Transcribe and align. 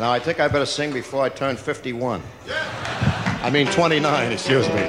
Now, 0.00 0.10
I 0.10 0.18
think 0.18 0.40
I 0.40 0.48
better 0.48 0.64
sing 0.64 0.94
before 0.94 1.22
I 1.22 1.28
turn 1.28 1.56
51. 1.56 2.22
I 2.48 3.50
mean, 3.52 3.66
29, 3.66 4.32
excuse 4.32 4.66
me. 4.68 4.80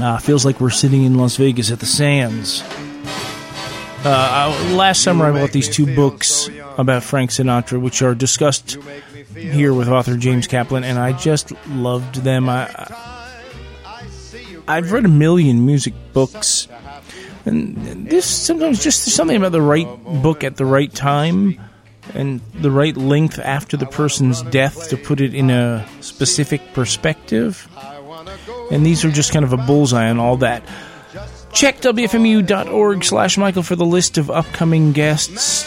Uh, 0.00 0.18
feels 0.18 0.44
like 0.44 0.60
we're 0.60 0.70
sitting 0.70 1.02
in 1.02 1.16
Las 1.16 1.38
Vegas 1.38 1.72
at 1.72 1.80
the 1.80 1.86
Sands. 1.86 2.62
Uh, 4.04 4.70
last 4.76 5.02
summer, 5.02 5.24
I 5.24 5.32
bought 5.32 5.50
these 5.50 5.68
two 5.68 5.92
books 5.92 6.48
about 6.78 7.02
Frank 7.02 7.30
Sinatra, 7.30 7.80
which 7.80 8.00
are 8.00 8.14
discussed 8.14 8.78
here 9.34 9.74
with 9.74 9.88
author 9.88 10.16
James 10.16 10.46
Kaplan, 10.46 10.84
and 10.84 10.96
I 10.96 11.10
just 11.10 11.50
loved 11.66 12.16
them. 12.22 12.48
I, 12.48 12.70
I've 14.68 14.92
read 14.92 15.04
a 15.04 15.08
million 15.08 15.66
music 15.66 15.94
books, 16.12 16.68
and 17.44 18.08
this 18.08 18.24
sometimes 18.24 18.84
just 18.84 19.02
something 19.02 19.36
about 19.36 19.50
the 19.50 19.62
right 19.62 19.88
book 20.22 20.44
at 20.44 20.58
the 20.58 20.64
right 20.64 20.94
time 20.94 21.58
and 22.14 22.40
the 22.54 22.70
right 22.70 22.96
length 22.96 23.38
after 23.38 23.76
the 23.76 23.86
person's 23.86 24.42
death 24.42 24.88
to 24.90 24.96
put 24.96 25.20
it 25.20 25.34
in 25.34 25.50
a 25.50 25.86
specific 26.00 26.72
perspective. 26.72 27.68
And 28.70 28.84
these 28.84 29.04
are 29.04 29.10
just 29.10 29.32
kind 29.32 29.44
of 29.44 29.52
a 29.52 29.56
bullseye 29.56 30.08
on 30.08 30.18
all 30.18 30.36
that. 30.38 30.62
Check 31.52 31.80
WFMU.org 31.80 33.04
slash 33.04 33.36
Michael 33.36 33.62
for 33.62 33.76
the 33.76 33.84
list 33.84 34.18
of 34.18 34.30
upcoming 34.30 34.92
guests. 34.92 35.66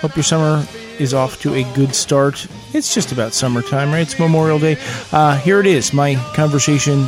Hope 0.00 0.16
your 0.16 0.24
summer 0.24 0.66
is 0.98 1.14
off 1.14 1.40
to 1.42 1.54
a 1.54 1.62
good 1.74 1.94
start. 1.94 2.46
It's 2.74 2.94
just 2.94 3.12
about 3.12 3.32
summertime, 3.32 3.90
right? 3.90 4.00
It's 4.00 4.18
Memorial 4.18 4.58
Day. 4.58 4.76
Uh, 5.12 5.36
here 5.38 5.60
it 5.60 5.66
is, 5.66 5.92
my 5.92 6.16
conversation 6.34 7.06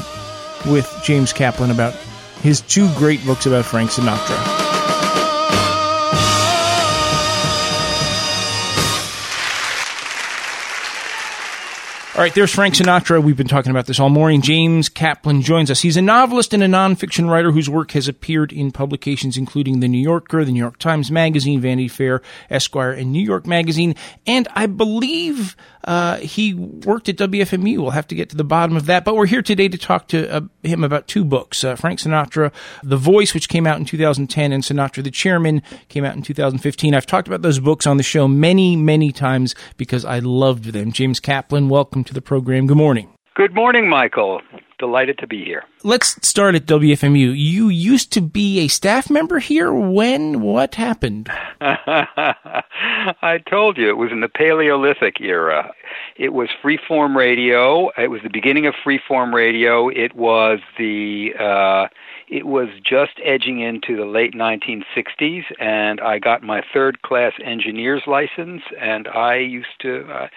with 0.67 0.89
James 1.05 1.33
Kaplan 1.33 1.71
about 1.71 1.95
his 2.43 2.61
two 2.61 2.93
great 2.95 3.25
books 3.27 3.47
about 3.47 3.65
Frank 3.65 3.91
Sinatra. 3.91 4.72
All 12.15 12.21
right, 12.21 12.35
there's 12.35 12.53
Frank 12.53 12.75
Sinatra. 12.75 13.23
We've 13.23 13.39
been 13.39 13.49
talking 13.49 13.71
about 13.71 13.87
this 13.87 13.99
all 13.99 14.11
morning. 14.11 14.43
James 14.43 14.91
Kaplan 14.91 15.41
joins 15.41 15.71
us. 15.71 15.81
He's 15.81 15.97
a 15.97 16.03
novelist 16.03 16.53
and 16.53 16.63
a 16.63 16.67
nonfiction 16.67 17.27
writer 17.27 17.53
whose 17.53 17.71
work 17.71 17.93
has 17.93 18.07
appeared 18.07 18.53
in 18.53 18.71
publications 18.71 19.39
including 19.39 19.81
The 19.81 19.89
New 19.89 19.97
Yorker, 19.97 20.45
The 20.45 20.53
New 20.53 20.59
York 20.59 20.77
Times 20.77 21.11
Magazine, 21.11 21.63
Vanity 21.63 21.89
Fair, 21.89 22.21
Esquire, 22.51 22.93
and 22.93 23.13
New 23.13 23.25
York 23.25 23.47
Magazine. 23.47 23.95
And 24.27 24.47
I 24.55 24.67
believe 24.67 25.57
uh, 25.85 26.17
he 26.17 26.55
worked 26.55 27.09
at 27.09 27.17
WFMU. 27.17 27.79
We'll 27.79 27.91
have 27.91 28.09
to 28.09 28.15
get 28.15 28.31
to 28.31 28.37
the 28.37 28.45
bottom 28.45 28.77
of 28.77 28.87
that. 28.87 29.05
But 29.05 29.15
we're 29.15 29.27
here 29.27 29.43
today 29.43 29.69
to 29.69 29.79
talk 29.79 30.09
to 30.09 30.31
uh, 30.33 30.41
him 30.63 30.85
about 30.85 31.07
two 31.07 31.25
books 31.25 31.63
uh, 31.65 31.77
Frank 31.77 32.01
Sinatra, 32.01 32.53
The 32.83 32.97
Voice, 32.97 33.35
which 33.35 33.49
came 33.49 33.67
out 33.67 33.79
in 33.79 33.85
2010, 33.85 34.53
and 34.53 34.63
Sinatra, 34.63 35.05
the 35.05 35.11
Chairman, 35.11 35.63
came 35.89 36.05
out 36.05 36.17
in 36.17 36.23
2015. 36.23 36.95
I've 36.95 37.07
talked 37.07 37.29
about 37.29 37.43
those 37.43 37.61
books 37.61 37.87
on 37.87 37.97
the 37.97 38.03
show 38.03 38.27
many, 38.27 38.77
many 38.77 39.13
times 39.13 39.55
because 39.77 40.05
I 40.05 40.19
loved 40.19 40.65
them. 40.73 40.93
James 40.93 41.21
Kaplan, 41.21 41.69
welcome 41.69 41.93
welcome 41.93 42.05
to 42.05 42.15
the 42.15 42.23
program. 42.23 42.67
Good 42.67 42.77
morning. 42.77 43.13
Good 43.35 43.55
morning, 43.55 43.89
Michael. 43.89 44.43
Delighted 44.79 45.17
to 45.19 45.27
be 45.27 45.43
here. 45.43 45.65
Let's 45.83 46.27
start 46.27 46.55
at 46.55 46.67
WFMU. 46.67 47.35
You 47.35 47.71
used 47.71 48.13
to 48.13 48.21
be 48.21 48.61
a 48.61 48.69
staff 48.69 49.09
member 49.09 49.39
here. 49.39 49.73
When? 49.73 50.43
What 50.43 50.75
happened? 50.75 51.31
I 51.63 53.39
told 53.49 53.79
you 53.79 53.89
it 53.89 53.97
was 53.97 54.13
in 54.13 54.21
the 54.21 54.29
Paleolithic 54.29 55.19
era. 55.23 55.73
It 56.17 56.35
was 56.35 56.51
freeform 56.63 57.17
radio. 57.17 57.91
It 57.97 58.11
was 58.11 58.21
the 58.23 58.29
beginning 58.29 58.67
of 58.67 58.75
freeform 58.85 59.33
radio. 59.33 59.89
It 59.89 60.15
was 60.15 60.59
the 60.77 61.31
uh, 61.41 61.89
it 62.33 62.47
was 62.47 62.69
just 62.83 63.21
edging 63.23 63.61
into 63.61 63.95
the 63.95 64.07
late 64.07 64.33
1960s, 64.33 65.45
and 65.61 66.01
I 66.01 66.19
got 66.19 66.43
my 66.43 66.63
third 66.73 67.03
class 67.03 67.35
engineer's 67.45 68.05
license. 68.07 68.63
And 68.81 69.07
I 69.07 69.37
used 69.37 69.79
to, 69.83 70.07
uh, 70.11 70.29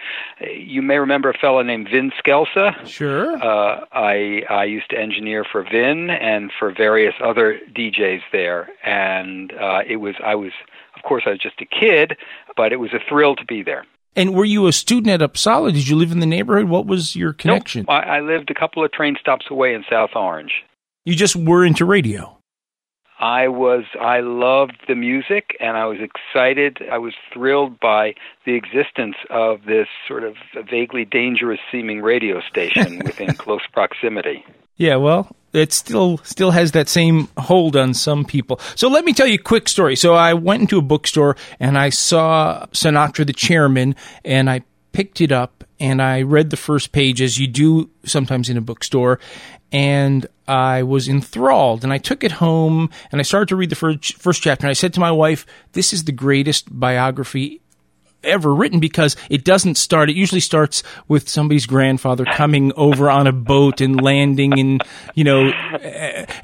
you 0.46 0.82
may 0.82 0.98
remember 0.98 1.30
a 1.30 1.38
fellow 1.38 1.62
named 1.62 1.88
Vin 1.90 2.12
Scelsa. 2.22 2.86
Sure. 2.86 3.42
Uh, 3.42 3.86
I 3.92 4.42
I 4.50 4.64
used 4.64 4.90
to 4.90 4.98
engineer 4.98 5.42
for 5.50 5.62
Vin 5.62 6.10
and 6.10 6.52
for 6.58 6.70
various 6.70 7.14
other 7.24 7.58
DJs 7.74 8.20
there, 8.30 8.68
and 8.84 9.54
uh, 9.54 9.80
it 9.88 9.96
was 9.96 10.16
I 10.22 10.34
was, 10.34 10.52
of 10.96 11.02
course, 11.02 11.22
I 11.24 11.30
was 11.30 11.38
just 11.38 11.62
a 11.62 11.66
kid, 11.66 12.18
but 12.58 12.74
it 12.74 12.76
was 12.76 12.92
a 12.92 13.00
thrill 13.08 13.36
to 13.36 13.44
be 13.46 13.62
there. 13.62 13.86
And 14.14 14.34
were 14.34 14.44
you 14.44 14.66
a 14.66 14.72
student 14.72 15.22
at 15.22 15.32
Upsala? 15.32 15.72
Did 15.72 15.88
you 15.88 15.96
live 15.96 16.12
in 16.12 16.20
the 16.20 16.26
neighborhood? 16.26 16.68
What 16.68 16.86
was 16.86 17.16
your 17.16 17.32
connection? 17.32 17.86
Nope. 17.88 18.04
I, 18.04 18.18
I 18.18 18.20
lived 18.20 18.50
a 18.50 18.54
couple 18.54 18.84
of 18.84 18.92
train 18.92 19.16
stops 19.18 19.46
away 19.50 19.72
in 19.72 19.82
South 19.88 20.10
Orange. 20.14 20.65
You 21.06 21.14
just 21.14 21.36
were 21.36 21.64
into 21.64 21.84
radio. 21.84 22.36
I 23.20 23.46
was 23.46 23.84
I 23.98 24.20
loved 24.20 24.76
the 24.88 24.96
music 24.96 25.56
and 25.60 25.76
I 25.76 25.86
was 25.86 25.98
excited. 26.00 26.78
I 26.90 26.98
was 26.98 27.14
thrilled 27.32 27.78
by 27.78 28.14
the 28.44 28.54
existence 28.54 29.14
of 29.30 29.64
this 29.66 29.86
sort 30.08 30.24
of 30.24 30.34
vaguely 30.68 31.04
dangerous 31.04 31.60
seeming 31.70 32.02
radio 32.02 32.40
station 32.40 32.98
within 33.04 33.34
close 33.34 33.62
proximity. 33.72 34.44
Yeah, 34.78 34.96
well, 34.96 35.34
it 35.52 35.72
still 35.72 36.18
still 36.24 36.50
has 36.50 36.72
that 36.72 36.88
same 36.88 37.28
hold 37.38 37.76
on 37.76 37.94
some 37.94 38.24
people. 38.24 38.58
So 38.74 38.88
let 38.88 39.04
me 39.04 39.12
tell 39.12 39.28
you 39.28 39.36
a 39.36 39.38
quick 39.38 39.68
story. 39.68 39.94
So 39.94 40.14
I 40.14 40.34
went 40.34 40.62
into 40.62 40.76
a 40.76 40.82
bookstore 40.82 41.36
and 41.60 41.78
I 41.78 41.90
saw 41.90 42.66
Sinatra 42.72 43.24
the 43.24 43.32
Chairman 43.32 43.94
and 44.24 44.50
I 44.50 44.62
picked 44.90 45.20
it 45.20 45.30
up 45.30 45.55
and 45.78 46.00
I 46.00 46.22
read 46.22 46.50
the 46.50 46.56
first 46.56 46.92
page 46.92 47.20
as 47.20 47.38
you 47.38 47.46
do 47.46 47.90
sometimes 48.04 48.48
in 48.48 48.56
a 48.56 48.60
bookstore 48.60 49.18
and 49.72 50.26
I 50.48 50.82
was 50.82 51.08
enthralled 51.08 51.84
and 51.84 51.92
I 51.92 51.98
took 51.98 52.24
it 52.24 52.32
home 52.32 52.90
and 53.10 53.20
I 53.20 53.22
started 53.22 53.48
to 53.48 53.56
read 53.56 53.70
the 53.70 53.76
first, 53.76 54.14
first 54.16 54.42
chapter 54.42 54.66
and 54.66 54.70
I 54.70 54.74
said 54.74 54.94
to 54.94 55.00
my 55.00 55.10
wife, 55.10 55.46
this 55.72 55.92
is 55.92 56.04
the 56.04 56.12
greatest 56.12 56.78
biography 56.78 57.60
ever 58.26 58.54
written 58.54 58.80
because 58.80 59.16
it 59.30 59.44
doesn't 59.44 59.76
start. 59.76 60.10
It 60.10 60.16
usually 60.16 60.40
starts 60.40 60.82
with 61.08 61.28
somebody's 61.28 61.66
grandfather 61.66 62.24
coming 62.24 62.72
over 62.76 63.10
on 63.10 63.26
a 63.26 63.32
boat 63.32 63.80
and 63.80 64.00
landing 64.00 64.58
and, 64.58 64.82
you 65.14 65.24
know, 65.24 65.50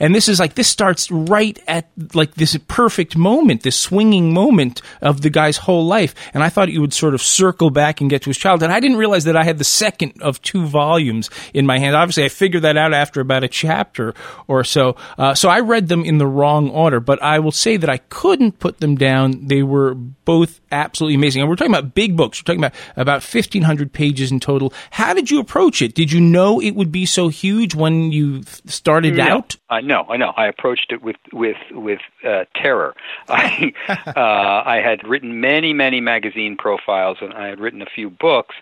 and 0.00 0.14
this 0.14 0.28
is 0.28 0.38
like, 0.38 0.54
this 0.54 0.68
starts 0.68 1.10
right 1.10 1.58
at 1.66 1.90
like 2.14 2.34
this 2.34 2.56
perfect 2.68 3.16
moment, 3.16 3.62
this 3.62 3.78
swinging 3.78 4.32
moment 4.32 4.82
of 5.00 5.20
the 5.20 5.30
guy's 5.30 5.56
whole 5.56 5.86
life. 5.86 6.14
And 6.34 6.42
I 6.42 6.48
thought 6.48 6.68
he 6.68 6.78
would 6.78 6.94
sort 6.94 7.14
of 7.14 7.22
circle 7.22 7.70
back 7.70 8.00
and 8.00 8.10
get 8.10 8.22
to 8.22 8.30
his 8.30 8.38
childhood. 8.38 8.70
I 8.70 8.80
didn't 8.80 8.98
realize 8.98 9.24
that 9.24 9.36
I 9.36 9.44
had 9.44 9.58
the 9.58 9.64
second 9.64 10.22
of 10.22 10.40
two 10.42 10.66
volumes 10.66 11.30
in 11.52 11.66
my 11.66 11.78
hand. 11.78 11.96
Obviously, 11.96 12.24
I 12.24 12.28
figured 12.28 12.62
that 12.62 12.76
out 12.76 12.94
after 12.94 13.20
about 13.20 13.44
a 13.44 13.48
chapter 13.48 14.14
or 14.48 14.64
so. 14.64 14.96
Uh, 15.18 15.34
so 15.34 15.48
I 15.48 15.60
read 15.60 15.88
them 15.88 16.04
in 16.04 16.18
the 16.18 16.26
wrong 16.26 16.70
order, 16.70 17.00
but 17.00 17.22
I 17.22 17.38
will 17.38 17.52
say 17.52 17.76
that 17.76 17.90
I 17.90 17.98
couldn't 17.98 18.58
put 18.58 18.80
them 18.80 18.96
down. 18.96 19.46
They 19.46 19.62
were 19.62 19.94
both 19.94 20.60
absolutely 20.70 21.16
amazing. 21.16 21.42
And 21.42 21.48
we're 21.48 21.56
talking 21.56 21.71
about 21.72 21.94
big 21.94 22.16
books. 22.16 22.40
We're 22.40 22.54
talking 22.54 22.64
about 22.64 22.74
about 22.96 23.22
1500 23.22 23.92
pages 23.92 24.30
in 24.30 24.40
total. 24.40 24.72
How 24.90 25.14
did 25.14 25.30
you 25.30 25.40
approach 25.40 25.82
it? 25.82 25.94
Did 25.94 26.12
you 26.12 26.20
know 26.20 26.60
it 26.60 26.72
would 26.72 26.92
be 26.92 27.06
so 27.06 27.28
huge 27.28 27.74
when 27.74 28.12
you 28.12 28.42
started 28.66 29.16
no, 29.16 29.24
out? 29.24 29.56
I 29.70 29.80
know, 29.80 30.06
I 30.08 30.16
know. 30.16 30.32
I 30.36 30.46
approached 30.46 30.92
it 30.92 31.02
with 31.02 31.16
with 31.32 31.56
with 31.70 32.00
uh, 32.24 32.44
terror. 32.54 32.94
I 33.28 33.72
uh, 33.88 34.62
I 34.68 34.80
had 34.84 35.06
written 35.06 35.40
many 35.40 35.72
many 35.72 36.00
magazine 36.00 36.56
profiles 36.56 37.18
and 37.20 37.32
I 37.34 37.48
had 37.48 37.60
written 37.60 37.82
a 37.82 37.86
few 37.86 38.10
books, 38.10 38.54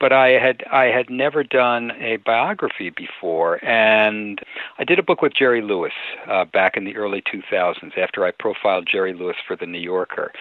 but 0.00 0.12
I 0.12 0.30
had 0.30 0.62
I 0.70 0.86
had 0.86 1.10
never 1.10 1.42
done 1.44 1.92
a 1.92 2.16
biography 2.16 2.90
before. 2.90 3.64
And 3.64 4.40
I 4.78 4.84
did 4.84 4.98
a 4.98 5.02
book 5.02 5.22
with 5.22 5.34
Jerry 5.34 5.62
Lewis 5.62 5.92
uh, 6.26 6.44
back 6.44 6.76
in 6.76 6.84
the 6.84 6.96
early 6.96 7.22
2000s 7.22 7.96
after 7.96 8.24
I 8.24 8.30
profiled 8.30 8.88
Jerry 8.90 9.14
Lewis 9.14 9.36
for 9.46 9.56
the 9.56 9.66
New 9.66 9.80
Yorker, 9.80 10.32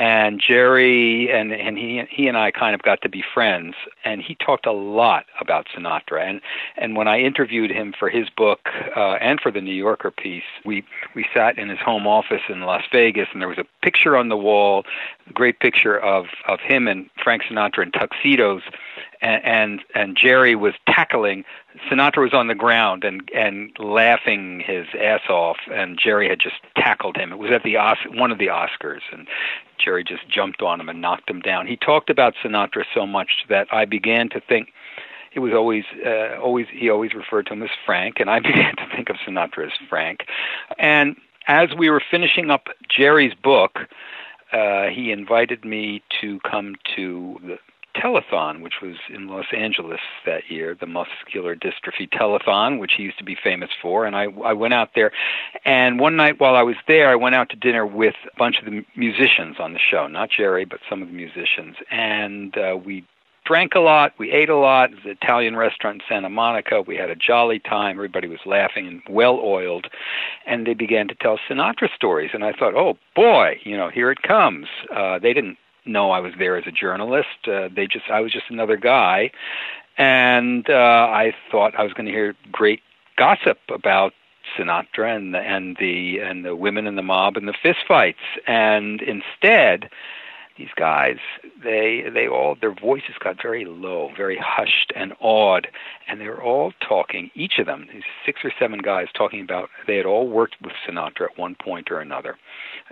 and 0.00 0.40
Jerry 0.40 1.30
and 1.30 1.52
and 1.52 1.76
he 1.76 2.02
he 2.10 2.26
and 2.26 2.38
I 2.38 2.50
kind 2.50 2.74
of 2.74 2.80
got 2.80 3.02
to 3.02 3.08
be 3.10 3.22
friends. 3.34 3.74
And 4.02 4.22
he 4.22 4.34
talked 4.34 4.64
a 4.64 4.72
lot 4.72 5.26
about 5.38 5.66
Sinatra. 5.68 6.22
And 6.22 6.40
and 6.78 6.96
when 6.96 7.06
I 7.06 7.20
interviewed 7.20 7.70
him 7.70 7.92
for 7.96 8.08
his 8.08 8.30
book 8.30 8.60
uh 8.96 9.18
and 9.20 9.38
for 9.42 9.50
the 9.50 9.60
New 9.60 9.74
Yorker 9.74 10.10
piece 10.10 10.50
we 10.64 10.84
we 11.14 11.26
sat 11.34 11.58
in 11.58 11.68
his 11.68 11.78
home 11.80 12.06
office 12.06 12.40
in 12.48 12.62
Las 12.62 12.84
Vegas 12.90 13.28
and 13.32 13.42
there 13.42 13.48
was 13.48 13.58
a 13.58 13.66
picture 13.82 14.16
on 14.16 14.30
the 14.30 14.38
wall 14.38 14.84
great 15.32 15.60
picture 15.60 15.98
of 15.98 16.26
of 16.48 16.60
him 16.60 16.88
and 16.88 17.08
Frank 17.22 17.42
Sinatra 17.42 17.84
in 17.84 17.92
tuxedos 17.92 18.62
and 19.22 19.44
and, 19.44 19.80
and 19.94 20.16
Jerry 20.16 20.54
was 20.54 20.74
tackling 20.86 21.44
Sinatra 21.88 22.22
was 22.22 22.34
on 22.34 22.48
the 22.48 22.54
ground 22.54 23.04
and 23.04 23.28
and 23.34 23.70
laughing 23.78 24.60
his 24.60 24.86
ass 25.00 25.28
off, 25.28 25.58
and 25.72 25.98
Jerry 25.98 26.28
had 26.28 26.40
just 26.40 26.56
tackled 26.76 27.16
him. 27.16 27.32
It 27.32 27.38
was 27.38 27.50
at 27.50 27.62
the 27.62 27.76
Os- 27.76 27.98
one 28.10 28.32
of 28.32 28.38
the 28.38 28.48
Oscars, 28.48 29.02
and 29.12 29.28
Jerry 29.78 30.04
just 30.04 30.28
jumped 30.28 30.62
on 30.62 30.80
him 30.80 30.88
and 30.88 31.00
knocked 31.00 31.30
him 31.30 31.40
down. 31.40 31.66
He 31.66 31.76
talked 31.76 32.10
about 32.10 32.34
Sinatra 32.42 32.84
so 32.92 33.06
much 33.06 33.44
that 33.48 33.68
I 33.72 33.84
began 33.84 34.28
to 34.30 34.40
think 34.40 34.72
it 35.32 35.40
was 35.40 35.52
always 35.52 35.84
uh, 36.04 36.38
always 36.40 36.66
he 36.72 36.90
always 36.90 37.14
referred 37.14 37.46
to 37.46 37.52
him 37.52 37.62
as 37.62 37.70
Frank, 37.86 38.18
and 38.18 38.28
I 38.28 38.40
began 38.40 38.74
to 38.76 38.86
think 38.94 39.08
of 39.08 39.16
Sinatra 39.16 39.66
as 39.66 39.72
Frank. 39.88 40.26
And 40.78 41.16
as 41.46 41.68
we 41.76 41.88
were 41.88 42.02
finishing 42.10 42.50
up 42.50 42.66
Jerry's 42.88 43.34
book, 43.34 43.80
uh, 44.52 44.88
he 44.88 45.12
invited 45.12 45.64
me 45.64 46.02
to 46.20 46.40
come 46.40 46.74
to 46.96 47.38
the 47.42 47.58
telethon, 47.96 48.62
which 48.62 48.74
was 48.82 48.96
in 49.12 49.28
Los 49.28 49.46
Angeles 49.56 50.00
that 50.24 50.42
year, 50.48 50.76
the 50.78 50.86
muscular 50.86 51.56
dystrophy 51.56 52.08
telethon, 52.08 52.78
which 52.78 52.92
he 52.96 53.02
used 53.02 53.18
to 53.18 53.24
be 53.24 53.36
famous 53.42 53.70
for. 53.82 54.06
And 54.06 54.14
I, 54.14 54.26
I 54.44 54.52
went 54.52 54.74
out 54.74 54.90
there, 54.94 55.12
and 55.64 55.98
one 55.98 56.16
night 56.16 56.40
while 56.40 56.54
I 56.54 56.62
was 56.62 56.76
there, 56.86 57.10
I 57.10 57.16
went 57.16 57.34
out 57.34 57.50
to 57.50 57.56
dinner 57.56 57.86
with 57.86 58.14
a 58.32 58.38
bunch 58.38 58.58
of 58.58 58.64
the 58.64 58.84
musicians 58.96 59.56
on 59.58 59.72
the 59.72 59.80
show, 59.80 60.06
not 60.06 60.30
Jerry, 60.30 60.64
but 60.64 60.80
some 60.88 61.02
of 61.02 61.08
the 61.08 61.14
musicians, 61.14 61.76
and 61.90 62.56
uh, 62.56 62.76
we 62.76 63.04
drank 63.50 63.74
a 63.74 63.80
lot, 63.80 64.12
we 64.16 64.30
ate 64.30 64.48
a 64.48 64.56
lot. 64.56 64.92
It 64.92 64.94
was 64.94 65.04
an 65.06 65.10
Italian 65.10 65.56
restaurant 65.56 65.96
in 65.96 66.02
Santa 66.08 66.30
Monica. 66.30 66.82
We 66.82 66.94
had 66.94 67.10
a 67.10 67.16
jolly 67.16 67.58
time. 67.58 67.96
Everybody 67.96 68.28
was 68.28 68.38
laughing 68.46 68.86
and 68.86 69.02
well 69.10 69.40
oiled. 69.42 69.88
And 70.46 70.68
they 70.68 70.74
began 70.74 71.08
to 71.08 71.16
tell 71.16 71.36
Sinatra 71.48 71.92
stories. 71.92 72.30
And 72.32 72.44
I 72.44 72.52
thought, 72.52 72.76
oh 72.76 72.96
boy, 73.16 73.58
you 73.64 73.76
know, 73.76 73.88
here 73.88 74.12
it 74.12 74.22
comes. 74.22 74.68
Uh, 74.94 75.18
they 75.18 75.32
didn't 75.32 75.58
know 75.84 76.12
I 76.12 76.20
was 76.20 76.32
there 76.38 76.56
as 76.56 76.68
a 76.68 76.70
journalist. 76.70 77.48
Uh, 77.48 77.68
they 77.74 77.88
just, 77.88 78.08
I 78.08 78.20
was 78.20 78.30
just 78.30 78.50
another 78.50 78.76
guy. 78.76 79.32
And 79.98 80.70
uh, 80.70 81.08
I 81.10 81.34
thought 81.50 81.74
I 81.76 81.82
was 81.82 81.92
going 81.92 82.06
to 82.06 82.12
hear 82.12 82.36
great 82.52 82.82
gossip 83.16 83.58
about 83.68 84.12
Sinatra 84.56 85.16
and 85.16 85.34
the, 85.34 85.40
and 85.40 85.76
the 85.80 86.20
and 86.20 86.44
the 86.44 86.54
women 86.54 86.86
in 86.86 86.94
the 86.94 87.02
mob 87.02 87.36
and 87.36 87.48
the 87.48 87.54
fistfights. 87.64 88.14
And 88.46 89.02
instead, 89.02 89.90
these 90.60 90.68
guys 90.76 91.16
they 91.64 92.04
they 92.12 92.28
all 92.28 92.54
their 92.60 92.74
voices 92.74 93.14
got 93.18 93.40
very 93.40 93.64
low 93.64 94.10
very 94.14 94.38
hushed 94.38 94.92
and 94.94 95.14
awed 95.18 95.66
and 96.06 96.20
they 96.20 96.28
were 96.28 96.42
all 96.42 96.72
talking 96.86 97.30
each 97.34 97.54
of 97.58 97.64
them 97.64 97.88
these 97.92 98.02
six 98.26 98.40
or 98.44 98.52
seven 98.58 98.78
guys 98.78 99.06
talking 99.16 99.40
about 99.40 99.70
they 99.86 99.96
had 99.96 100.04
all 100.04 100.28
worked 100.28 100.56
with 100.60 100.74
sinatra 100.86 101.30
at 101.32 101.38
one 101.38 101.54
point 101.54 101.90
or 101.90 101.98
another 101.98 102.36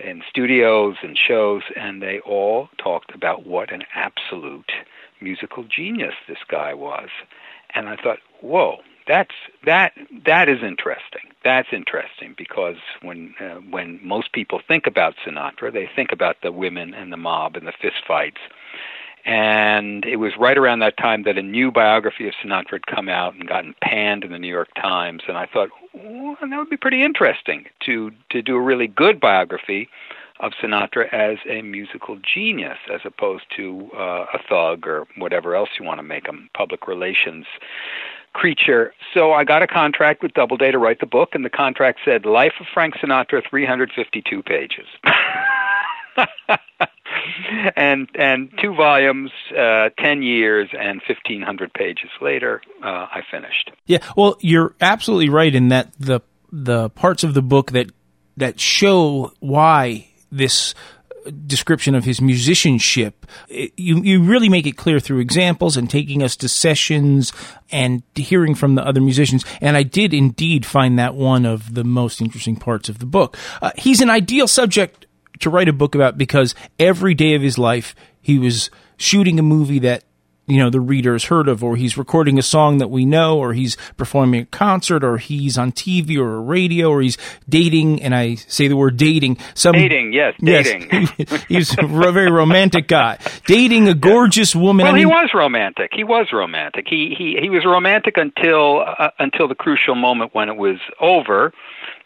in 0.03 0.23
studios 0.31 0.97
and 1.03 1.19
shows 1.19 1.63
and 1.77 2.01
they 2.01 2.21
all 2.21 2.69
talked 2.83 3.15
about 3.15 3.47
what 3.47 3.71
an 3.71 3.83
absolute 3.95 4.73
musical 5.21 5.65
genius 5.65 6.15
this 6.27 6.39
guy 6.49 6.73
was. 6.73 7.09
And 7.75 7.89
i 7.89 7.97
thought 7.97 8.19
whoa 8.41 8.79
that's 9.09 9.35
that 9.65 9.93
that 10.27 10.49
is 10.49 10.59
interesting. 10.63 11.23
That's 11.43 11.69
interesting 11.73 12.35
because 12.37 12.77
when 13.03 13.35
uh, 13.41 13.55
when 13.71 13.99
most 14.03 14.33
people 14.33 14.61
think 14.69 14.87
about 14.87 15.15
Sinatra, 15.27 15.73
they 15.73 15.89
think 15.97 16.13
about 16.13 16.37
the 16.43 16.53
women 16.53 16.95
and 16.95 17.11
the 17.11 17.17
mob 17.17 17.57
and 17.57 17.67
the 17.67 17.73
fistfights. 17.73 18.39
And 19.25 20.05
it 20.05 20.17
was 20.17 20.33
right 20.39 20.57
around 20.57 20.79
that 20.79 20.97
time 20.97 21.25
that 21.25 21.37
a 21.37 21.43
new 21.43 21.71
biography 21.73 22.29
of 22.29 22.35
Sinatra 22.43 22.73
had 22.73 22.87
come 22.87 23.09
out 23.09 23.35
and 23.35 23.49
gotten 23.49 23.75
panned 23.83 24.25
in 24.25 24.31
the 24.31 24.39
New 24.39 24.49
York 24.49 24.69
Times. 24.75 25.23
And 25.27 25.37
I 25.37 25.47
thought, 25.47 25.69
well, 25.93 26.37
that 26.41 26.57
would 26.57 26.71
be 26.71 26.77
pretty 26.77 27.03
interesting 27.03 27.65
to 27.87 28.13
to 28.31 28.43
do 28.43 28.57
a 28.57 28.61
really 28.61 28.87
good 28.87 29.19
biography 29.21 29.89
of 30.41 30.53
Sinatra 30.63 31.13
as 31.13 31.39
a 31.49 31.63
musical 31.63 32.17
genius, 32.23 32.79
as 32.93 33.01
opposed 33.05 33.45
to 33.57 33.91
uh, 33.97 34.27
a 34.33 34.39
thug 34.49 34.87
or 34.87 35.07
whatever 35.17 35.57
else 35.57 35.71
you 35.81 35.85
want 35.85 35.99
to 35.99 36.05
make 36.05 36.27
him, 36.27 36.49
public 36.55 36.87
relations 36.87 37.47
creature. 38.33 38.93
So 39.15 39.33
I 39.33 39.45
got 39.45 39.63
a 39.63 39.67
contract 39.67 40.23
with 40.23 40.35
Doubleday 40.35 40.71
to 40.71 40.79
write 40.79 41.01
the 41.01 41.07
book, 41.07 41.31
and 41.33 41.45
the 41.45 41.51
contract 41.51 42.01
said 42.05 42.25
Life 42.25 42.55
of 42.61 42.67
Frank 42.73 42.95
Sinatra, 42.95 43.43
352 43.49 44.43
pages. 44.43 44.87
and 47.77 48.09
and 48.15 48.51
two 48.61 48.75
volumes, 48.75 49.31
uh, 49.57 49.91
ten 49.99 50.23
years, 50.23 50.69
and 50.79 51.01
fifteen 51.07 51.43
hundred 51.43 51.73
pages 51.73 52.11
later, 52.21 52.61
uh, 52.83 53.07
I 53.11 53.23
finished. 53.31 53.71
Yeah, 53.87 53.99
well, 54.17 54.37
you're 54.41 54.75
absolutely 54.81 55.29
right 55.29 55.55
in 55.55 55.69
that 55.69 55.93
the 55.99 56.21
the 56.51 56.91
parts 56.91 57.25
of 57.25 57.35
the 57.35 57.43
book 57.43 57.73
that 57.73 57.91
that 58.37 58.61
show 58.61 59.33
why 59.41 60.09
this 60.31 60.75
description 61.31 61.95
of 61.95 62.05
his 62.05 62.21
musicianship. 62.21 63.27
you, 63.49 64.03
you 64.03 64.23
really 64.23 64.49
make 64.49 64.67
it 64.67 64.77
clear 64.77 65.01
through 65.01 65.19
examples 65.19 65.77
and 65.77 65.89
taking 65.89 66.23
us 66.23 66.37
to 66.37 66.49
sessions 66.49 67.33
and 67.71 68.03
hearing 68.15 68.55
from 68.55 68.75
the 68.75 68.87
other 68.87 69.01
musicians. 69.01 69.45
And 69.61 69.77
I 69.77 69.83
did 69.83 70.15
indeed 70.15 70.65
find 70.65 70.99
that 70.99 71.15
one 71.15 71.47
of 71.47 71.75
the 71.75 71.85
most 71.85 72.21
interesting 72.21 72.57
parts 72.57 72.89
of 72.89 72.99
the 72.99 73.07
book. 73.07 73.37
Uh, 73.61 73.73
he's 73.77 74.01
an 74.01 74.11
ideal 74.11 74.49
subject 74.49 75.07
to 75.41 75.51
write 75.51 75.69
a 75.69 75.73
book 75.73 75.95
about 75.95 76.19
because 76.19 76.55
every 76.79 77.15
day 77.15 77.35
of 77.35 77.43
his 77.43 77.59
life 77.59 77.95
he 78.21 78.39
was 78.39 78.71
shooting 78.97 79.39
a 79.39 79.43
movie 79.43 79.79
that 79.79 80.05
you 80.49 80.59
know 80.59 80.71
the 80.71 80.81
reader 80.81 81.13
has 81.13 81.25
heard 81.25 81.47
of, 81.47 81.63
or 81.63 81.77
he's 81.77 81.97
recording 81.97 82.39
a 82.39 82.43
song 82.43 82.79
that 82.79 82.89
we 82.89 83.05
know, 83.05 83.39
or 83.39 83.53
he's 83.53 83.77
performing 83.97 84.41
a 84.41 84.47
concert, 84.47 85.05
or 85.05 85.19
he's 85.19 85.59
on 85.59 85.73
TV 85.73 86.17
or 86.17 86.41
radio, 86.43 86.89
or 86.89 87.03
he's 87.03 87.19
dating. 87.49 88.03
And 88.03 88.15
I 88.15 88.37
say 88.37 88.67
the 88.67 88.77
word 88.77 88.97
dating. 88.97 89.39
Some 89.55 89.75
dating, 89.75 90.13
yes, 90.15 90.35
dating. 90.41 90.89
Yes, 90.91 91.45
he's 91.49 91.79
a 91.79 91.87
very 91.87 92.31
romantic 92.31 92.89
guy, 92.89 93.19
dating 93.47 93.89
a 93.89 93.95
gorgeous 93.95 94.57
woman. 94.57 94.85
Well, 94.85 94.93
I 94.93 94.97
mean, 94.97 95.07
he 95.07 95.07
was 95.07 95.31
romantic. 95.35 95.91
He 95.93 96.05
was 96.05 96.29
romantic. 96.33 96.87
He 96.89 97.15
he 97.17 97.37
he 97.41 97.51
was 97.51 97.65
romantic 97.65 98.17
until 98.17 98.81
uh, 98.81 99.11
until 99.19 99.49
the 99.49 99.55
crucial 99.55 99.95
moment 99.95 100.35
when 100.35 100.49
it 100.49 100.57
was 100.57 100.79
over 101.01 101.53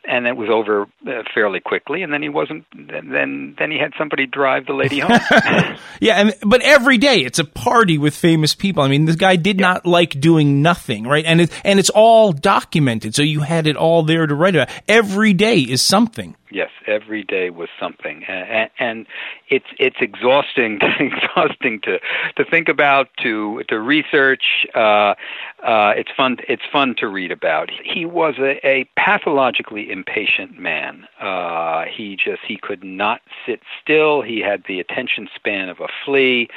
and 0.04 0.26
it 0.26 0.36
was 0.36 0.48
over 0.50 0.82
uh, 1.06 1.22
fairly 1.34 1.60
quickly 1.60 2.02
and 2.02 2.12
then 2.12 2.22
he 2.22 2.28
wasn't 2.28 2.64
then 2.74 3.54
then 3.58 3.70
he 3.70 3.78
had 3.78 3.92
somebody 3.98 4.26
drive 4.26 4.66
the 4.66 4.72
lady 4.72 4.98
home. 4.98 5.18
Yeah 6.00 6.16
and, 6.16 6.34
but 6.42 6.60
every 6.62 6.98
day 6.98 7.18
it's 7.18 7.38
a 7.38 7.44
party 7.44 7.98
with 7.98 8.14
famous 8.14 8.54
people. 8.54 8.82
I 8.82 8.88
mean 8.88 9.04
this 9.04 9.16
guy 9.16 9.36
did 9.36 9.60
yeah. 9.60 9.68
not 9.68 9.86
like 9.86 10.18
doing 10.20 10.62
nothing 10.62 11.04
right? 11.04 11.24
And 11.24 11.42
it, 11.42 11.50
and 11.64 11.78
it's 11.78 11.90
all 11.90 12.32
documented 12.32 13.14
so 13.14 13.22
you 13.22 13.40
had 13.40 13.66
it 13.66 13.76
all 13.76 14.02
there 14.02 14.26
to 14.26 14.34
write 14.34 14.54
about. 14.54 14.68
Every 14.88 15.32
day 15.32 15.58
is 15.58 15.82
something. 15.82 16.36
Yes, 16.52 16.70
every 16.86 17.22
day 17.22 17.48
was 17.48 17.70
something, 17.80 18.24
and, 18.24 18.68
and 18.78 19.06
it's 19.48 19.66
it's 19.78 19.96
exhausting, 20.00 20.80
exhausting 21.00 21.80
to 21.84 21.98
to 22.36 22.44
think 22.44 22.68
about, 22.68 23.08
to 23.22 23.62
to 23.68 23.80
research. 23.80 24.66
Uh, 24.74 25.14
uh, 25.62 25.92
it's 25.96 26.10
fun. 26.16 26.38
It's 26.48 26.62
fun 26.70 26.94
to 26.96 27.06
read 27.06 27.30
about. 27.30 27.70
He 27.84 28.04
was 28.04 28.34
a, 28.38 28.64
a 28.66 28.84
pathologically 28.96 29.90
impatient 29.90 30.58
man. 30.58 31.06
Uh, 31.20 31.84
he 31.84 32.16
just 32.16 32.42
he 32.46 32.56
could 32.56 32.82
not 32.82 33.20
sit 33.46 33.60
still. 33.80 34.22
He 34.22 34.40
had 34.40 34.64
the 34.66 34.80
attention 34.80 35.28
span 35.34 35.68
of 35.68 35.78
a 35.80 35.88
flea. 36.04 36.48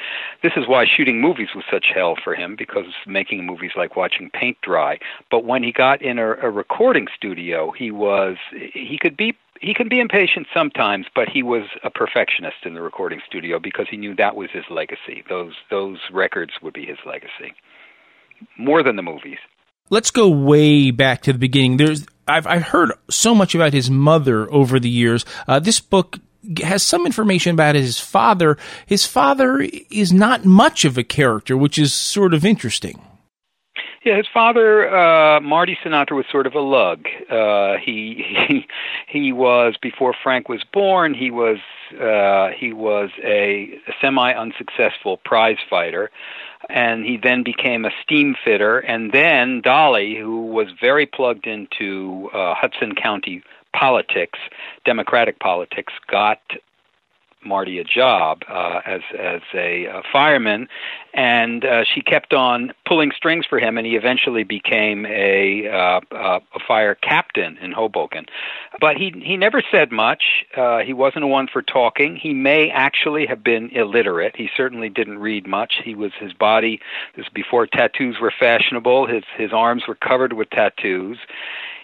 This 0.42 0.54
is 0.56 0.68
why 0.68 0.86
shooting 0.86 1.22
movies 1.22 1.50
was 1.56 1.66
such 1.70 1.92
hell 1.94 2.16
for 2.22 2.34
him 2.34 2.56
because 2.56 2.86
making 3.06 3.46
movies 3.46 3.72
like 3.76 3.96
watching 3.96 4.30
paint 4.32 4.58
dry. 4.62 4.98
But 5.30 5.46
when 5.46 5.62
he 5.62 5.72
got 5.72 6.02
in 6.02 6.18
a, 6.18 6.32
a 6.34 6.50
recording 6.50 7.08
studio, 7.16 7.72
he 7.72 7.92
was 7.92 8.38
he 8.52 8.98
could 9.00 9.16
be 9.16 9.36
he 9.62 9.74
can 9.74 9.88
be 9.88 10.00
impatient 10.00 10.48
sometimes, 10.54 11.08
but 11.14 11.30
he 11.30 11.42
was 11.42 11.64
a 11.84 11.90
perfectionist 11.90 12.58
in 12.66 12.74
the 12.74 12.82
recording 12.82 13.22
studio 13.26 13.60
because 13.60 13.88
he 13.90 13.98
knew 13.98 14.16
that 14.16 14.36
was 14.36 14.50
his 14.52 14.66
legacy. 14.70 15.24
Those 15.30 15.54
those 15.70 16.00
records 16.12 16.54
would 16.62 16.74
be 16.74 16.86
his 16.86 16.98
legacy, 17.06 17.54
more 18.58 18.84
than 18.84 18.96
the 18.96 19.02
movies. 19.02 19.38
Let's 19.90 20.12
go 20.12 20.30
way 20.30 20.92
back 20.92 21.22
to 21.24 21.34
the 21.34 21.40
beginning. 21.40 21.78
There's 21.78 22.06
I've 22.28 22.48
I've 22.48 22.64
heard 22.64 22.92
so 23.10 23.36
much 23.36 23.54
about 23.56 23.74
his 23.74 23.90
mother 23.90 24.52
over 24.52 24.80
the 24.80 24.90
years. 24.90 25.26
Uh, 25.48 25.60
this 25.60 25.80
book 25.80 26.20
has 26.62 26.84
some 26.84 27.06
information 27.06 27.54
about 27.54 27.76
his 27.76 28.00
father. 28.00 28.58
His 28.86 29.06
father 29.06 29.62
is 29.90 30.12
not 30.12 30.46
much 30.46 30.86
of 30.86 30.98
a 30.98 31.04
character, 31.04 31.58
which 31.58 31.78
is 31.78 31.94
sort 31.94 32.34
of 32.34 32.46
interesting. 32.46 33.02
Yeah, 34.04 34.18
his 34.18 34.28
father, 34.32 34.88
uh, 34.96 35.40
Marty 35.42 35.76
Sinatra, 35.84 36.12
was 36.12 36.26
sort 36.32 36.46
of 36.46 36.54
a 36.54 36.60
lug. 36.60 37.08
Uh, 37.30 37.78
he 37.84 38.24
he 38.48 38.68
he 39.08 39.32
was 39.34 39.76
before 39.82 40.14
Frank 40.24 40.48
was 40.48 40.64
born. 40.72 41.16
He 41.16 41.32
was 41.32 41.58
uh, 42.00 42.50
he 42.56 42.72
was 42.72 43.10
a, 43.24 43.80
a 43.88 43.94
semi-unsuccessful 44.02 45.18
prize 45.26 45.58
fighter, 45.68 46.12
and 46.70 47.06
he 47.06 47.18
then 47.18 47.44
became 47.44 47.86
a 47.86 47.92
steam 48.02 48.36
fitter. 48.44 48.80
And 48.80 49.12
then 49.12 49.62
Dolly, 49.62 50.16
who 50.16 50.46
was 50.46 50.68
very 50.80 51.06
plugged 51.06 51.48
into 51.48 52.30
uh, 52.34 52.54
Hudson 52.56 52.96
County 52.96 53.44
politics, 53.74 54.40
Democratic 54.86 55.40
politics, 55.40 55.94
got 56.08 56.40
Marty 57.46 57.80
a 57.80 57.84
job 57.84 58.44
uh, 58.50 58.82
as 58.86 59.02
as 59.18 59.42
a, 59.54 59.86
a 59.86 60.02
fireman, 60.12 60.68
and 61.14 61.64
uh, 61.64 61.84
she 61.84 62.02
kept 62.02 62.34
on 62.34 62.74
pulling 62.86 63.12
strings 63.16 63.46
for 63.46 63.60
him, 63.60 63.78
and 63.78 63.86
he 63.86 63.96
eventually 63.96 64.44
became 64.44 65.06
a 65.06 65.68
uh, 65.68 66.02
uh, 66.12 66.40
a 66.54 66.60
fire 66.68 66.96
captain 66.96 67.58
in 67.58 67.72
Hoboken. 67.72 68.26
But 68.80 68.98
he 68.98 69.14
he 69.24 69.38
never 69.38 69.62
said 69.72 69.92
much. 69.92 70.46
Uh, 70.56 70.80
he 70.80 70.94
wasn't 70.94 71.28
one 71.28 71.48
for 71.52 71.62
talking. 71.62 72.16
He 72.16 72.34
may 72.34 72.70
actually 72.70 73.26
have 73.28 73.44
been 73.44 73.70
illiterate. 73.70 74.36
He 74.36 74.50
certainly 74.56 74.90
didn't 74.90 75.20
read 75.20 75.48
much. 75.48 75.76
He 75.84 75.96
was 75.96 76.12
his 76.20 76.34
body. 76.34 76.80
This 77.16 77.28
before 77.34 77.68
tattoos 77.68 78.18
were 78.20 78.34
fashionable. 78.38 79.08
His 79.08 79.24
his 79.38 79.54
arms 79.54 79.84
were 79.88 79.96
covered 79.96 80.34
with 80.34 80.50
tattoos 80.50 81.18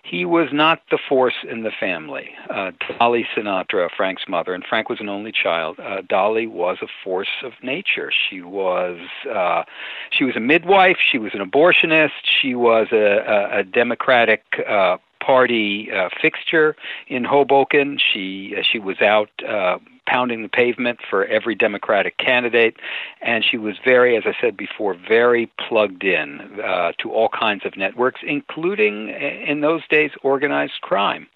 he 0.03 0.25
was 0.25 0.50
not 0.51 0.81
the 0.89 0.98
force 0.98 1.46
in 1.50 1.63
the 1.63 1.72
family. 1.79 2.31
Uh, 2.50 2.72
Dolly 2.98 3.25
Sinatra, 3.36 3.89
Frank's 3.96 4.24
mother, 4.27 4.53
and 4.53 4.63
Frank 4.67 4.89
was 4.89 5.00
an 5.00 5.10
only 5.10 5.31
child. 5.31 5.79
Uh, 5.79 6.01
Dolly 6.08 6.48
was 6.48 6.77
a 6.81 6.88
force 7.03 7.43
of 7.43 7.53
nature. 7.63 8.12
She 8.29 8.41
was 8.41 9.00
uh, 9.34 9.63
she 10.12 10.24
was 10.24 10.36
a 10.36 10.39
midwife. 10.39 10.98
She 11.12 11.17
was 11.17 11.31
an 11.34 11.39
abortionist. 11.39 12.25
She 12.41 12.55
was 12.55 12.88
a, 12.91 12.96
a, 12.96 13.60
a 13.60 13.63
Democratic 13.63 14.43
uh, 14.67 14.98
Party 15.24 15.89
uh, 15.91 16.10
fixture 16.22 16.75
in 17.08 17.24
Hoboken. 17.24 17.98
She 18.00 18.55
uh, 18.58 18.63
she 18.70 18.79
was 18.79 19.01
out 19.01 19.29
uh, 19.48 19.77
pounding 20.12 20.44
the 20.44 20.50
pavement 20.50 21.00
for 21.10 21.25
every 21.25 21.56
Democratic 21.56 22.18
candidate, 22.18 22.75
and 23.22 23.44
she 23.50 23.58
was 23.58 23.75
very, 23.84 24.18
as 24.18 24.24
I 24.25 24.34
said 24.41 24.58
before, 24.58 24.96
very 25.08 25.51
plugged 25.68 26.03
in 26.03 26.60
uh, 26.63 26.91
to 27.01 27.12
all 27.12 27.30
kinds 27.30 27.65
of 27.65 27.77
networks, 27.77 28.22
including 28.25 29.10
in 29.10 29.62
those 29.62 29.82
days 29.89 30.12
organized 30.24 30.82
crime. 30.82 31.27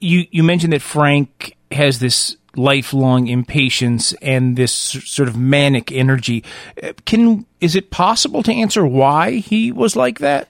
You 0.00 0.26
you 0.30 0.42
mentioned 0.42 0.72
that 0.72 0.82
Frank 0.82 1.56
has 1.72 1.98
this 1.98 2.36
lifelong 2.56 3.26
impatience 3.28 4.12
and 4.14 4.56
this 4.56 4.72
sort 4.72 5.28
of 5.28 5.36
manic 5.36 5.92
energy. 5.92 6.44
Uh, 6.82 6.92
can 7.04 7.46
is 7.60 7.76
it 7.76 7.90
possible 7.90 8.42
to 8.42 8.52
answer 8.52 8.86
why 8.86 9.32
he 9.32 9.72
was 9.72 9.96
like 9.96 10.18
that? 10.20 10.48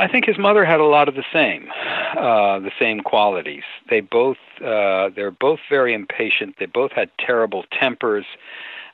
I 0.00 0.08
think 0.08 0.24
his 0.24 0.38
mother 0.38 0.64
had 0.64 0.80
a 0.80 0.84
lot 0.84 1.08
of 1.08 1.14
the 1.14 1.24
same, 1.30 1.68
uh, 2.16 2.58
the 2.58 2.72
same 2.78 3.00
qualities. 3.00 3.64
They 3.90 4.00
both 4.00 4.38
uh, 4.64 5.10
they're 5.14 5.30
both 5.30 5.60
very 5.68 5.92
impatient. 5.92 6.56
They 6.58 6.64
both 6.64 6.92
had 6.92 7.10
terrible 7.18 7.64
tempers. 7.78 8.24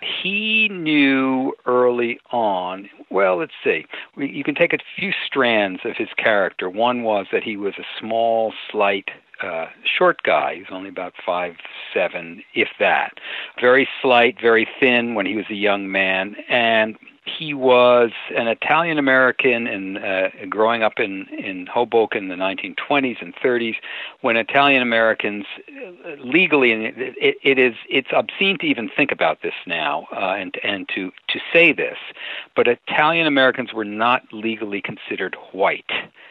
He 0.00 0.68
knew 0.68 1.54
early 1.64 2.18
on. 2.32 2.90
Well, 3.08 3.36
let's 3.36 3.54
see. 3.62 3.86
We, 4.16 4.28
you 4.28 4.42
can 4.42 4.56
take 4.56 4.72
a 4.72 4.78
few 4.96 5.12
strands 5.24 5.82
of 5.84 5.96
his 5.96 6.08
character. 6.16 6.68
One 6.68 7.04
was 7.04 7.26
that 7.30 7.44
he 7.44 7.56
was 7.56 7.74
a 7.78 7.84
small, 8.00 8.52
slight 8.70 9.10
uh, 9.42 9.66
short 9.84 10.24
guy. 10.24 10.56
He's 10.56 10.72
only 10.72 10.88
about 10.88 11.14
five 11.24 11.54
seven, 11.94 12.42
if 12.52 12.68
that. 12.80 13.12
Very 13.60 13.88
slight, 14.02 14.40
very 14.40 14.66
thin 14.80 15.14
when 15.14 15.26
he 15.26 15.36
was 15.36 15.46
a 15.50 15.54
young 15.54 15.90
man, 15.90 16.34
and 16.48 16.96
he 17.26 17.52
was 17.54 18.12
an 18.36 18.46
Italian 18.48 18.98
American 18.98 19.66
and 19.66 19.98
uh, 19.98 20.28
growing 20.48 20.82
up 20.82 20.98
in 20.98 21.26
in 21.28 21.66
Hoboken 21.66 22.24
in 22.24 22.28
the 22.28 22.36
1920s 22.36 23.20
and 23.20 23.34
30s, 23.36 23.76
when 24.20 24.36
Italian 24.36 24.82
Americans 24.82 25.44
uh, 25.68 26.10
legally 26.22 26.72
and 26.72 26.84
it, 26.84 27.36
it 27.42 27.58
is 27.58 27.74
it's 27.88 28.08
obscene 28.12 28.58
to 28.58 28.66
even 28.66 28.88
think 28.88 29.12
about 29.12 29.42
this 29.42 29.54
now 29.66 30.06
uh, 30.12 30.36
and 30.38 30.56
and 30.62 30.88
to 30.94 31.12
to 31.28 31.40
say 31.52 31.72
this, 31.72 31.98
but 32.54 32.68
Italian 32.68 33.26
Americans 33.26 33.72
were 33.72 33.84
not 33.84 34.22
legally 34.32 34.80
considered 34.80 35.36
white 35.52 35.90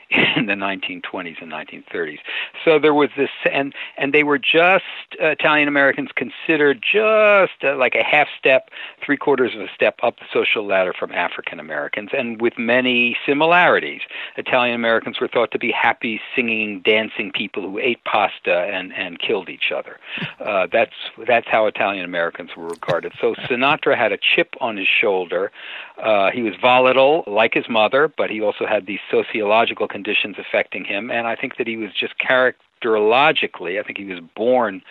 in 0.10 0.46
the 0.46 0.54
1920s 0.54 1.42
and 1.42 1.52
1930s. 1.52 2.20
So 2.64 2.80
there 2.80 2.94
was 2.94 3.10
this, 3.18 3.30
and 3.52 3.74
and 3.98 4.14
they 4.14 4.24
were 4.24 4.38
just 4.38 4.84
uh, 5.22 5.28
Italian 5.28 5.68
Americans 5.68 6.10
considered 6.16 6.84
just 6.84 7.64
uh, 7.64 7.76
like 7.76 7.96
a 7.96 8.04
half 8.04 8.28
step, 8.38 8.70
three 9.04 9.18
quarters 9.18 9.56
of 9.56 9.62
a 9.62 9.68
step 9.74 9.98
up 10.04 10.18
the 10.20 10.26
social 10.32 10.66
ladder 10.66 10.94
from 10.94 11.12
African 11.12 11.60
Americans, 11.60 12.10
and 12.14 12.42
with 12.42 12.58
many 12.58 13.18
similarities. 13.26 14.02
Italian 14.38 14.76
Americans 14.76 15.20
were 15.20 15.28
thought 15.28 15.52
to 15.52 15.60
be 15.60 15.72
happy, 15.72 16.22
singing, 16.36 16.82
dancing 16.82 17.32
people 17.32 17.64
who 17.64 17.80
ate 17.80 18.04
pasta 18.04 18.70
and 18.72 18.94
and 18.94 19.20
killed 19.20 19.50
each 19.50 19.72
other. 19.76 20.00
Uh, 20.40 20.68
that's 20.72 20.96
that's 21.28 21.48
how 21.48 21.66
Italian 21.66 22.06
Americans 22.06 22.52
were 22.56 22.68
regarded. 22.68 23.14
So 23.20 23.34
Sinatra 23.36 23.98
had 23.98 24.12
a 24.12 24.18
chip 24.18 24.56
on 24.62 24.78
his 24.78 24.88
shoulder. 24.88 25.52
Uh, 25.98 26.30
he 26.32 26.42
was 26.42 26.54
volatile, 26.62 27.24
like 27.26 27.54
his 27.54 27.70
mother, 27.70 28.08
but 28.08 28.30
he 28.30 28.42
also 28.42 28.66
had 28.66 28.86
these 28.86 29.00
sociological 29.10 29.88
conditions 29.96 30.36
affecting 30.38 30.84
him, 30.84 31.10
and 31.10 31.25
I 31.25 31.38
think 31.38 31.56
that 31.56 31.68
he 31.68 31.78
was 31.78 31.92
just 31.98 32.16
characterologically, 32.20 33.80
I 33.80 33.84
think 33.84 33.98
he 33.98 34.04
was 34.04 34.20
born 34.36 34.82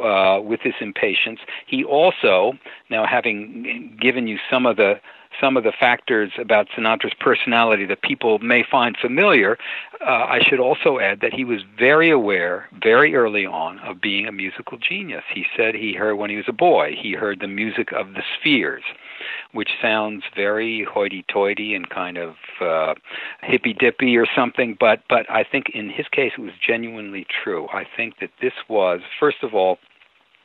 uh, 0.00 0.38
with 0.40 0.60
this 0.62 0.76
impatience. 0.80 1.40
He 1.66 1.82
also, 1.82 2.52
now 2.88 3.04
having 3.06 3.98
given 4.00 4.28
you 4.28 4.38
some 4.48 4.64
of 4.64 4.76
the 4.76 5.00
some 5.40 5.58
of 5.58 5.64
the 5.64 5.72
factors 5.72 6.30
about 6.38 6.66
Sinatra's 6.74 7.12
personality 7.20 7.84
that 7.84 8.00
people 8.00 8.38
may 8.38 8.62
find 8.62 8.96
familiar, 8.96 9.58
uh, 10.00 10.24
I 10.36 10.40
should 10.40 10.60
also 10.60 10.98
add 10.98 11.20
that 11.20 11.34
he 11.34 11.44
was 11.44 11.60
very 11.78 12.08
aware, 12.08 12.68
very 12.82 13.14
early 13.14 13.44
on, 13.44 13.78
of 13.80 14.00
being 14.00 14.26
a 14.26 14.32
musical 14.32 14.78
genius. 14.78 15.24
He 15.34 15.44
said 15.54 15.74
he 15.74 15.92
heard 15.92 16.14
when 16.14 16.30
he 16.30 16.36
was 16.36 16.48
a 16.48 16.54
boy, 16.54 16.96
he 16.98 17.12
heard 17.12 17.40
the 17.40 17.48
music 17.48 17.92
of 17.92 18.14
the 18.14 18.22
spheres 18.34 18.84
which 19.52 19.70
sounds 19.80 20.22
very 20.34 20.84
hoity-toity 20.84 21.74
and 21.74 21.88
kind 21.90 22.18
of 22.18 22.34
uh, 22.60 22.94
hippy-dippy 23.42 24.16
or 24.16 24.26
something. 24.34 24.76
But 24.78 25.02
but 25.08 25.28
I 25.30 25.44
think 25.44 25.70
in 25.74 25.90
his 25.90 26.06
case 26.08 26.32
it 26.36 26.40
was 26.40 26.52
genuinely 26.66 27.26
true. 27.42 27.68
I 27.72 27.84
think 27.96 28.18
that 28.20 28.30
this 28.40 28.52
was 28.68 29.00
first 29.18 29.38
of 29.42 29.54
all 29.54 29.78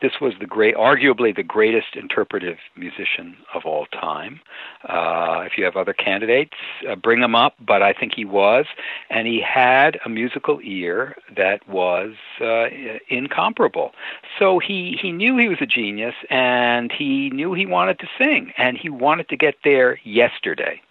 this 0.01 0.13
was 0.19 0.33
the 0.39 0.45
great, 0.45 0.75
arguably 0.75 1.35
the 1.35 1.43
greatest 1.43 1.95
interpretive 1.95 2.57
musician 2.75 3.37
of 3.53 3.65
all 3.65 3.85
time. 3.87 4.41
Uh, 4.87 5.43
if 5.45 5.53
you 5.57 5.63
have 5.63 5.75
other 5.75 5.93
candidates, 5.93 6.55
uh, 6.89 6.95
bring 6.95 7.21
them 7.21 7.35
up. 7.35 7.55
But 7.59 7.81
I 7.81 7.93
think 7.93 8.13
he 8.15 8.25
was, 8.25 8.65
and 9.09 9.27
he 9.27 9.41
had 9.41 9.99
a 10.05 10.09
musical 10.09 10.59
ear 10.63 11.15
that 11.35 11.67
was 11.67 12.13
uh, 12.41 12.65
incomparable. 13.09 13.91
So 14.39 14.59
he 14.59 14.97
he 15.01 15.11
knew 15.11 15.37
he 15.37 15.47
was 15.47 15.59
a 15.61 15.65
genius, 15.65 16.15
and 16.29 16.91
he 16.91 17.29
knew 17.29 17.53
he 17.53 17.65
wanted 17.65 17.99
to 17.99 18.07
sing, 18.17 18.53
and 18.57 18.77
he 18.77 18.89
wanted 18.89 19.29
to 19.29 19.37
get 19.37 19.55
there 19.63 19.99
yesterday. 20.03 20.81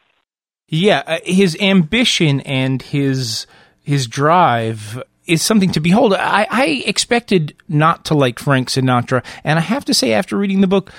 Yeah, 0.68 1.02
uh, 1.06 1.18
his 1.24 1.56
ambition 1.60 2.40
and 2.42 2.80
his 2.80 3.46
his 3.82 4.06
drive 4.06 5.02
is 5.30 5.42
something 5.42 5.70
to 5.72 5.80
behold. 5.80 6.14
I, 6.14 6.46
I 6.50 6.66
expected 6.86 7.54
not 7.68 8.06
to 8.06 8.14
like 8.14 8.38
Frank 8.38 8.68
Sinatra, 8.68 9.24
and 9.44 9.58
I 9.58 9.62
have 9.62 9.84
to 9.86 9.94
say, 9.94 10.12
after 10.12 10.36
reading 10.36 10.60
the 10.60 10.66
book, 10.66 10.92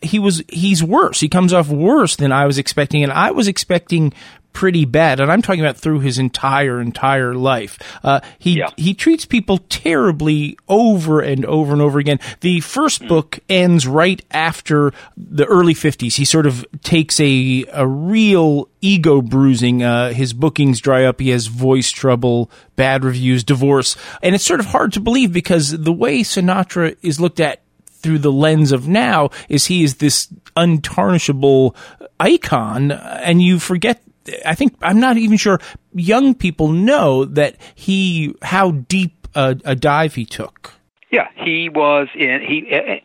he 0.00 0.18
was 0.18 0.42
he's 0.48 0.82
worse. 0.82 1.20
He 1.20 1.28
comes 1.28 1.52
off 1.52 1.68
worse 1.68 2.16
than 2.16 2.30
I 2.30 2.46
was 2.46 2.58
expecting, 2.58 3.02
and 3.02 3.12
I 3.12 3.32
was 3.32 3.48
expecting 3.48 4.12
pretty 4.52 4.84
bad, 4.84 5.20
and 5.20 5.30
I'm 5.30 5.42
talking 5.42 5.60
about 5.60 5.76
through 5.76 6.00
his 6.00 6.18
entire 6.18 6.80
entire 6.80 7.34
life. 7.34 7.78
Uh, 8.02 8.20
he 8.38 8.58
yeah. 8.58 8.70
he 8.76 8.94
treats 8.94 9.24
people 9.24 9.58
terribly 9.68 10.58
over 10.68 11.20
and 11.20 11.44
over 11.44 11.72
and 11.72 11.80
over 11.80 11.98
again. 11.98 12.18
The 12.40 12.60
first 12.60 13.02
mm. 13.02 13.08
book 13.08 13.38
ends 13.48 13.86
right 13.86 14.20
after 14.30 14.92
the 15.16 15.44
early 15.46 15.74
50s. 15.74 16.16
He 16.16 16.24
sort 16.24 16.46
of 16.46 16.66
takes 16.82 17.20
a 17.20 17.64
a 17.72 17.86
real 17.86 18.68
ego 18.80 19.22
bruising. 19.22 19.82
Uh, 19.82 20.12
his 20.12 20.32
bookings 20.32 20.80
dry 20.80 21.04
up. 21.04 21.20
He 21.20 21.30
has 21.30 21.46
voice 21.46 21.90
trouble, 21.90 22.50
bad 22.76 23.04
reviews, 23.04 23.44
divorce, 23.44 23.96
and 24.22 24.34
it's 24.34 24.44
sort 24.44 24.60
of 24.60 24.66
hard 24.66 24.92
to 24.94 25.00
believe 25.00 25.32
because 25.32 25.70
the 25.70 25.92
way 25.92 26.20
Sinatra 26.20 26.96
is 27.02 27.20
looked 27.20 27.40
at 27.40 27.62
through 27.86 28.18
the 28.18 28.32
lens 28.32 28.72
of 28.72 28.88
now 28.88 29.30
is 29.48 29.66
he 29.66 29.82
is 29.82 29.96
this 29.96 30.28
untarnishable 30.56 31.74
icon 32.20 32.90
and 32.90 33.42
you 33.42 33.58
forget 33.58 34.02
I 34.44 34.54
think 34.54 34.76
I'm 34.82 35.00
not 35.00 35.16
even 35.16 35.36
sure 35.36 35.60
young 35.94 36.34
people 36.34 36.68
know 36.68 37.24
that 37.24 37.56
he 37.74 38.34
how 38.42 38.72
deep 38.72 39.26
a, 39.34 39.56
a 39.64 39.74
dive 39.74 40.14
he 40.14 40.24
took. 40.24 40.74
Yeah, 41.10 41.28
he 41.36 41.70
was 41.70 42.08
in 42.14 42.42
he 42.42 42.58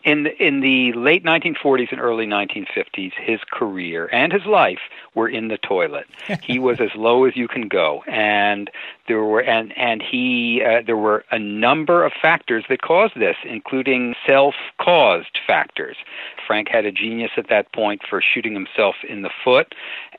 in 0.03 0.27
in 0.27 0.59
the 0.59 0.91
late 0.91 1.23
1940s 1.23 1.89
and 1.91 2.01
early 2.01 2.25
1950s. 2.25 3.13
His 3.17 3.39
career 3.49 4.09
and 4.11 4.33
his 4.33 4.45
life 4.45 4.81
were 5.15 5.29
in 5.29 5.47
the 5.47 5.57
toilet. 5.57 6.05
he 6.43 6.59
was 6.59 6.81
as 6.81 6.89
low 6.95 7.23
as 7.23 7.37
you 7.37 7.47
can 7.47 7.69
go, 7.69 8.03
and 8.07 8.69
there 9.07 9.23
were 9.23 9.41
and 9.41 9.77
and 9.77 10.01
he 10.01 10.61
uh, 10.63 10.81
there 10.85 10.97
were 10.97 11.25
a 11.31 11.39
number 11.39 12.05
of 12.05 12.13
factors 12.21 12.63
that 12.69 12.81
caused 12.81 13.15
this, 13.15 13.35
including 13.43 14.15
self-caused 14.25 15.39
factors. 15.45 15.97
Frank 16.45 16.69
had 16.69 16.85
a 16.85 16.91
genius 16.91 17.31
at 17.37 17.49
that 17.49 17.71
point 17.73 18.01
for 18.09 18.21
shooting 18.21 18.53
himself 18.53 18.95
in 19.07 19.21
the 19.21 19.29
foot, 19.43 19.73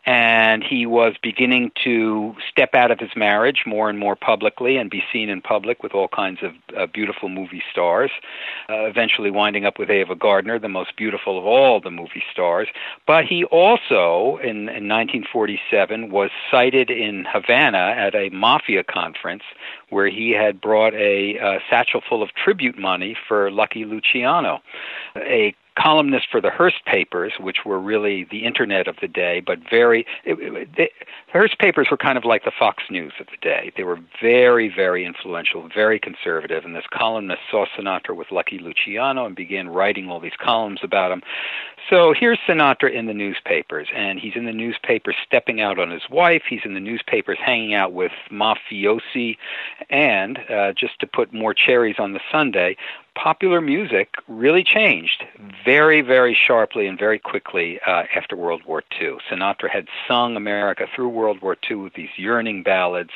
and 0.06 0.62
he 0.62 0.84
was 0.86 1.14
beginning 1.22 1.72
to 1.82 2.34
step 2.50 2.74
out 2.74 2.90
of 2.90 2.98
his 2.98 3.10
marriage 3.16 3.64
more 3.66 3.88
and 3.88 3.98
more 3.98 4.16
publicly 4.16 4.76
and 4.76 4.90
be 4.90 5.02
seen 5.12 5.28
in 5.28 5.40
public 5.40 5.82
with 5.82 5.92
all 5.92 6.08
kinds 6.08 6.40
of 6.42 6.52
uh, 6.76 6.86
beautiful 6.86 7.28
movie 7.28 7.62
stars, 7.70 8.10
uh, 8.68 8.84
eventually 8.84 9.30
winding 9.30 9.64
up 9.64 9.78
with 9.78 9.90
Ava 9.90 10.14
Gardner, 10.14 10.58
the 10.58 10.68
most 10.68 10.96
beautiful 10.96 11.38
of 11.38 11.46
all 11.46 11.80
the 11.80 11.90
movie 11.90 12.22
stars. 12.30 12.68
But 13.06 13.24
he 13.24 13.44
also, 13.44 14.38
in, 14.42 14.68
in 14.68 14.88
1947, 14.88 16.10
was 16.10 16.30
sighted 16.50 16.90
in 16.90 17.26
Havana 17.30 17.94
at 17.96 18.14
a 18.14 18.28
mafia 18.30 18.73
conference 18.82 19.42
where 19.90 20.08
he 20.08 20.30
had 20.30 20.60
brought 20.60 20.94
a 20.94 21.38
uh, 21.38 21.58
satchel 21.70 22.00
full 22.08 22.22
of 22.22 22.30
tribute 22.34 22.78
money 22.78 23.16
for 23.28 23.50
Lucky 23.50 23.84
Luciano, 23.84 24.60
a 25.16 25.54
columnist 25.78 26.26
for 26.30 26.40
the 26.40 26.50
Hearst 26.50 26.84
papers, 26.86 27.32
which 27.40 27.58
were 27.64 27.78
really 27.78 28.24
the 28.30 28.44
internet 28.44 28.86
of 28.86 28.96
the 29.00 29.08
day, 29.08 29.40
but 29.40 29.58
very 29.68 30.06
it, 30.24 30.38
it, 30.40 30.68
they, 30.76 30.90
Hearst 31.32 31.58
papers 31.58 31.88
were 31.90 31.96
kind 31.96 32.16
of 32.16 32.24
like 32.24 32.44
the 32.44 32.52
Fox 32.56 32.84
News 32.90 33.12
of 33.18 33.26
the 33.26 33.36
day. 33.40 33.72
They 33.76 33.82
were 33.82 33.98
very, 34.22 34.72
very 34.74 35.04
influential, 35.04 35.68
very 35.74 35.98
conservative, 35.98 36.64
and 36.64 36.76
this 36.76 36.84
columnist 36.92 37.40
saw 37.50 37.66
Sinatra 37.76 38.14
with 38.14 38.30
Lucky 38.30 38.58
Luciano 38.58 39.26
and 39.26 39.34
began 39.34 39.68
writing 39.68 40.08
all 40.08 40.20
these 40.20 40.36
columns 40.40 40.80
about 40.82 41.10
him. 41.10 41.22
So 41.90 42.14
here's 42.18 42.38
Sinatra 42.48 42.94
in 42.94 43.06
the 43.06 43.12
newspapers, 43.12 43.88
and 43.94 44.18
he's 44.18 44.36
in 44.36 44.46
the 44.46 44.52
newspapers 44.52 45.16
stepping 45.26 45.60
out 45.60 45.78
on 45.78 45.90
his 45.90 46.08
wife. 46.08 46.42
He's 46.48 46.62
in 46.64 46.74
the 46.74 46.80
newspapers 46.80 47.38
hanging 47.44 47.74
out 47.74 47.92
with 47.92 48.12
mafiosi, 48.30 49.36
and 49.90 50.38
uh, 50.48 50.72
just 50.72 50.98
to 51.00 51.06
put 51.06 51.34
more 51.34 51.52
cherries 51.52 51.96
on 51.98 52.12
the 52.12 52.20
sundae, 52.32 52.76
popular 53.14 53.60
music 53.60 54.14
really 54.28 54.64
changed 54.64 55.24
very, 55.64 56.00
very 56.00 56.34
sharply 56.34 56.86
and 56.86 56.98
very 56.98 57.18
quickly 57.18 57.80
uh, 57.86 58.04
after 58.14 58.36
World 58.36 58.62
War 58.66 58.82
II. 59.00 59.16
Sinatra 59.30 59.70
had 59.70 59.88
sung 60.06 60.36
America 60.36 60.86
through 60.94 61.08
World 61.08 61.40
War 61.40 61.56
II 61.68 61.76
with 61.76 61.94
these 61.94 62.10
yearning 62.16 62.62
ballads. 62.62 63.10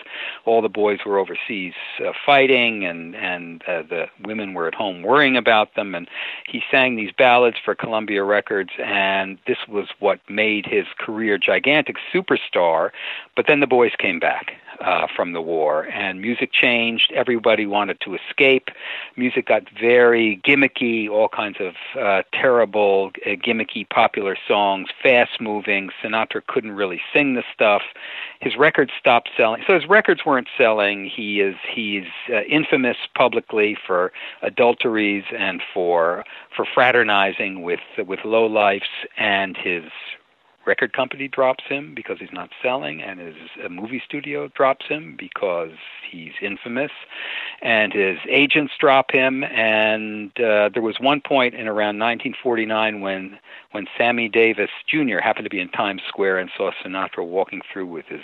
All 0.44 0.62
the 0.62 0.68
boys 0.68 1.00
were 1.04 1.18
overseas 1.18 1.74
uh, 2.00 2.12
fighting, 2.24 2.84
and 2.84 3.14
and 3.16 3.62
uh, 3.66 3.82
the 3.82 4.06
women 4.24 4.54
were 4.54 4.68
at 4.68 4.74
home 4.74 5.02
worrying 5.02 5.36
about 5.36 5.74
them. 5.74 5.94
And 5.94 6.08
he 6.46 6.62
sang 6.70 6.96
these 6.96 7.12
ballads 7.16 7.56
for 7.64 7.74
Columbia 7.74 8.24
Records, 8.24 8.70
and 8.78 9.38
this 9.46 9.58
was 9.68 9.88
what 9.98 10.20
made 10.28 10.66
his 10.66 10.86
career 10.98 11.38
gigantic 11.38 11.96
superstar. 12.12 12.90
But 13.36 13.46
then 13.48 13.60
the 13.60 13.66
boys 13.66 13.92
came 13.98 14.18
back 14.18 14.52
uh, 14.80 15.06
from 15.14 15.32
the 15.32 15.40
war, 15.40 15.84
and 15.84 16.20
music 16.20 16.52
changed. 16.52 17.12
Everybody 17.14 17.66
wanted 17.66 18.00
to 18.02 18.14
escape. 18.14 18.68
Music 19.16 19.46
got 19.46 19.64
very 19.80 20.40
gimmicky, 20.44 21.08
all 21.08 21.28
kinds 21.28 21.58
of 21.60 21.74
uh, 22.00 22.22
terrible, 22.32 23.10
uh, 23.26 23.30
gimmicky, 23.30 23.88
popular 23.88 24.36
songs, 24.46 24.88
fast 25.02 25.40
moving. 25.40 25.90
Sinatra 26.02 26.46
couldn't 26.46 26.72
really 26.72 27.00
sing 27.12 27.34
the 27.34 27.44
stuff. 27.52 27.82
His 28.40 28.56
records 28.56 28.92
stopped 28.98 29.30
selling. 29.36 29.62
So 29.66 29.74
his 29.74 29.88
records 29.88 30.24
weren't 30.24 30.48
selling. 30.56 31.10
He 31.14 31.40
is 31.40 31.56
he's 31.68 32.06
uh, 32.32 32.42
infamous 32.42 32.96
publicly 33.16 33.76
for 33.86 34.12
adulteries 34.42 35.24
and 35.36 35.62
for 35.74 36.24
for 36.54 36.64
fraternizing 36.64 37.62
with 37.62 37.80
with 37.98 38.20
lowlifes, 38.20 38.82
and 39.16 39.56
his 39.56 39.84
record 40.68 40.92
company 40.92 41.26
drops 41.28 41.64
him 41.66 41.94
because 41.94 42.18
he's 42.20 42.32
not 42.32 42.50
selling, 42.62 43.02
and 43.02 43.18
his 43.18 43.34
movie 43.70 44.02
studio 44.04 44.48
drops 44.48 44.86
him 44.86 45.16
because 45.18 45.72
he's 46.08 46.32
infamous, 46.42 46.92
and 47.62 47.92
his 47.92 48.18
agents 48.28 48.74
drop 48.78 49.10
him. 49.10 49.44
And 49.44 50.30
uh, 50.38 50.68
there 50.72 50.82
was 50.82 51.00
one 51.00 51.22
point 51.22 51.54
in 51.54 51.66
around 51.66 51.98
1949 51.98 53.00
when 53.00 53.38
when 53.72 53.86
Sammy 53.98 54.28
Davis 54.28 54.70
Jr. 54.86 55.18
happened 55.22 55.44
to 55.44 55.50
be 55.50 55.60
in 55.60 55.68
Times 55.68 56.02
Square 56.08 56.38
and 56.38 56.50
saw 56.56 56.70
Sinatra 56.82 57.26
walking 57.26 57.60
through 57.70 57.86
with 57.86 58.06
his 58.06 58.22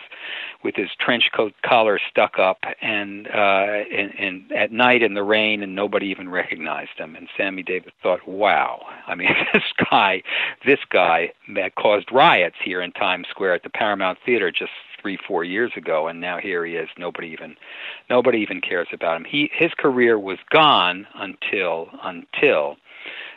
with 0.62 0.74
his 0.74 0.88
trench 0.98 1.30
coat 1.34 1.54
collar 1.64 1.98
stuck 2.10 2.38
up 2.38 2.58
and 2.80 3.28
uh 3.28 3.84
and, 3.92 4.12
and 4.18 4.52
at 4.52 4.72
night 4.72 5.02
in 5.02 5.14
the 5.14 5.22
rain 5.22 5.62
and 5.62 5.74
nobody 5.74 6.06
even 6.06 6.28
recognized 6.28 6.98
him 6.98 7.16
and 7.16 7.28
Sammy 7.36 7.62
Davis 7.62 7.92
thought 8.02 8.26
wow 8.28 8.84
I 9.06 9.14
mean 9.14 9.34
this 9.52 9.62
guy 9.90 10.22
this 10.64 10.80
guy 10.90 11.32
that 11.54 11.74
caused 11.74 12.10
riots 12.12 12.33
here 12.64 12.80
in 12.80 12.92
Times 12.92 13.26
Square 13.30 13.54
at 13.54 13.62
the 13.62 13.70
Paramount 13.70 14.18
Theater 14.24 14.50
just 14.50 14.72
three 15.00 15.18
four 15.28 15.44
years 15.44 15.72
ago 15.76 16.08
and 16.08 16.20
now 16.20 16.38
here 16.38 16.64
he 16.64 16.74
is 16.74 16.88
nobody 16.98 17.28
even 17.28 17.56
nobody 18.08 18.38
even 18.38 18.60
cares 18.60 18.88
about 18.92 19.18
him 19.18 19.26
he 19.30 19.50
his 19.52 19.70
career 19.78 20.18
was 20.18 20.38
gone 20.50 21.06
until 21.14 21.88
until 22.02 22.76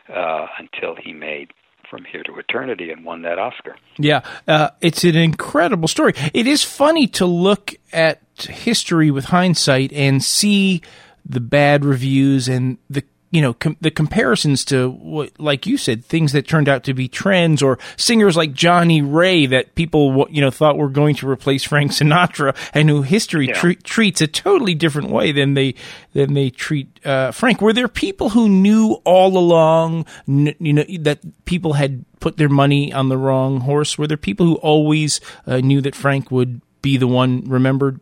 uh 0.07 0.47
until 0.57 0.95
he 0.95 1.11
made 1.11 1.51
from 1.89 2.05
here 2.05 2.23
to 2.23 2.37
eternity 2.37 2.91
and 2.91 3.05
won 3.05 3.21
that 3.21 3.39
Oscar. 3.39 3.75
Yeah, 3.97 4.21
uh, 4.47 4.71
it's 4.81 5.03
an 5.03 5.15
incredible 5.15 5.87
story. 5.87 6.13
It 6.33 6.47
is 6.47 6.63
funny 6.63 7.07
to 7.07 7.25
look 7.25 7.75
at 7.93 8.21
history 8.37 9.11
with 9.11 9.25
hindsight 9.25 9.93
and 9.93 10.23
see 10.23 10.81
the 11.25 11.39
bad 11.39 11.85
reviews 11.85 12.47
and 12.47 12.77
the 12.89 13.03
you 13.37 13.43
know 13.43 13.53
com- 13.53 13.77
the 13.79 13.91
comparisons 13.91 14.65
to 14.65 14.89
what 14.89 15.39
like 15.39 15.67
you 15.67 15.77
said 15.77 16.03
things 16.03 16.31
that 16.31 16.47
turned 16.47 16.67
out 16.67 16.83
to 16.83 16.91
be 16.95 17.07
trends 17.07 17.61
or 17.61 17.77
singers 17.95 18.35
like 18.35 18.51
Johnnie 18.51 19.03
Ray 19.03 19.45
that 19.45 19.75
people 19.75 20.25
you 20.31 20.41
know 20.41 20.49
thought 20.49 20.75
were 20.75 20.89
going 20.89 21.13
to 21.17 21.29
replace 21.29 21.63
Frank 21.63 21.91
Sinatra 21.91 22.55
and 22.73 22.89
who 22.89 23.03
history 23.03 23.49
yeah. 23.49 23.53
tre- 23.53 23.75
treats 23.75 24.21
a 24.21 24.27
totally 24.27 24.73
different 24.73 25.11
way 25.11 25.31
than 25.31 25.53
they 25.53 25.75
than 26.13 26.33
they 26.33 26.49
treat 26.49 26.99
uh, 27.05 27.31
Frank 27.31 27.61
were 27.61 27.73
there 27.73 27.87
people 27.87 28.29
who 28.29 28.49
knew 28.49 28.99
all 29.05 29.37
along 29.37 30.07
n- 30.27 30.55
you 30.57 30.73
know 30.73 30.85
that 31.01 31.19
people 31.45 31.73
had 31.73 32.05
put 32.19 32.37
their 32.37 32.49
money 32.49 32.91
on 32.91 33.09
the 33.09 33.19
wrong 33.19 33.59
horse 33.59 33.99
were 33.99 34.07
there 34.07 34.17
people 34.17 34.47
who 34.47 34.55
always 34.55 35.21
uh, 35.45 35.57
knew 35.57 35.79
that 35.79 35.93
Frank 35.93 36.31
would 36.31 36.59
be 36.81 36.97
the 36.97 37.05
one 37.05 37.43
remembered 37.45 37.99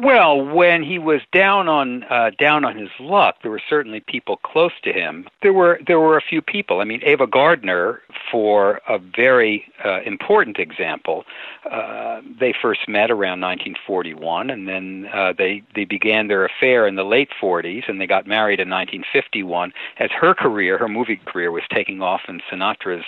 well, 0.00 0.40
when 0.40 0.84
he 0.84 0.98
was 0.98 1.20
down 1.32 1.68
on 1.68 2.04
uh, 2.04 2.30
down 2.38 2.64
on 2.64 2.76
his 2.76 2.90
luck, 3.00 3.36
there 3.42 3.50
were 3.50 3.62
certainly 3.68 3.98
people 3.98 4.36
close 4.36 4.72
to 4.84 4.92
him. 4.92 5.26
There 5.42 5.52
were 5.52 5.80
there 5.86 5.98
were 5.98 6.16
a 6.16 6.22
few 6.22 6.40
people. 6.40 6.80
I 6.80 6.84
mean, 6.84 7.00
Ava 7.02 7.26
Gardner, 7.26 8.00
for 8.30 8.80
a 8.88 8.98
very 8.98 9.64
uh, 9.84 10.00
important 10.02 10.58
example, 10.58 11.24
uh, 11.68 12.20
they 12.38 12.54
first 12.62 12.88
met 12.88 13.10
around 13.10 13.40
1941, 13.40 14.50
and 14.50 14.68
then 14.68 15.08
uh, 15.12 15.32
they 15.36 15.64
they 15.74 15.84
began 15.84 16.28
their 16.28 16.44
affair 16.44 16.86
in 16.86 16.94
the 16.94 17.04
late 17.04 17.30
40s, 17.42 17.88
and 17.88 18.00
they 18.00 18.06
got 18.06 18.24
married 18.24 18.60
in 18.60 18.70
1951. 18.70 19.72
As 19.98 20.10
her 20.12 20.32
career, 20.32 20.78
her 20.78 20.88
movie 20.88 21.20
career, 21.26 21.50
was 21.50 21.64
taking 21.74 22.02
off, 22.02 22.22
and 22.28 22.40
Sinatra's 22.48 23.04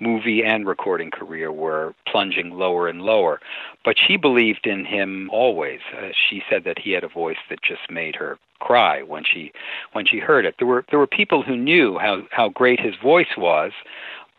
movie 0.00 0.42
and 0.42 0.66
recording 0.66 1.12
career 1.12 1.52
were 1.52 1.94
plunging 2.04 2.50
lower 2.50 2.88
and 2.88 3.02
lower. 3.02 3.40
But 3.84 3.96
she 3.98 4.16
believed 4.16 4.66
in 4.66 4.84
him 4.84 5.28
always. 5.32 5.80
Uh, 5.96 6.08
she 6.28 6.42
said 6.48 6.64
that 6.64 6.78
he 6.78 6.92
had 6.92 7.04
a 7.04 7.08
voice 7.08 7.38
that 7.48 7.62
just 7.62 7.90
made 7.90 8.16
her 8.16 8.38
cry 8.60 9.02
when 9.02 9.24
she 9.24 9.52
when 9.92 10.06
she 10.06 10.18
heard 10.18 10.46
it. 10.46 10.54
There 10.58 10.68
were 10.68 10.84
there 10.90 10.98
were 10.98 11.06
people 11.06 11.42
who 11.42 11.56
knew 11.56 11.98
how 11.98 12.22
how 12.30 12.48
great 12.48 12.80
his 12.80 12.94
voice 12.96 13.36
was, 13.36 13.72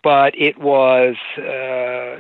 but 0.04 0.34
it 0.38 0.58
was 0.60 1.16
uh, 1.38 2.18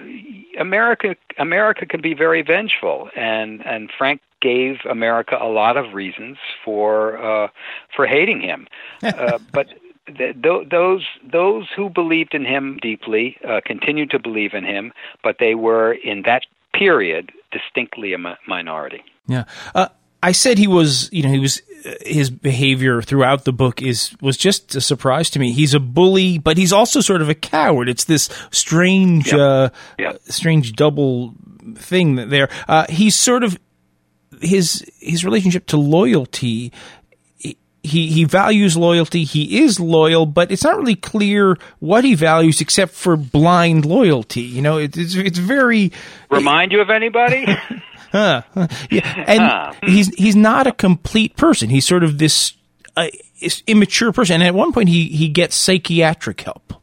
America. 0.60 1.16
America 1.38 1.86
can 1.86 2.02
be 2.02 2.14
very 2.14 2.42
vengeful, 2.42 3.10
and 3.16 3.66
and 3.66 3.90
Frank 3.98 4.22
gave 4.42 4.80
America 4.90 5.38
a 5.40 5.48
lot 5.48 5.78
of 5.78 5.94
reasons 5.94 6.38
for 6.64 7.18
uh, 7.18 7.48
for 7.96 8.06
hating 8.06 8.42
him. 8.42 8.68
uh, 9.04 9.40
but 9.52 9.68
th- 10.08 10.36
th- 10.42 10.70
those 10.70 11.06
those 11.24 11.68
who 11.76 11.90
believed 11.90 12.34
in 12.36 12.46
him 12.46 12.78
deeply 12.82 13.38
uh, 13.48 13.62
continued 13.66 14.12
to 14.12 14.20
believe 14.20 14.54
in 14.54 14.66
him, 14.66 14.92
but 15.24 15.38
they 15.40 15.56
were 15.56 15.94
in 15.94 16.24
that 16.24 16.46
period 16.74 17.32
distinctly 17.52 18.14
a 18.14 18.18
mi- 18.18 18.36
minority. 18.48 19.04
Yeah. 19.28 19.46
Uh, 19.74 19.90
I 20.22 20.32
said 20.32 20.58
he 20.58 20.68
was, 20.68 21.12
you 21.12 21.24
know, 21.24 21.30
he 21.30 21.40
was 21.40 21.62
his 22.02 22.30
behavior 22.30 23.02
throughout 23.02 23.44
the 23.44 23.52
book 23.52 23.82
is 23.82 24.16
was 24.22 24.38
just 24.38 24.74
a 24.76 24.82
surprise 24.82 25.30
to 25.32 25.40
me. 25.40 25.52
He's 25.52 25.74
a 25.74 25.80
bully, 25.80 26.38
but 26.38 26.58
he's 26.58 26.72
also 26.72 27.02
sort 27.02 27.22
of 27.22 27.30
a 27.30 27.36
coward. 27.36 27.90
It's 27.90 28.06
this 28.06 28.30
strange, 28.52 29.28
yep. 29.28 29.40
Uh, 29.40 29.70
yep. 30.00 30.22
strange 30.24 30.74
double 30.74 31.36
thing 31.76 32.30
there. 32.30 32.50
Uh, 32.68 32.86
he's 32.90 33.16
sort 33.16 33.44
of 33.44 33.60
his 34.42 34.90
his 35.00 35.26
relationship 35.26 35.66
to 35.68 35.78
loyalty. 35.78 36.72
He 37.84 38.08
he 38.08 38.24
values 38.24 38.78
loyalty. 38.78 39.26
He 39.26 39.62
is 39.64 39.80
loyal, 39.80 40.26
but 40.26 40.52
it's 40.52 40.64
not 40.64 40.78
really 40.78 40.96
clear 40.96 41.58
what 41.80 42.06
he 42.06 42.16
values 42.16 42.62
except 42.62 42.94
for 42.94 43.18
blind 43.18 43.86
loyalty. 43.86 44.42
You 44.42 44.62
know, 44.62 44.78
it's 44.78 44.98
it's 44.98 45.38
very 45.38 45.92
remind 46.32 46.72
you 46.72 46.82
of 46.82 46.90
anybody. 46.90 47.46
Huh. 48.14 48.44
Yeah. 48.92 49.24
And 49.26 49.76
he's 49.92 50.14
he's 50.14 50.36
not 50.36 50.68
a 50.68 50.72
complete 50.72 51.36
person. 51.36 51.72
He's 51.72 51.88
sort 51.88 52.04
of 52.04 52.20
this 52.20 52.54
uh, 52.96 53.08
immature 53.66 54.12
person. 54.12 54.36
And 54.36 54.44
at 54.44 54.54
one 54.54 54.72
point, 54.72 54.90
he 54.90 55.08
he 55.08 55.30
gets 55.30 55.56
psychiatric 55.56 56.42
help. 56.42 56.74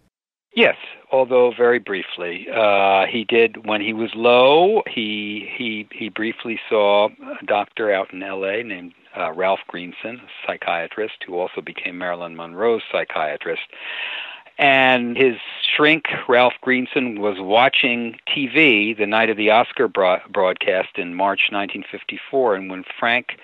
Yes, 0.57 0.75
although 1.13 1.53
very 1.57 1.79
briefly. 1.79 2.49
Uh, 2.53 3.07
he 3.07 3.25
did 3.25 3.65
when 3.65 3.81
he 3.81 3.93
was 3.93 4.11
low. 4.17 4.83
He 4.93 5.49
he 5.57 5.89
he 5.93 6.09
briefly 6.09 6.59
saw 6.69 7.09
a 7.09 7.47
doctor 7.47 7.93
out 7.93 8.13
in 8.13 8.23
L.A. 8.25 8.65
named 8.65 8.93
uh, 9.17 9.33
Ralph 9.33 9.61
Greenson, 9.67 10.21
a 10.21 10.47
psychiatrist 10.47 11.25
who 11.27 11.39
also 11.39 11.61
became 11.61 11.99
Marilyn 11.99 12.37
Monroe's 12.37 12.83
psychiatrist. 12.91 13.63
And 14.59 15.17
his 15.17 15.37
shrink 15.75 16.05
Ralph 16.29 16.53
Greenson 16.61 17.21
was 17.21 17.37
watching 17.39 18.19
TV 18.29 18.97
the 18.97 19.07
night 19.07 19.31
of 19.31 19.39
the 19.39 19.51
Oscar 19.51 19.89
broadcast 19.89 20.97
in 20.97 21.15
March 21.15 21.49
1954 21.51 22.57
and 22.57 22.71
when 22.71 22.85
Frank 22.99 23.39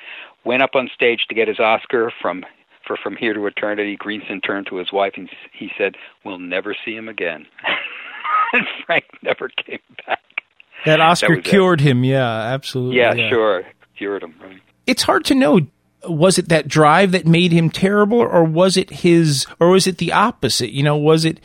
went 0.45 0.63
up 0.63 0.75
on 0.75 0.91
stage 0.95 1.25
to 1.29 1.35
get 1.35 1.49
his 1.49 1.59
Oscar 1.59 2.13
from 2.21 2.45
for 2.87 2.97
From 2.97 3.17
Here 3.17 3.35
to 3.35 3.47
Eternity 3.47 3.97
Greenson 3.97 4.41
turned 4.41 4.69
to 4.69 4.77
his 4.77 4.93
wife 4.93 5.15
and 5.17 5.29
he 5.53 5.73
said 5.77 5.97
we'll 6.25 6.39
never 6.39 6.77
see 6.85 6.95
him 6.95 7.09
again. 7.09 7.47
And 8.53 8.65
Frank 8.87 9.05
never 9.23 9.49
came 9.49 9.81
back. 10.07 10.23
That 10.85 11.01
Oscar 11.01 11.35
that 11.35 11.45
cured 11.45 11.81
it. 11.81 11.85
him 11.85 12.05
yeah 12.05 12.31
absolutely 12.55 12.97
yeah, 12.97 13.13
yeah, 13.13 13.29
sure. 13.29 13.65
Cured 13.97 14.23
him 14.23 14.37
right 14.41 14.63
it's 14.87 15.03
hard 15.03 15.25
to 15.27 15.35
know 15.35 15.61
was 16.05 16.39
it 16.39 16.49
that 16.49 16.69
drive 16.69 17.13
that 17.13 17.27
made 17.27 17.53
him 17.53 17.71
terrible 17.71 18.19
or 18.19 18.45
was 18.45 18.77
it 18.77 18.91
his 18.91 19.47
or 19.59 19.71
was 19.71 19.87
it 19.87 19.99
the 19.99 20.13
opposite? 20.13 20.71
You 20.71 20.83
know 20.83 20.97
was 20.97 21.25
it 21.25 21.41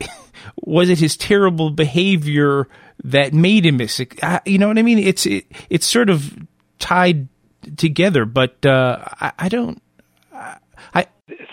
was 0.56 0.88
it 0.88 0.98
his 0.98 1.16
terrible 1.16 1.70
behavior 1.70 2.68
that 3.04 3.34
made 3.34 3.66
him 3.66 3.80
a 3.80 4.40
you 4.46 4.58
know 4.58 4.68
what 4.68 4.78
i 4.78 4.82
mean? 4.82 4.98
It's 4.98 5.26
it, 5.26 5.46
it's 5.68 5.86
sort 5.86 6.10
of 6.10 6.36
tied 6.78 7.28
together 7.76 8.24
but 8.24 8.64
uh, 8.64 8.98
I, 9.20 9.32
I, 9.38 9.48
don't 9.48 9.82
I, 10.32 11.06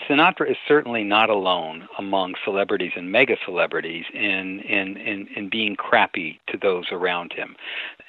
Sinatra 0.08 0.50
is 0.50 0.56
certainly 0.68 1.02
not 1.02 1.30
alone 1.30 1.88
among 1.98 2.34
celebrities 2.44 2.92
and 2.94 3.10
mega 3.10 3.36
celebrities 3.44 4.04
in, 4.12 4.60
in, 4.60 4.96
in, 4.96 5.28
in 5.34 5.48
being 5.48 5.76
crappy 5.76 6.40
to 6.48 6.58
those 6.58 6.84
around 6.92 7.32
him. 7.32 7.56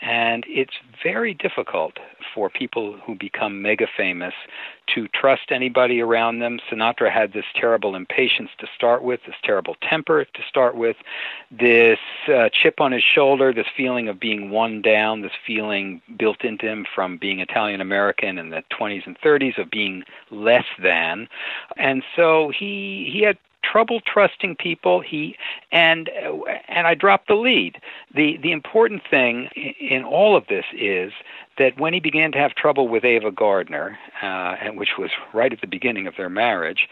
And 0.02 0.44
it's 0.48 0.76
very 1.04 1.34
difficult 1.34 1.94
for 2.36 2.50
people 2.50 2.98
who 3.06 3.16
become 3.16 3.62
mega 3.62 3.88
famous 3.98 4.34
to 4.94 5.08
trust 5.08 5.52
anybody 5.52 6.02
around 6.02 6.40
them. 6.40 6.60
Sinatra 6.70 7.10
had 7.12 7.34
this 7.34 7.46
terrible 7.56 7.96
impatience 7.96 8.52
to 8.60 8.68
start 8.76 9.02
with, 9.02 9.22
this 9.26 9.36
terrible 9.44 9.76
temper 9.82 10.26
to 10.26 10.42
start 10.48 10.76
with, 10.76 10.98
this 11.50 11.98
uh, 12.28 12.50
chip 12.50 12.80
on 12.80 12.92
his 12.92 13.04
shoulder, 13.04 13.54
this 13.54 13.66
feeling 13.76 14.10
of 14.10 14.20
being 14.20 14.52
one 14.52 14.82
down, 14.82 15.22
this 15.22 15.32
feeling 15.48 16.02
built 16.18 16.44
into 16.44 16.68
him 16.68 16.86
from 16.94 17.18
being 17.18 17.40
Italian 17.40 17.82
American 17.82 18.38
in 18.38 18.50
the 18.50 18.64
20s 18.78 19.08
and 19.08 19.18
30s 19.22 19.58
of 19.58 19.72
being 19.72 20.04
less 20.30 20.66
than. 20.82 21.28
And 21.78 22.04
so 22.16 22.50
he 22.50 23.10
he 23.12 23.22
had 23.22 23.38
trouble 23.72 24.02
trusting 24.02 24.56
people. 24.56 25.02
He 25.02 25.36
and 25.72 26.10
and 26.68 26.88
I 26.88 26.94
dropped 26.94 27.28
the 27.28 27.36
lead. 27.36 27.78
The 28.14 28.38
the 28.38 28.52
important 28.52 29.02
thing 29.10 29.50
in 29.80 30.04
all 30.04 30.36
of 30.36 30.48
this 30.48 30.66
is 30.74 31.12
that 31.58 31.80
when 31.80 31.94
he 31.94 32.00
began 32.00 32.32
to 32.34 32.38
have 32.38 32.54
trouble 32.56 32.88
with 32.88 33.06
Ava 33.06 33.32
Gardner, 33.32 33.98
uh, 34.22 34.56
and 34.62 34.78
which 34.78 34.98
was 34.98 35.10
right 35.34 35.54
at 35.54 35.62
the 35.62 35.68
beginning 35.68 36.06
of 36.06 36.16
their 36.18 36.30
marriage, 36.30 36.88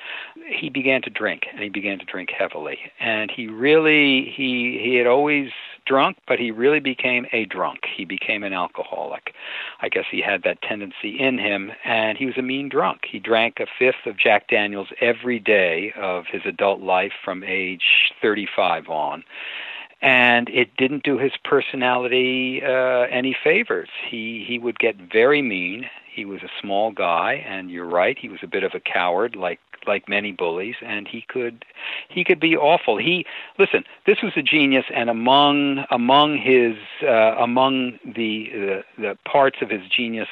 he 0.48 0.70
began 0.70 1.02
to 1.02 1.10
drink, 1.10 1.44
and 1.52 1.62
he 1.62 1.70
began 1.70 2.00
to 2.00 2.06
drink 2.06 2.30
heavily. 2.32 2.80
And 3.00 3.30
he 3.30 3.48
really 3.48 4.32
he 4.36 4.80
he 4.82 4.96
had 4.96 5.08
always 5.08 5.52
drunk, 5.86 6.18
but 6.28 6.40
he 6.40 6.52
really 6.52 6.80
became 6.80 7.26
a 7.32 7.46
drunk. 7.46 7.80
He 7.96 8.06
became 8.06 8.44
an 8.44 8.54
alcoholic. 8.54 9.34
I 9.82 9.90
guess 9.90 10.06
he 10.10 10.22
had 10.22 10.44
that 10.44 10.62
tendency 10.62 11.20
in 11.20 11.38
him, 11.38 11.72
and 11.84 12.18
he 12.18 12.26
was 12.26 12.38
a 12.38 12.42
mean 12.42 12.70
drunk. 12.70 13.02
He 13.10 13.20
drank 13.20 13.60
a 13.60 13.68
fifth 13.80 14.06
of 14.06 14.18
Jack 14.18 14.48
Daniels 14.48 14.90
every 15.02 15.40
day 15.40 15.94
of 15.98 16.26
his 16.28 16.42
adult 16.46 16.82
life 16.82 17.14
from 17.24 17.44
age 17.44 18.14
35 18.22 18.90
on 18.90 19.24
and 20.02 20.50
it 20.50 20.76
didn't 20.76 21.04
do 21.04 21.18
his 21.18 21.32
personality 21.46 22.62
uh, 22.62 23.08
any 23.10 23.36
favors. 23.42 23.88
He 24.06 24.44
he 24.46 24.60
would 24.60 24.78
get 24.78 24.98
very 24.98 25.42
mean. 25.42 25.90
He 26.14 26.26
was 26.26 26.44
a 26.44 26.50
small 26.62 26.92
guy, 26.92 27.44
and 27.48 27.72
you're 27.72 27.88
right. 27.88 28.18
He 28.20 28.28
was 28.28 28.42
a 28.44 28.48
bit 28.48 28.64
of 28.64 28.74
a 28.76 28.82
coward, 28.82 29.36
like 29.36 29.60
like 29.88 30.08
many 30.08 30.32
bullies, 30.32 30.76
and 30.82 31.08
he 31.08 31.22
could 31.22 31.66
he 32.10 32.24
could 32.24 32.40
be 32.40 32.56
awful. 32.56 32.98
He 32.98 33.26
listen. 33.58 33.84
This 34.06 34.22
was 34.22 34.34
a 34.36 34.42
genius, 34.42 34.86
and 34.94 35.10
among 35.10 35.86
among 35.92 36.38
his 36.38 36.76
uh, 37.04 37.36
among 37.38 38.00
the, 38.06 38.50
the 38.54 38.84
the 38.98 39.18
parts 39.26 39.58
of 39.62 39.70
his 39.70 39.88
genius 39.90 40.28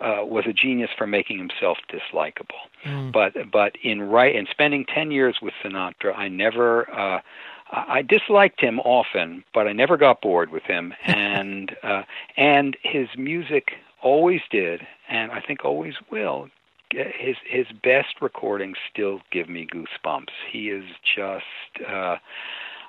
uh, 0.00 0.18
was 0.22 0.44
a 0.46 0.52
genius 0.52 0.90
for 0.96 1.06
making 1.06 1.38
himself 1.38 1.78
dislikable. 1.90 2.60
Mm. 2.84 3.12
But 3.12 3.50
but 3.50 3.76
in 3.82 4.02
right 4.02 4.34
in 4.34 4.46
spending 4.50 4.84
ten 4.84 5.10
years 5.10 5.38
with 5.42 5.54
Sinatra, 5.62 6.16
I 6.16 6.28
never. 6.28 6.90
Uh, 6.90 7.20
I 7.68 8.02
disliked 8.02 8.60
him 8.60 8.78
often, 8.78 9.42
but 9.52 9.66
I 9.66 9.72
never 9.72 9.96
got 9.96 10.20
bored 10.20 10.52
with 10.52 10.62
him, 10.62 10.94
and 11.04 11.74
uh, 11.82 12.02
and 12.36 12.76
his 12.82 13.08
music 13.16 13.72
always 14.02 14.40
did, 14.50 14.86
and 15.08 15.32
I 15.32 15.40
think 15.40 15.64
always 15.64 15.94
will. 16.10 16.48
His 16.92 17.36
his 17.48 17.66
best 17.82 18.20
recordings 18.20 18.76
still 18.92 19.20
give 19.32 19.48
me 19.48 19.66
goosebumps. 19.66 20.32
He 20.50 20.68
is 20.68 20.84
just. 21.16 21.44
Uh, 21.86 22.16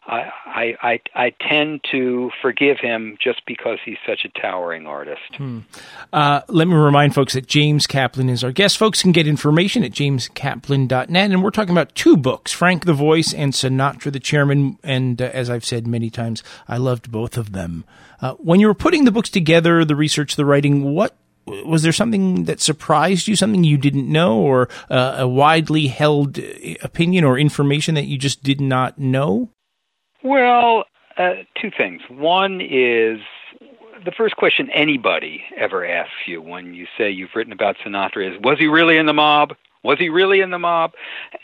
I, 0.07 0.75
I 0.81 0.99
I 1.13 1.33
tend 1.49 1.81
to 1.91 2.31
forgive 2.41 2.77
him 2.79 3.17
just 3.21 3.41
because 3.45 3.79
he's 3.83 3.97
such 4.07 4.23
a 4.23 4.29
towering 4.39 4.88
artist. 4.88 5.36
Hmm. 5.36 5.60
Uh, 6.13 6.41
let 6.47 6.67
me 6.67 6.75
remind 6.75 7.13
folks 7.13 7.33
that 7.33 7.47
James 7.47 7.88
Kaplan 7.88 8.29
is 8.29 8.43
our 8.43 8.53
guest. 8.53 8.77
Folks 8.77 9.01
can 9.01 9.12
get 9.12 9.27
information 9.27 9.83
at 9.83 9.91
jameskaplan.net, 9.91 11.31
and 11.31 11.43
we're 11.43 11.51
talking 11.51 11.73
about 11.73 11.93
two 11.93 12.15
books: 12.15 12.53
Frank 12.53 12.86
the 12.86 12.93
Voice 12.93 13.33
and 13.33 13.51
Sinatra 13.51 14.12
the 14.13 14.19
Chairman. 14.19 14.79
And 14.81 15.21
uh, 15.21 15.25
as 15.25 15.49
I've 15.49 15.65
said 15.65 15.86
many 15.88 16.10
times, 16.10 16.41
I 16.69 16.77
loved 16.77 17.12
both 17.12 17.38
of 17.38 17.51
them. 17.51 17.83
Uh, 18.21 18.33
when 18.36 18.62
you 18.62 18.67
were 18.67 18.73
putting 18.73 19.03
the 19.03 19.12
books 19.12 19.29
together, 19.29 19.83
the 19.83 19.95
research, 19.95 20.38
the 20.38 20.45
writing, 20.45 20.83
what 20.83 21.17
was 21.65 21.83
there 21.83 21.91
something 21.91 22.45
that 22.45 22.60
surprised 22.60 23.27
you, 23.27 23.36
something 23.36 23.63
you 23.63 23.77
didn't 23.77 24.12
know, 24.12 24.38
or 24.39 24.69
uh, 24.89 25.15
a 25.19 25.27
widely 25.27 25.88
held 25.88 26.39
opinion 26.81 27.23
or 27.23 27.38
information 27.38 27.95
that 27.95 28.05
you 28.05 28.17
just 28.17 28.43
did 28.43 28.62
not 28.62 28.97
know? 28.97 29.49
Well, 30.23 30.86
uh, 31.17 31.43
two 31.60 31.71
things. 31.75 32.01
One 32.10 32.62
is 32.62 33.19
the 34.05 34.12
first 34.12 34.36
question 34.36 34.69
anybody 34.73 35.43
ever 35.57 35.86
asks 35.86 36.27
you 36.27 36.41
when 36.41 36.73
you 36.73 36.86
say 36.97 37.10
you've 37.10 37.36
written 37.36 37.53
about 37.53 37.75
Sinatra 37.86 38.36
is, 38.36 38.41
was 38.41 38.57
he 38.60 38.67
really 38.67 38.97
in 38.97 39.05
the 39.05 39.13
mob? 39.13 39.53
Was 39.83 39.99
he 39.99 40.10
really 40.10 40.41
in 40.41 40.51
the 40.51 40.60
mob? 40.60 40.91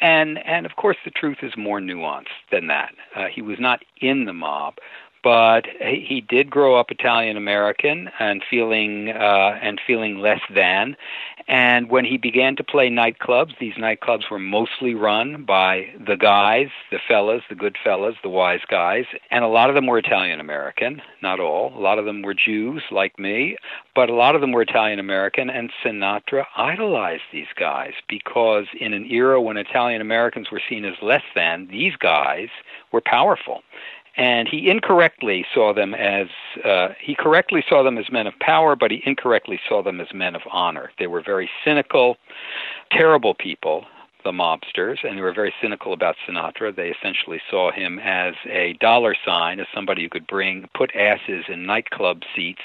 And 0.02 0.40
and 0.46 0.66
of 0.66 0.76
course 0.76 0.98
the 1.06 1.12
truth 1.12 1.38
is 1.44 1.54
more 1.58 1.80
nuanced 1.80 2.26
than 2.52 2.68
that. 2.68 2.94
Uh, 3.16 3.28
he 3.34 3.42
was 3.42 3.58
not 3.60 3.82
in 4.02 4.26
the 4.26 4.34
mob, 4.34 4.76
but 5.24 5.66
he 5.80 6.22
did 6.28 6.50
grow 6.50 6.76
up 6.76 6.92
Italian 6.92 7.38
American 7.38 8.10
and 8.20 8.44
feeling 8.50 9.10
uh, 9.10 9.58
and 9.62 9.80
feeling 9.86 10.18
less 10.18 10.42
than. 10.54 10.96
And 11.48 11.90
when 11.90 12.06
he 12.06 12.18
began 12.18 12.56
to 12.56 12.64
play 12.64 12.90
nightclubs, 12.90 13.58
these 13.60 13.74
nightclubs 13.74 14.30
were 14.32 14.40
mostly 14.40 14.94
run 14.96 15.44
by 15.44 15.88
the 16.06 16.16
guys, 16.16 16.70
the 16.90 17.00
fellas, 17.06 17.44
the 17.50 17.56
good 17.56 17.76
fellas, 17.84 18.16
the 18.24 18.30
wise 18.30 18.62
guys, 18.70 19.06
and 19.30 19.44
a 19.44 19.50
lot 19.50 19.70
of 19.70 19.76
them 19.76 19.86
were 19.88 19.98
Italian 19.98 20.40
American, 20.40 21.02
not 21.22 21.42
all. 21.42 21.78
A 21.78 21.82
lot 21.82 22.00
of 22.00 22.06
them 22.06 22.22
were 22.22 22.34
Jews 22.34 22.84
like 22.92 23.20
me, 23.20 23.58
but 23.94 24.10
a 24.10 24.14
lot 24.14 24.36
of 24.36 24.42
them 24.42 24.54
were 24.54 24.62
Italian 24.62 25.00
American. 25.00 25.50
And 25.50 25.72
Sinatra 25.84 26.46
idolized 26.56 27.24
these 27.32 27.52
guys 27.58 27.94
because 28.08 28.68
in 28.80 28.94
an 28.94 29.06
era 29.12 29.42
when 29.42 29.58
Italian 29.58 30.02
Americans 30.02 30.50
were 30.50 30.62
seen 30.70 30.86
as 30.86 30.96
less 31.02 31.24
than, 31.36 31.68
these 31.68 31.96
guys 31.98 32.48
were 32.94 33.02
powerful 33.02 33.64
and 34.16 34.48
he 34.48 34.70
incorrectly 34.70 35.46
saw 35.54 35.74
them 35.74 35.94
as 35.94 36.28
uh, 36.64 36.90
he 37.00 37.16
correctly 37.16 37.64
saw 37.68 37.84
them 37.84 37.98
as 37.98 38.12
men 38.12 38.28
of 38.28 38.38
power, 38.40 38.76
but 38.76 38.92
he 38.92 39.02
incorrectly 39.06 39.60
saw 39.68 39.82
them 39.82 40.00
as 40.00 40.08
men 40.14 40.36
of 40.36 40.42
honor. 40.52 40.92
They 41.00 41.08
were 41.08 41.22
very 41.22 41.50
cynical, 41.66 42.18
terrible 42.92 43.34
people, 43.34 43.86
the 44.24 44.32
mobsters, 44.32 45.04
and 45.04 45.18
they 45.18 45.22
were 45.22 45.34
very 45.34 45.54
cynical 45.62 45.94
about 45.94 46.16
Sinatra. 46.28 46.76
They 46.76 46.90
essentially 46.90 47.42
saw 47.50 47.72
him 47.72 48.00
as 48.00 48.36
a 48.50 48.74
dollar 48.80 49.16
sign, 49.26 49.60
as 49.60 49.68
somebody 49.74 50.04
who 50.04 50.10
could 50.10 50.28
bring 50.28 50.70
put 50.74 50.96
asses 50.96 51.46
in 51.48 51.66
nightclub 51.66 52.22
seats, 52.36 52.62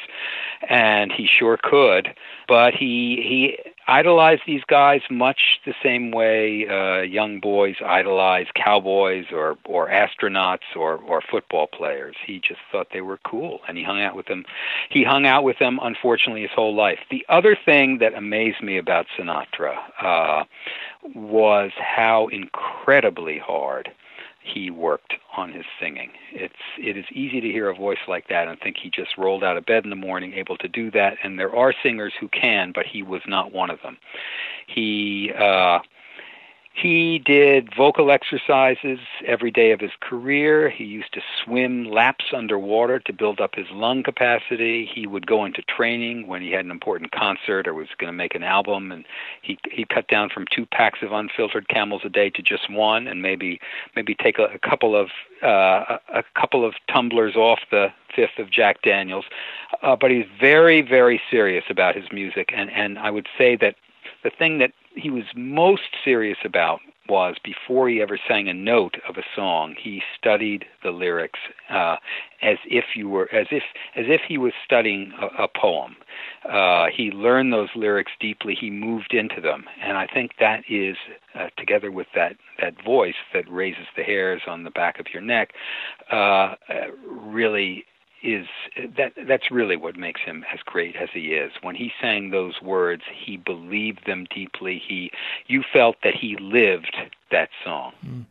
and 0.69 1.13
he 1.13 1.27
sure 1.27 1.59
could. 1.63 2.15
But 2.47 2.75
he 2.75 3.23
he 3.23 3.73
idolized 3.89 4.43
these 4.47 4.63
guys 4.69 5.01
much 5.11 5.61
the 5.65 5.75
same 5.83 6.11
way 6.11 6.69
uh, 6.69 7.01
young 7.01 7.41
boys 7.41 7.77
idolize 7.85 8.47
cowboys 8.55 9.25
or 9.33 9.57
or 9.65 9.89
astronauts 9.89 10.77
or 10.77 10.97
or 10.97 11.23
football 11.23 11.67
players. 11.67 12.15
He 12.25 12.39
just 12.39 12.61
thought 12.71 12.89
they 12.93 13.01
were 13.01 13.19
cool, 13.25 13.61
and 13.67 13.77
he 13.79 13.83
hung 13.83 14.01
out 14.01 14.15
with 14.15 14.27
them. 14.27 14.45
He 14.91 15.03
hung 15.03 15.27
out 15.27 15.43
with 15.43 15.59
them, 15.59 15.81
unfortunately, 15.83 16.43
his 16.43 16.51
whole 16.55 16.75
life. 16.75 16.99
The 17.11 17.25
other 17.29 17.57
thing 17.57 17.99
that 17.99 18.15
amazed 18.15 18.63
me 18.63 18.77
about 18.79 19.07
Sinatra 19.19 19.77
uh, 20.03 20.45
was 21.15 21.73
how 21.79 22.29
incredibly 22.29 23.39
hard 23.39 23.91
he 24.53 24.71
worked 24.71 25.15
on 25.37 25.53
his 25.53 25.65
singing. 25.81 26.11
It's 26.33 26.55
it 26.79 26.97
is 26.97 27.05
easy 27.13 27.41
to 27.41 27.49
hear 27.49 27.69
a 27.69 27.75
voice 27.75 27.99
like 28.07 28.29
that 28.29 28.49
and 28.49 28.59
think 28.61 28.77
he 28.83 28.91
just 28.91 29.17
rolled 29.19 29.45
out 29.45 29.57
of 29.57 29.67
bed 29.67 29.85
in 29.85 29.91
the 29.91 29.97
morning 29.97 30.35
able 30.35 30.57
to 30.59 30.69
do 30.69 30.91
that 30.93 31.17
and 31.23 31.39
there 31.39 31.55
are 31.55 31.73
singers 31.83 32.13
who 32.19 32.29
can 32.29 32.73
but 32.75 32.87
he 32.87 33.03
was 33.03 33.23
not 33.27 33.53
one 33.53 33.71
of 33.71 33.79
them. 33.83 33.99
He 34.67 35.33
uh 35.39 35.79
he 36.81 37.19
did 37.19 37.75
vocal 37.75 38.11
exercises 38.11 39.01
every 39.27 39.51
day 39.51 39.73
of 39.73 39.81
his 39.81 39.91
career. 40.01 40.71
He 40.71 40.85
used 40.85 41.13
to 41.15 41.21
swim 41.43 41.85
laps 41.91 42.27
underwater 42.33 43.01
to 43.01 43.13
build 43.13 43.41
up 43.41 43.57
his 43.57 43.67
lung 43.73 44.03
capacity. 44.05 44.89
He 44.93 45.07
would 45.07 45.27
go 45.27 45.45
into 45.45 45.63
training 45.63 46.29
when 46.29 46.41
he 46.41 46.53
had 46.53 46.65
an 46.65 46.71
important 46.71 47.11
concert 47.11 47.67
or 47.67 47.75
was 47.75 47.89
going 47.99 48.09
to 48.09 48.17
make 48.17 48.35
an 48.35 48.45
album, 48.45 48.93
and 48.93 49.05
he 49.43 49.59
he 49.71 49.85
cut 49.85 50.07
down 50.09 50.31
from 50.31 50.47
two 50.55 50.67
packs 50.67 51.01
of 51.03 51.13
unfiltered 51.13 51.69
camels 51.69 52.03
a 52.05 52.09
day 52.09 52.31
to 52.31 52.43
just 52.43 52.71
one, 52.71 53.09
and 53.09 53.23
maybe 53.23 53.61
maybe 53.97 54.15
take 54.15 54.39
a, 54.39 54.45
a 54.45 54.59
couple 54.59 54.95
of 54.95 55.09
uh, 55.43 55.97
a, 56.13 56.21
a 56.21 56.25
couple 56.41 56.65
of 56.65 56.75
tumblers 56.89 57.35
off 57.35 57.61
the 57.71 57.89
fifth 58.15 58.39
of 58.39 58.51
Jack 58.51 58.83
Daniels. 58.83 59.25
Uh, 59.83 59.97
but 59.97 60.13
he's 60.13 60.27
very 60.41 60.81
very 60.83 61.21
serious 61.29 61.65
about 61.69 61.97
his 61.97 62.13
music, 62.13 62.53
and 62.55 62.71
and 62.71 63.01
I 63.01 63.11
would 63.11 63.27
say 63.37 63.57
that 63.57 63.75
the 64.23 64.31
thing 64.31 64.59
that 64.59 64.73
he 64.99 65.11
was 65.11 65.25
most 65.35 65.97
serious 66.05 66.39
about 66.45 66.81
was 67.09 67.37
before 67.43 67.89
he 67.89 68.03
ever 68.03 68.19
sang 68.29 68.49
a 68.49 68.55
note 68.55 68.97
of 69.09 69.17
a 69.17 69.23
song, 69.35 69.75
he 69.83 70.03
studied 70.19 70.67
the 70.83 70.91
lyrics 70.91 71.39
uh, 71.71 71.97
as 72.43 72.59
if 72.67 72.85
you 72.95 73.09
were 73.09 73.33
as 73.35 73.47
if 73.51 73.63
as 73.97 74.05
if 74.09 74.21
he 74.29 74.37
was 74.37 74.53
studying 74.65 75.13
a, 75.21 75.45
a 75.45 75.49
poem. 75.49 75.97
Uh, 76.49 76.87
he 76.95 77.11
learned 77.11 77.53
those 77.53 77.71
lyrics 77.75 78.13
deeply. 78.21 78.55
He 78.55 78.71
moved 78.71 79.15
into 79.15 79.41
them, 79.41 79.65
and 79.83 79.97
I 79.97 80.07
think 80.07 80.33
that 80.39 80.63
is 80.69 80.97
uh, 81.35 81.49
together 81.57 81.91
with 81.91 82.09
that 82.15 82.37
that 82.61 82.75
voice 82.85 83.15
that 83.33 83.51
raises 83.51 83.87
the 83.97 84.03
hairs 84.03 84.43
on 84.47 84.65
the 84.65 84.71
back 84.71 85.01
of 85.01 85.07
your 85.13 85.23
neck, 85.23 85.53
uh, 86.13 86.55
really 87.11 87.85
is 88.23 88.47
that 88.97 89.13
that's 89.27 89.51
really 89.51 89.77
what 89.77 89.97
makes 89.97 90.21
him 90.21 90.45
as 90.53 90.61
great 90.65 90.97
as 90.97 91.09
he 91.13 91.35
is. 91.35 91.53
When 91.63 91.75
he 91.75 91.93
sang 92.01 92.31
those 92.31 92.61
words, 92.61 93.03
he 93.25 93.37
believed 93.37 94.07
them 94.07 94.27
deeply. 94.35 94.83
He 94.87 95.11
you 95.47 95.63
felt 95.73 95.97
that 96.03 96.15
he 96.15 96.37
lived 96.37 96.97
that 97.31 97.51
song. 97.65 97.93
Mm. 98.05 98.25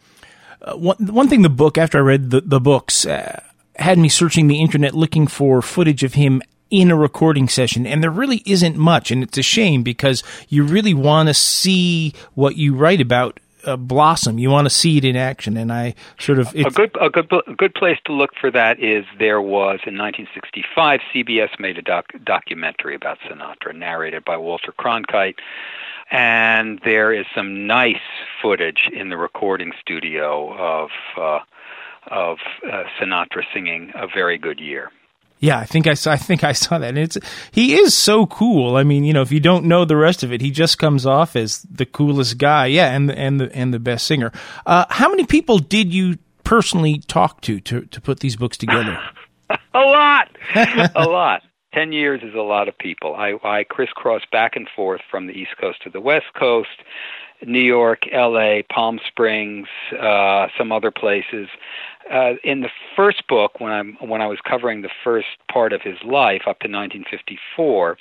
Uh, 0.62 0.76
one 0.76 0.98
one 1.00 1.28
thing 1.30 1.42
the 1.42 1.50
book 1.50 1.78
after 1.78 2.00
I 2.00 2.02
read 2.02 2.32
the 2.32 2.42
the 2.42 2.60
books 2.60 3.06
uh, 3.06 3.42
had 3.76 3.98
me 3.98 4.10
searching 4.10 4.48
the 4.48 4.60
internet 4.60 4.94
looking 4.94 5.28
for 5.28 5.62
footage 5.62 6.04
of 6.04 6.16
him 6.16 6.42
in 6.70 6.92
a 6.92 6.96
recording 6.96 7.48
session 7.48 7.88
and 7.88 8.04
there 8.04 8.12
really 8.12 8.44
isn't 8.46 8.76
much 8.76 9.10
and 9.10 9.24
it's 9.24 9.38
a 9.38 9.42
shame 9.42 9.84
because 9.84 10.22
you 10.50 10.64
really 10.66 10.94
want 10.94 11.30
to 11.30 11.34
see 11.34 12.14
what 12.34 12.58
you 12.58 12.76
write 12.76 13.00
about 13.00 13.40
uh, 13.68 13.78
blossom. 13.78 14.40
You 14.40 14.50
want 14.50 14.66
to 14.66 14.70
see 14.70 14.98
it 14.98 15.06
in 15.06 15.16
action, 15.16 15.58
and 15.58 15.72
I 15.72 15.94
sort 16.20 16.40
of 16.40 16.56
a 16.56 16.72
good 16.72 16.96
a 17.00 17.10
good 17.10 17.32
a 17.48 17.54
good 17.54 17.74
place 17.76 18.00
to 18.06 18.14
look 18.14 18.32
for 18.40 18.50
that 18.52 18.80
is 18.80 19.06
there 19.20 19.42
was 19.42 19.80
in 19.86 19.98
1965 19.98 21.00
CBS 21.14 21.60
made 21.60 21.78
a 21.78 21.82
doc, 21.82 22.06
documentary 22.24 22.96
about 22.96 23.20
Sinatra, 23.30 23.76
narrated 23.76 24.24
by 24.26 24.38
Walter 24.38 24.74
Cronkite. 24.78 25.36
and 26.10 26.80
there 26.86 27.12
is 27.14 27.26
some 27.36 27.68
nice 27.68 27.96
footage 28.42 28.90
in 28.94 29.10
the 29.10 29.18
recording 29.18 29.74
studio 29.80 30.54
of 30.58 30.90
uh, 31.18 31.40
of 32.10 32.38
uh, 32.66 32.84
Sinatra 33.00 33.44
singing 33.54 33.92
"A 33.96 34.08
Very 34.08 34.38
Good 34.38 34.60
Year." 34.60 34.92
Yeah, 35.40 35.60
I 35.60 35.66
think 35.66 35.88
I 35.88 35.94
saw. 35.94 36.12
I 36.12 36.18
think 36.18 36.44
I 36.44 36.52
saw 36.54 36.78
that. 36.80 36.90
And 36.90 36.98
it's 36.98 37.18
he 37.52 37.76
is 37.76 37.94
so 37.94 38.26
cool. 38.26 38.76
I 38.76 38.84
mean, 38.84 39.04
you 39.04 39.14
know, 39.14 39.22
if 39.22 39.32
you 39.32 39.40
don't 39.40 39.66
know 39.66 39.86
the 39.86 39.96
rest 39.98 40.24
of 40.24 40.34
it, 40.34 40.42
he 40.42 40.52
just 40.52 40.80
comes 40.80 41.06
off 41.06 41.36
as 41.36 41.62
the 41.64 41.86
coolest 41.86 42.38
guy. 42.38 42.68
Yeah, 42.68 42.92
and 42.92 43.12
and 43.12 43.40
the 43.40 43.56
and 43.56 43.74
the 43.74 43.80
best 43.80 44.08
singer. 44.08 44.32
Uh, 44.66 44.86
how 44.90 45.10
many 45.10 45.26
people 45.26 45.60
did 45.60 45.94
you 45.94 46.18
personally 46.44 47.00
talk 47.08 47.42
to 47.42 47.60
to 47.62 47.82
to 47.82 48.02
put 48.02 48.20
these 48.22 48.36
books 48.36 48.58
together? 48.58 49.00
a 49.50 49.80
lot, 49.80 50.30
a 50.56 51.08
lot. 51.08 51.44
Ten 51.74 51.92
years 51.92 52.22
is 52.24 52.34
a 52.34 52.42
lot 52.42 52.68
of 52.68 52.78
people. 52.78 53.16
I 53.16 53.34
I 53.44 53.64
crisscross 53.64 54.24
back 54.32 54.56
and 54.56 54.68
forth 54.76 55.02
from 55.12 55.28
the 55.28 55.34
East 55.34 55.52
Coast 55.62 55.84
to 55.84 55.92
the 55.92 56.02
West 56.02 56.26
Coast. 56.40 56.70
New 57.46 57.60
York, 57.60 58.04
L.A., 58.12 58.64
Palm 58.70 59.00
Springs, 59.08 59.68
uh, 60.00 60.48
some 60.58 60.72
other 60.72 60.92
places 60.92 61.48
uh, 62.12 62.34
in 62.44 62.62
the 62.62 62.70
first 62.96 63.28
book, 63.28 63.60
when 63.60 63.72
I'm 63.72 63.98
when 64.00 64.22
I 64.22 64.28
was 64.28 64.40
covering 64.44 64.82
the 64.82 64.90
first 65.04 65.28
part 65.52 65.74
of 65.74 65.82
his 65.82 65.98
life 66.04 66.44
up 66.48 66.60
to 66.60 66.70
1954, 66.70 67.98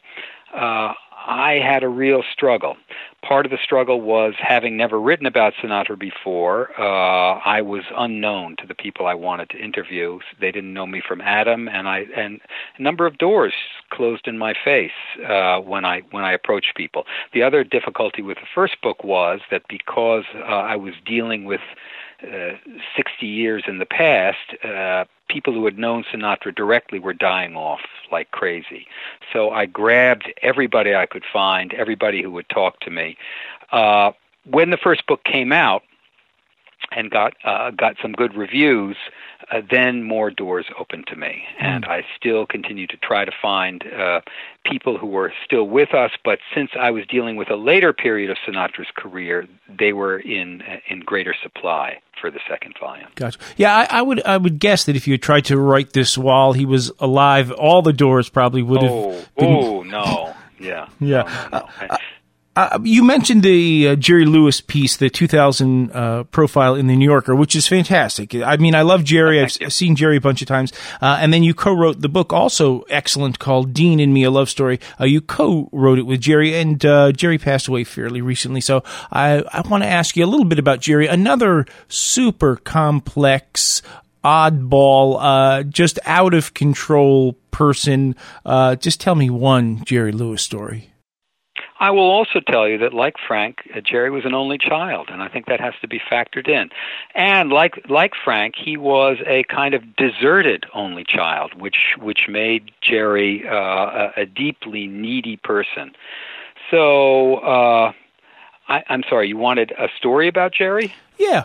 uh, 0.55 0.93
I 1.29 1.55
had 1.55 1.83
a 1.83 1.89
real 1.89 2.23
struggle. 2.33 2.77
Part 3.23 3.47
of 3.47 3.51
the 3.51 3.59
struggle 3.63 4.01
was 4.01 4.35
having 4.39 4.77
never 4.77 5.01
written 5.01 5.27
about 5.27 5.55
Sinatra 5.55 5.99
before. 5.99 6.71
Uh, 6.81 7.41
I 7.45 7.63
was 7.63 7.83
unknown 7.97 8.57
to 8.59 8.67
the 8.67 8.75
people 8.75 9.07
I 9.07 9.15
wanted 9.15 9.51
to 9.51 9.59
interview. 9.59 10.21
They 10.41 10.53
didn't 10.53 10.73
know 10.73 10.87
me 10.87 11.03
from 11.07 11.21
Adam, 11.21 11.69
and 11.69 11.89
I 11.89 12.07
and 12.17 12.41
a 12.79 12.83
number 12.83 13.07
of 13.07 13.19
doors 13.19 13.55
closed 13.91 14.27
in 14.27 14.39
my 14.39 14.55
face 14.65 14.91
uh, 15.29 15.61
when 15.61 15.85
I 15.85 16.03
when 16.11 16.25
I 16.25 16.33
approached 16.33 16.75
people. 16.77 17.05
The 17.33 17.43
other 17.43 17.65
difficulty 17.65 18.23
with 18.23 18.39
the 18.39 18.47
first 18.55 18.81
book 18.83 19.05
was 19.05 19.41
that 19.51 19.63
because 19.69 20.25
uh, 20.35 20.39
I 20.41 20.77
was 20.77 20.95
dealing 21.05 21.45
with 21.45 21.61
uh, 22.23 22.53
60 22.97 23.27
years 23.27 23.65
in 23.67 23.79
the 23.79 23.87
past, 23.87 24.65
uh, 24.65 25.05
people 25.29 25.53
who 25.53 25.65
had 25.67 25.79
known 25.79 26.05
Sinatra 26.05 26.55
directly 26.55 26.99
were 26.99 27.13
dying 27.13 27.57
off 27.57 27.81
like 28.11 28.31
crazy. 28.31 28.87
So 29.33 29.51
I 29.51 29.67
grabbed 29.67 30.33
everybody 30.43 30.95
I 30.95 31.07
could 31.07 31.25
find, 31.31 31.75
everybody 31.75 32.23
who 32.23 32.31
would 32.31 32.49
talk 32.49 32.81
to 32.81 32.91
me. 32.91 33.17
Uh, 33.71 34.13
when 34.45 34.71
the 34.71 34.77
first 34.77 35.07
book 35.07 35.25
came 35.25 35.53
out 35.53 35.83
and 36.93 37.11
got 37.11 37.35
uh, 37.45 37.71
got 37.71 37.97
some 38.01 38.13
good 38.13 38.35
reviews, 38.37 38.97
uh, 39.53 39.61
then 39.71 40.03
more 40.03 40.31
doors 40.31 40.67
opened 40.79 41.07
to 41.09 41.17
me, 41.17 41.45
and 41.59 41.85
mm. 41.85 41.89
I 41.89 42.03
still 42.17 42.47
continue 42.47 42.87
to 42.87 42.97
try 42.97 43.25
to 43.25 43.33
find 43.41 43.85
uh, 43.87 44.21
people 44.65 44.99
who 44.99 45.07
were 45.07 45.33
still 45.45 45.65
with 45.65 45.95
us. 45.95 46.11
But 46.25 46.39
since 46.55 46.71
I 46.79 46.91
was 46.91 47.05
dealing 47.07 47.37
with 47.37 47.51
a 47.51 47.57
later 47.57 47.93
period 47.93 48.31
of 48.31 48.37
Sinatra's 48.47 48.91
career, 48.97 49.47
they 49.69 49.93
were 49.93 50.19
in 50.19 50.63
uh, 50.63 50.77
in 50.89 51.01
greater 51.01 51.35
supply 51.43 52.01
for 52.21 52.31
the 52.31 52.41
second 52.49 52.75
volume. 52.81 53.09
Gotcha. 53.15 53.39
Yeah, 53.57 53.75
I, 53.75 53.99
I, 53.99 54.03
would 54.03 54.25
I 54.25 54.37
would 54.37 54.59
guess 54.59 54.85
that 54.85 54.97
if 54.97 55.07
you 55.07 55.13
had 55.15 55.23
tried 55.23 55.45
to 55.47 55.59
write 55.59 55.93
this 55.93 56.17
while 56.17 56.53
he 56.53 56.65
was 56.65 56.91
alive, 56.99 57.53
all 57.53 57.83
the 57.83 57.93
doors 57.93 58.29
probably 58.29 58.63
would 58.63 58.83
have. 58.83 58.91
Oh, 58.91 59.25
been... 59.37 59.55
oh 59.55 59.83
no. 59.83 60.35
Yeah. 60.59 60.89
Yeah. 61.01 61.49
No, 61.53 61.59
no, 61.59 61.87
no. 61.91 61.97
Uh, 62.57 62.79
you 62.83 63.05
mentioned 63.05 63.43
the 63.43 63.89
uh, 63.89 63.97
Jerry 63.97 64.25
Lewis 64.25 64.63
piece, 64.63 64.97
the 64.97 65.11
2000 65.11 65.93
uh, 65.93 66.25
profile 66.25 66.75
in 66.75 66.87
the 66.87 66.97
New 66.97 67.05
Yorker, 67.05 67.37
which 67.37 67.55
is 67.55 67.69
fantastic. 67.69 68.35
I 68.35 68.57
mean, 68.57 68.75
I 68.75 68.81
love 68.81 69.05
Jerry. 69.05 69.43
I've, 69.43 69.55
I've 69.61 69.75
seen 69.75 69.95
Jerry 69.95 70.17
a 70.17 70.23
bunch 70.23 70.41
of 70.41 70.49
times. 70.49 70.73
Uh, 71.03 71.19
and 71.21 71.35
then 71.35 71.43
you 71.43 71.53
co-wrote 71.53 72.01
the 72.01 72.09
book, 72.09 72.33
also 72.33 72.81
excellent, 72.89 73.39
called 73.39 73.75
Dean 73.75 74.01
and 74.01 74.15
Me, 74.15 74.25
a 74.25 74.31
Love 74.31 74.49
Story. 74.49 74.81
Uh, 74.99 75.05
you 75.05 75.21
co-wrote 75.21 75.99
it 75.99 76.07
with 76.07 76.23
Jerry, 76.23 76.55
and 76.55 76.83
uh, 76.87 77.13
Jerry 77.13 77.37
passed 77.37 77.69
away 77.69 77.85
fairly 77.85 78.23
recently. 78.23 78.63
So 78.63 78.83
I, 79.13 79.43
I 79.53 79.61
want 79.69 79.83
to 79.83 79.89
ask 79.89 80.17
you 80.17 80.25
a 80.25 80.27
little 80.27 80.47
bit 80.47 80.59
about 80.59 80.81
Jerry, 80.81 81.09
another 81.09 81.67
super 81.89 82.57
complex, 82.57 83.83
oddball, 84.25 85.69
just 85.69 85.99
out 86.07 86.33
of 86.33 86.55
control 86.55 87.35
person. 87.51 88.17
just 88.79 88.99
tell 88.99 89.15
me 89.15 89.29
one 89.29 89.85
Jerry 89.85 90.13
Lewis 90.13 90.43
story. 90.43 90.91
I 91.79 91.91
will 91.91 92.11
also 92.11 92.41
tell 92.41 92.67
you 92.67 92.79
that, 92.79 92.95
like 92.95 93.17
Frank, 93.27 93.59
uh, 93.75 93.81
Jerry 93.81 94.11
was 94.11 94.25
an 94.25 94.35
only 94.35 94.57
child, 94.57 95.09
and 95.11 95.23
I 95.23 95.29
think 95.29 95.47
that 95.47 95.61
has 95.61 95.75
to 95.83 95.89
be 95.89 96.01
factored 96.01 96.49
in. 96.49 96.71
And 97.15 97.51
like 97.51 97.89
like 97.89 98.13
Frank, 98.25 98.55
he 98.57 98.77
was 98.77 99.19
a 99.27 99.45
kind 99.45 99.75
of 99.75 99.97
deserted 99.97 100.65
only 100.75 101.05
child, 101.05 101.55
which 101.61 101.95
which 101.99 102.29
made 102.29 102.71
Jerry 102.81 103.47
uh, 103.47 103.55
a, 103.55 104.13
a 104.23 104.27
deeply 104.27 104.87
needy 104.87 105.37
person. 105.37 105.93
So, 106.71 107.37
uh, 107.37 107.93
I, 108.69 108.83
I'm 108.89 109.05
sorry, 109.09 109.29
you 109.29 109.37
wanted 109.37 109.73
a 109.79 109.89
story 109.97 110.29
about 110.29 110.53
Jerry? 110.53 110.95
Yeah, 111.19 111.45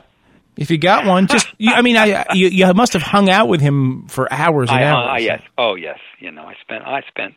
if 0.58 0.70
you 0.70 0.78
got 0.78 1.06
one, 1.06 1.28
just 1.28 1.48
you, 1.58 1.72
I 1.72 1.82
mean, 1.82 1.98
I 1.98 2.26
you, 2.34 2.48
you 2.50 2.74
must 2.74 2.94
have 2.94 3.02
hung 3.02 3.30
out 3.30 3.48
with 3.48 3.62
him 3.62 4.08
for 4.08 4.32
hours 4.32 4.70
and 4.70 4.80
I, 4.80 4.84
hours. 4.84 5.22
Uh, 5.22 5.24
yes, 5.24 5.42
oh 5.58 5.76
yes. 5.76 6.00
You 6.20 6.32
know, 6.32 6.44
I 6.44 6.56
spent 6.62 6.86
I 6.86 7.02
spent 7.08 7.36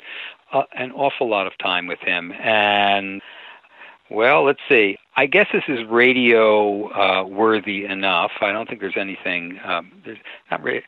uh, 0.53 0.62
an 0.74 0.92
awful 0.92 1.29
lot 1.29 1.46
of 1.46 1.57
time 1.59 1.87
with 1.87 2.00
him, 2.00 2.33
and 2.33 3.22
well, 4.11 4.44
let's 4.44 4.61
see. 4.68 4.98
I 5.16 5.27
guess 5.27 5.46
this 5.53 5.64
is 5.68 5.87
radio 5.88 6.90
uh, 6.92 7.24
worthy 7.24 7.85
enough. 7.85 8.33
I 8.40 8.53
don't 8.53 8.68
think 8.68 8.81
there's 8.81 8.96
anything. 8.96 9.59
Um, 9.64 9.92
there's 10.05 10.18
not 10.50 10.62
re- 10.62 10.85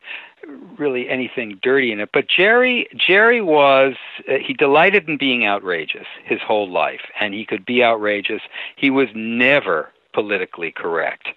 really 0.77 1.09
anything 1.09 1.59
dirty 1.61 1.91
in 1.91 1.99
it. 1.99 2.09
But 2.13 2.27
Jerry, 2.27 2.87
Jerry 2.95 3.41
was 3.41 3.95
uh, 4.29 4.33
he 4.45 4.53
delighted 4.53 5.07
in 5.07 5.17
being 5.17 5.45
outrageous 5.45 6.07
his 6.25 6.39
whole 6.41 6.69
life, 6.69 7.01
and 7.19 7.33
he 7.33 7.45
could 7.45 7.65
be 7.65 7.83
outrageous. 7.83 8.41
He 8.75 8.89
was 8.89 9.07
never 9.15 9.89
politically 10.17 10.71
correct. 10.71 11.27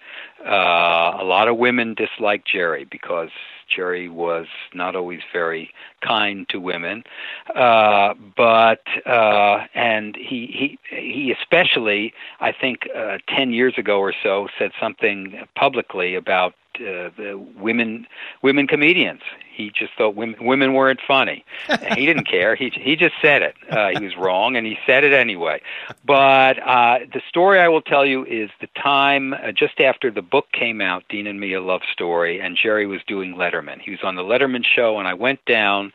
Uh, 0.43 1.15
a 1.19 1.23
lot 1.23 1.47
of 1.47 1.55
women 1.55 1.93
disliked 1.93 2.47
Jerry 2.47 2.83
because 2.89 3.29
Jerry 3.69 4.09
was 4.09 4.47
not 4.73 4.95
always 4.95 5.19
very 5.31 5.69
kind 6.03 6.49
to 6.49 6.59
women, 6.59 7.03
uh, 7.55 8.15
but 8.35 8.81
uh, 9.05 9.67
and 9.75 10.15
he 10.15 10.47
he 10.51 10.79
he 10.89 11.31
especially 11.31 12.11
I 12.39 12.51
think 12.51 12.87
uh, 12.97 13.19
ten 13.27 13.53
years 13.53 13.75
ago 13.77 13.99
or 13.99 14.15
so 14.23 14.47
said 14.57 14.71
something 14.81 15.45
publicly 15.55 16.15
about 16.15 16.55
uh, 16.79 17.37
women 17.57 18.07
women 18.41 18.67
comedians. 18.67 19.21
He 19.53 19.69
just 19.69 19.93
thought 19.97 20.15
women 20.15 20.45
women 20.45 20.73
weren't 20.73 21.01
funny. 21.05 21.43
And 21.67 21.95
he 21.97 22.05
didn't 22.05 22.25
care. 22.25 22.55
He 22.55 22.69
he 22.73 22.95
just 22.95 23.15
said 23.21 23.41
it. 23.41 23.55
Uh, 23.69 23.89
he 23.99 24.05
was 24.05 24.15
wrong, 24.17 24.55
and 24.55 24.65
he 24.65 24.77
said 24.85 25.03
it 25.03 25.13
anyway. 25.13 25.61
But 26.05 26.59
uh, 26.59 26.99
the 27.13 27.21
story 27.27 27.59
I 27.59 27.67
will 27.67 27.81
tell 27.81 28.05
you 28.05 28.25
is 28.25 28.49
the 28.59 28.67
time 28.81 29.33
uh, 29.33 29.51
just 29.51 29.79
after 29.79 30.09
the 30.09 30.21
book 30.21 30.51
came 30.51 30.81
out, 30.81 31.03
Dean 31.09 31.27
and 31.27 31.39
Me 31.39 31.53
a 31.53 31.61
Love 31.61 31.81
Story, 31.91 32.39
and 32.39 32.57
Jerry 32.61 32.87
was 32.87 33.01
doing 33.07 33.35
Letterman. 33.35 33.79
He 33.81 33.91
was 33.91 33.99
on 34.03 34.15
the 34.15 34.23
Letterman 34.23 34.63
show, 34.65 34.97
and 34.99 35.07
I 35.07 35.13
went 35.13 35.43
down. 35.45 35.91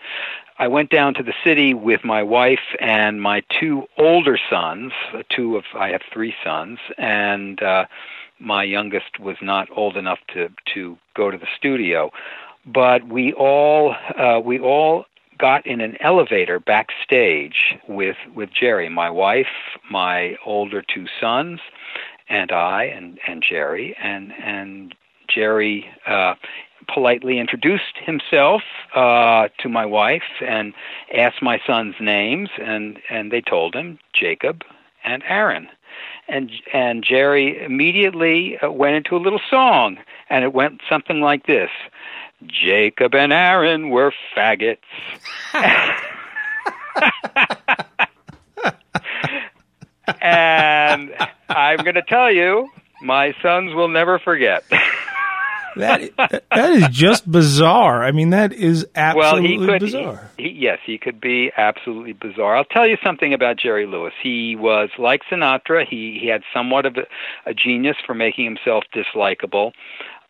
I 0.59 0.69
went 0.69 0.91
down 0.91 1.13
to 1.15 1.23
the 1.23 1.35
city 1.45 1.75
with 1.75 2.03
my 2.03 2.23
wife 2.23 2.75
and 2.81 3.21
my 3.21 3.43
two 3.61 3.85
older 3.99 4.39
sons. 4.51 4.93
Two 5.29 5.57
of 5.57 5.65
I 5.75 5.89
have 5.91 6.03
three 6.13 6.35
sons, 6.45 6.79
and. 6.99 7.63
uh 7.63 7.87
my 8.39 8.63
youngest 8.63 9.19
was 9.21 9.37
not 9.43 9.69
old 9.75 9.97
enough 9.97 10.19
to 10.35 10.51
to 10.75 10.97
go 11.15 11.31
to 11.31 11.39
the 11.39 11.47
studio, 11.57 12.11
but 12.67 13.07
we 13.09 13.33
all 13.33 13.95
uh, 14.19 14.41
we 14.45 14.59
all 14.59 15.07
got 15.39 15.67
in 15.67 15.81
an 15.81 15.97
elevator 16.01 16.59
backstage 16.59 17.77
with 17.89 18.17
with 18.35 18.51
Jerry, 18.53 18.89
my 18.89 19.11
wife, 19.11 19.47
my 19.91 20.37
older 20.45 20.83
two 20.83 21.07
sons, 21.21 21.61
and 22.29 22.53
I 22.53 22.85
and 22.85 23.19
and 23.27 23.43
Jerry 23.43 23.97
and 24.03 24.33
and 24.43 24.95
Jerry 25.29 25.87
uh, 26.07 26.35
politely 26.93 27.39
introduced 27.39 27.97
himself 28.05 28.63
uh, 28.95 29.49
to 29.59 29.69
my 29.69 29.85
wife 29.85 30.41
and 30.41 30.73
asked 31.17 31.43
my 31.43 31.61
sons' 31.67 31.97
names, 32.01 32.51
and 32.61 32.99
and 33.11 33.31
they 33.31 33.41
told 33.41 33.75
him 33.75 33.99
Jacob 34.13 34.63
and 35.05 35.23
Aaron 35.29 35.69
and 36.29 36.51
and 36.73 37.05
Jerry 37.05 37.63
immediately 37.63 38.59
uh, 38.59 38.71
went 38.71 38.97
into 38.97 39.17
a 39.17 39.19
little 39.19 39.41
song, 39.49 39.99
and 40.31 40.45
it 40.45 40.53
went 40.53 40.81
something 40.89 41.21
like 41.21 41.47
this: 41.47 41.71
Jacob 42.47 43.15
and 43.15 43.33
Aaron 43.33 43.91
were 43.91 44.13
faggots. 44.37 44.79
and 50.21 51.15
I'm 51.49 51.79
going 51.79 51.95
to 51.95 52.03
tell 52.03 52.31
you, 52.31 52.69
my 53.03 53.35
sons 53.43 53.75
will 53.75 53.89
never 53.89 54.19
forget. 54.19 54.65
that 55.77 56.43
that 56.51 56.71
is 56.71 56.89
just 56.89 57.31
bizarre. 57.31 58.03
I 58.05 58.13
mean, 58.13 58.31
that 58.31 58.53
is 58.53 58.87
absolutely 58.95 59.59
well, 59.59 59.61
he 59.61 59.73
could, 59.73 59.81
bizarre. 59.81 60.31
He, 60.37 60.43
he, 60.45 60.49
yes, 60.51 60.79
he 60.85 60.99
could 60.99 61.21
be 61.21 61.51
absolutely 61.57 62.13
bizarre. 62.13 62.57
I'll 62.57 62.65
tell 62.65 62.87
you 62.87 62.97
something 63.05 63.33
about 63.33 63.57
Jerry 63.57 63.87
Lewis. 63.87 64.15
He 64.23 64.57
was 64.57 64.91
like 64.99 65.23
Sinatra. 65.31 65.87
He 65.89 66.19
he 66.21 66.29
had 66.29 66.43
somewhat 66.53 66.87
of 66.87 66.97
a, 66.97 67.07
a 67.49 67.55
genius 67.55 67.97
for 68.05 68.15
making 68.15 68.45
himself 68.45 68.85
dislikable. 68.95 69.73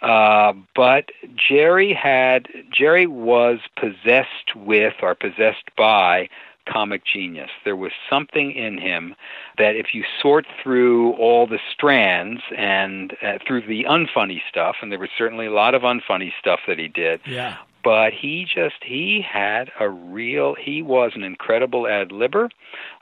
Uh, 0.03 0.53
but 0.75 1.07
Jerry 1.49 1.95
had 1.95 2.49
Jerry 2.71 3.07
was 3.07 3.59
possessed 3.79 4.55
with 4.55 4.95
or 5.03 5.15
possessed 5.15 5.71
by 5.77 6.29
comic 6.67 7.03
genius. 7.05 7.51
There 7.65 7.77
was 7.77 7.93
something 8.11 8.53
in 8.53 8.79
him 8.79 9.15
that, 9.59 9.77
if 9.77 9.95
you 9.95 10.05
sort 10.21 10.47
through 10.63 11.13
all 11.15 11.47
the 11.47 11.59
strands 11.73 12.43
and 12.57 13.17
uh, 13.23 13.39
through 13.47 13.67
the 13.67 13.85
unfunny 13.85 14.41
stuff, 14.49 14.77
and 14.83 14.91
there 14.93 14.99
was 14.99 15.11
certainly 15.17 15.47
a 15.47 15.53
lot 15.53 15.75
of 15.75 15.83
unfunny 15.83 16.33
stuff 16.39 16.61
that 16.67 16.79
he 16.79 16.89
did. 16.89 17.21
Yeah. 17.27 17.57
But 17.83 18.13
he 18.13 18.45
just 18.45 18.83
he 18.83 19.21
had 19.23 19.71
a 19.79 19.89
real 19.89 20.57
he 20.57 20.83
was 20.83 21.13
an 21.15 21.23
incredible 21.23 21.87
ad 21.87 22.09
libber. 22.09 22.51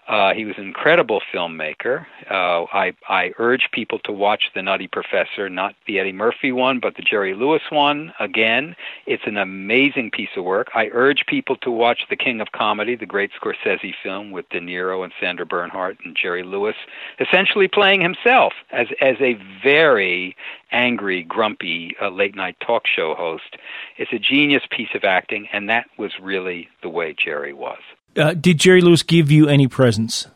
Uh, 0.06 0.34
he 0.34 0.44
was 0.44 0.54
an 0.58 0.64
incredible 0.64 1.22
filmmaker. 1.32 2.04
Uh, 2.30 2.64
I 2.72 2.92
I 3.08 3.32
urge 3.38 3.68
people 3.72 3.98
to 4.00 4.12
watch 4.12 4.50
The 4.54 4.62
Nutty 4.62 4.86
Professor, 4.86 5.48
not 5.48 5.74
the 5.86 5.98
Eddie 5.98 6.12
Murphy 6.12 6.52
one, 6.52 6.78
but 6.78 6.96
the 6.96 7.02
Jerry 7.02 7.34
Lewis 7.34 7.62
one. 7.70 8.12
Again, 8.20 8.76
it's 9.06 9.22
an 9.26 9.38
amazing 9.38 10.10
piece 10.10 10.28
of 10.36 10.44
work. 10.44 10.68
I 10.74 10.90
urge 10.92 11.24
people 11.26 11.56
to 11.56 11.70
watch 11.70 12.00
The 12.10 12.16
King 12.16 12.42
of 12.42 12.52
Comedy, 12.52 12.96
the 12.96 13.06
great 13.06 13.30
Scorsese 13.32 13.94
film 14.02 14.30
with 14.30 14.48
De 14.50 14.60
Niro 14.60 15.04
and 15.04 15.12
Sandra 15.18 15.46
Bernhard 15.46 15.96
and 16.04 16.14
Jerry 16.14 16.42
Lewis, 16.42 16.76
essentially 17.18 17.68
playing 17.68 18.02
himself 18.02 18.52
as 18.70 18.88
as 19.00 19.16
a 19.20 19.38
very 19.62 20.36
angry, 20.70 21.22
grumpy 21.22 21.96
uh, 22.02 22.10
late 22.10 22.34
night 22.34 22.56
talk 22.60 22.86
show 22.86 23.14
host. 23.14 23.56
It's 23.96 24.12
a 24.12 24.18
genius 24.18 24.64
piece 24.70 24.94
of 24.94 25.04
acting, 25.04 25.48
and 25.52 25.70
that 25.70 25.86
was 25.96 26.12
really 26.20 26.68
the 26.82 26.90
way 26.90 27.14
Jerry 27.14 27.54
was. 27.54 27.80
Uh, 28.16 28.34
did 28.34 28.58
Jerry 28.58 28.80
Lewis 28.80 29.02
give 29.02 29.30
you 29.30 29.48
any 29.48 29.68
presents? 29.68 30.28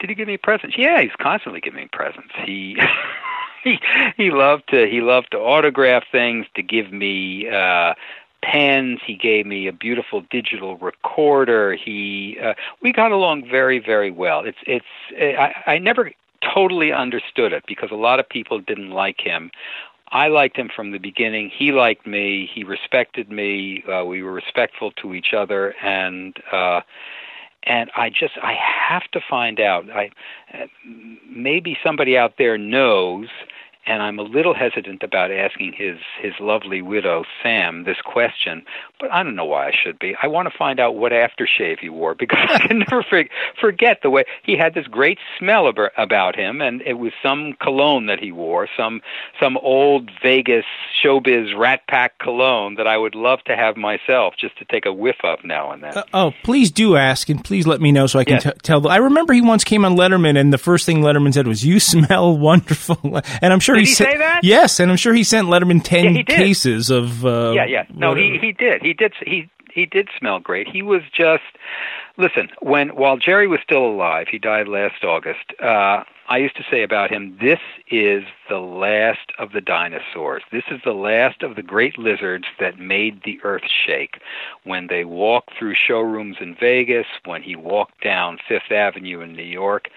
Did 0.00 0.10
he 0.10 0.16
give 0.16 0.28
me 0.28 0.36
presents? 0.36 0.76
Yeah, 0.78 1.00
he's 1.00 1.10
constantly 1.20 1.60
giving 1.60 1.80
me 1.80 1.88
presents. 1.92 2.32
He 2.44 2.76
he 3.64 3.78
he 4.16 4.30
loved 4.30 4.68
to 4.70 4.86
he 4.86 5.00
loved 5.00 5.28
to 5.32 5.38
autograph 5.38 6.04
things, 6.10 6.46
to 6.56 6.62
give 6.62 6.92
me 6.92 7.48
uh 7.48 7.94
pens. 8.42 9.00
He 9.06 9.14
gave 9.14 9.46
me 9.46 9.66
a 9.66 9.72
beautiful 9.72 10.22
digital 10.30 10.76
recorder. 10.78 11.74
He 11.74 12.38
uh, 12.42 12.54
we 12.82 12.92
got 12.92 13.12
along 13.12 13.48
very 13.48 13.78
very 13.78 14.10
well. 14.10 14.44
It's 14.44 14.58
it's 14.66 14.86
I, 15.12 15.72
I 15.74 15.78
never 15.78 16.12
totally 16.54 16.92
understood 16.92 17.52
it 17.52 17.64
because 17.66 17.90
a 17.90 17.96
lot 17.96 18.18
of 18.18 18.28
people 18.28 18.58
didn't 18.58 18.90
like 18.90 19.20
him. 19.20 19.50
I 20.12 20.28
liked 20.28 20.56
him 20.56 20.70
from 20.74 20.90
the 20.90 20.98
beginning. 20.98 21.50
He 21.56 21.72
liked 21.72 22.06
me. 22.06 22.50
He 22.52 22.64
respected 22.64 23.30
me. 23.30 23.84
Uh, 23.88 24.04
we 24.04 24.22
were 24.22 24.32
respectful 24.32 24.90
to 25.02 25.14
each 25.14 25.32
other, 25.36 25.74
and 25.82 26.36
uh, 26.52 26.80
and 27.62 27.90
I 27.96 28.10
just 28.10 28.34
I 28.42 28.54
have 28.54 29.04
to 29.12 29.20
find 29.28 29.60
out. 29.60 29.88
I 29.90 30.10
maybe 31.28 31.78
somebody 31.84 32.16
out 32.16 32.34
there 32.38 32.58
knows 32.58 33.28
and 33.90 34.04
I'm 34.04 34.20
a 34.20 34.22
little 34.22 34.54
hesitant 34.54 35.02
about 35.02 35.32
asking 35.32 35.72
his 35.72 35.98
his 36.22 36.32
lovely 36.38 36.80
widow 36.80 37.24
Sam 37.42 37.82
this 37.82 38.00
question, 38.04 38.62
but 39.00 39.10
I 39.10 39.24
don't 39.24 39.34
know 39.34 39.44
why 39.44 39.66
I 39.66 39.72
should 39.72 39.98
be. 39.98 40.14
I 40.22 40.28
want 40.28 40.48
to 40.48 40.56
find 40.56 40.78
out 40.78 40.94
what 40.94 41.10
aftershave 41.10 41.80
he 41.80 41.88
wore 41.88 42.14
because 42.18 42.48
I 42.50 42.68
can 42.68 42.78
never 42.78 43.04
forget 43.60 43.98
the 44.02 44.10
way 44.10 44.24
he 44.44 44.56
had 44.56 44.74
this 44.74 44.86
great 44.86 45.18
smell 45.36 45.66
about 45.66 46.36
him, 46.36 46.60
and 46.60 46.82
it 46.82 46.94
was 46.94 47.12
some 47.20 47.56
cologne 47.60 48.06
that 48.06 48.20
he 48.20 48.30
wore, 48.30 48.68
some 48.76 49.00
some 49.40 49.56
old 49.56 50.08
Vegas 50.22 50.64
showbiz 51.02 51.58
Rat 51.58 51.80
Pack 51.88 52.20
cologne 52.20 52.76
that 52.76 52.86
I 52.86 52.96
would 52.96 53.16
love 53.16 53.40
to 53.46 53.56
have 53.56 53.76
myself, 53.76 54.34
just 54.38 54.56
to 54.58 54.64
take 54.66 54.86
a 54.86 54.92
whiff 54.92 55.16
of 55.24 55.44
now 55.44 55.72
and 55.72 55.82
then. 55.82 55.98
Uh, 55.98 56.04
oh, 56.14 56.32
please 56.44 56.70
do 56.70 56.96
ask, 56.96 57.28
and 57.28 57.44
please 57.44 57.66
let 57.66 57.80
me 57.80 57.90
know 57.90 58.06
so 58.06 58.20
I 58.20 58.24
can 58.24 58.34
yes. 58.34 58.44
t- 58.44 58.52
tell. 58.62 58.86
I 58.86 58.98
remember 58.98 59.32
he 59.32 59.42
once 59.42 59.64
came 59.64 59.84
on 59.84 59.96
Letterman, 59.96 60.38
and 60.38 60.52
the 60.52 60.58
first 60.58 60.86
thing 60.86 61.00
Letterman 61.00 61.34
said 61.34 61.48
was, 61.48 61.64
"You 61.64 61.80
smell 61.80 62.38
wonderful," 62.38 63.20
and 63.42 63.52
I'm 63.52 63.58
sure 63.58 63.79
did 63.80 63.86
he, 63.86 63.90
he 63.90 63.94
say 63.94 64.16
that? 64.16 64.44
Yes, 64.44 64.80
and 64.80 64.90
I'm 64.90 64.96
sure 64.96 65.14
he 65.14 65.24
sent 65.24 65.48
Letterman 65.48 65.82
ten 65.82 66.14
yeah, 66.14 66.22
cases 66.22 66.90
of. 66.90 67.24
Uh, 67.24 67.52
yeah, 67.54 67.64
yeah. 67.64 67.84
No, 67.94 68.10
whatever. 68.10 68.32
he 68.32 68.38
he 68.38 68.52
did. 68.52 68.82
He 68.82 68.92
did. 68.92 69.14
He 69.24 69.50
he 69.72 69.86
did 69.86 70.08
smell 70.18 70.40
great. 70.40 70.68
He 70.68 70.82
was 70.82 71.02
just 71.12 71.42
listen 72.16 72.48
when 72.60 72.90
while 72.90 73.16
Jerry 73.16 73.46
was 73.46 73.60
still 73.62 73.84
alive. 73.84 74.28
He 74.30 74.38
died 74.38 74.68
last 74.68 75.04
August. 75.04 75.52
Uh, 75.62 76.04
I 76.30 76.36
used 76.36 76.56
to 76.58 76.64
say 76.70 76.84
about 76.84 77.10
him, 77.10 77.36
this 77.40 77.58
is 77.90 78.22
the 78.48 78.60
last 78.60 79.32
of 79.40 79.50
the 79.50 79.60
dinosaurs. 79.60 80.44
This 80.52 80.62
is 80.70 80.80
the 80.84 80.92
last 80.92 81.42
of 81.42 81.56
the 81.56 81.62
great 81.62 81.98
lizards 81.98 82.44
that 82.60 82.78
made 82.78 83.24
the 83.24 83.40
earth 83.42 83.64
shake. 83.84 84.20
When 84.62 84.86
they 84.86 85.04
walked 85.04 85.50
through 85.58 85.74
showrooms 85.74 86.36
in 86.40 86.54
Vegas, 86.54 87.06
when 87.24 87.42
he 87.42 87.56
walked 87.56 88.00
down 88.00 88.38
Fifth 88.46 88.70
Avenue 88.70 89.22
in 89.22 89.32
New 89.32 89.42
York, 89.42 89.88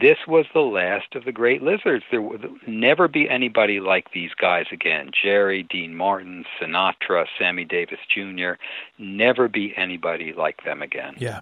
this 0.00 0.18
was 0.26 0.46
the 0.52 0.60
last 0.60 1.14
of 1.14 1.24
the 1.24 1.32
great 1.32 1.62
lizards. 1.62 2.04
There 2.10 2.22
will 2.22 2.38
never 2.66 3.08
be 3.08 3.28
anybody 3.28 3.80
like 3.80 4.12
these 4.12 4.32
guys 4.34 4.66
again. 4.72 5.10
Jerry, 5.22 5.62
Dean 5.62 5.94
Martin, 5.94 6.44
Sinatra, 6.60 7.26
Sammy 7.38 7.64
Davis 7.64 7.98
Jr. 8.12 8.52
Never 8.98 9.48
be 9.48 9.74
anybody 9.76 10.32
like 10.32 10.64
them 10.64 10.82
again. 10.82 11.14
Yeah. 11.18 11.40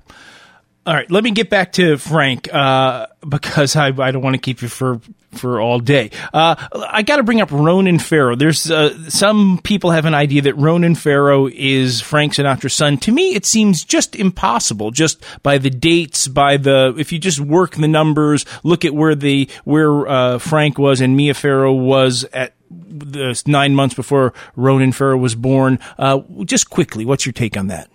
All 0.87 0.93
right, 0.93 1.11
let 1.11 1.25
me 1.25 1.31
get 1.31 1.49
back 1.49 1.73
to 1.73 1.97
Frank 1.97 2.53
uh, 2.53 3.07
because 3.27 3.75
I, 3.75 3.87
I 3.87 4.11
don't 4.11 4.21
want 4.21 4.35
to 4.35 4.41
keep 4.41 4.61
you 4.61 4.69
for 4.69 5.01
for 5.33 5.59
all 5.59 5.79
day. 5.79 6.11
Uh, 6.33 6.55
I 6.91 7.03
got 7.03 7.17
to 7.17 7.23
bring 7.23 7.41
up 7.41 7.51
Ronan 7.51 7.99
Farrow. 7.99 8.37
There's 8.37 8.71
uh, 8.71 9.09
some 9.09 9.61
people 9.65 9.93
have 9.93 10.05
an 10.05 10.13
idea 10.13 10.43
that 10.43 10.55
Ronan 10.55 10.95
Farrow 10.95 11.49
is 11.49 12.03
Frank 12.03 12.35
Sinatra's 12.35 12.75
son. 12.75 12.99
To 12.99 13.13
me, 13.13 13.35
it 13.35 13.47
seems 13.47 13.83
just 13.83 14.15
impossible. 14.15 14.91
Just 14.91 15.25
by 15.43 15.57
the 15.57 15.71
dates, 15.71 16.29
by 16.29 16.59
the 16.59 16.95
if 16.99 17.13
you 17.13 17.19
just 17.19 17.41
work 17.41 17.77
the 17.77 17.89
numbers, 17.89 18.45
look 18.63 18.85
at 18.85 18.95
where 18.95 19.15
the 19.15 19.49
where 19.65 20.07
uh, 20.07 20.39
Frank 20.39 20.79
was 20.79 21.01
and 21.01 21.17
Mia 21.17 21.33
Farrow 21.33 21.73
was 21.73 22.25
at 22.25 22.55
the 22.71 23.43
nine 23.47 23.75
months 23.75 23.95
before 23.95 24.35
Ronan 24.55 24.93
Farrow 24.93 25.17
was 25.17 25.35
born. 25.35 25.79
Uh, 25.99 26.21
just 26.45 26.69
quickly, 26.69 27.07
what's 27.07 27.25
your 27.25 27.33
take 27.33 27.57
on 27.57 27.69
that? 27.69 27.89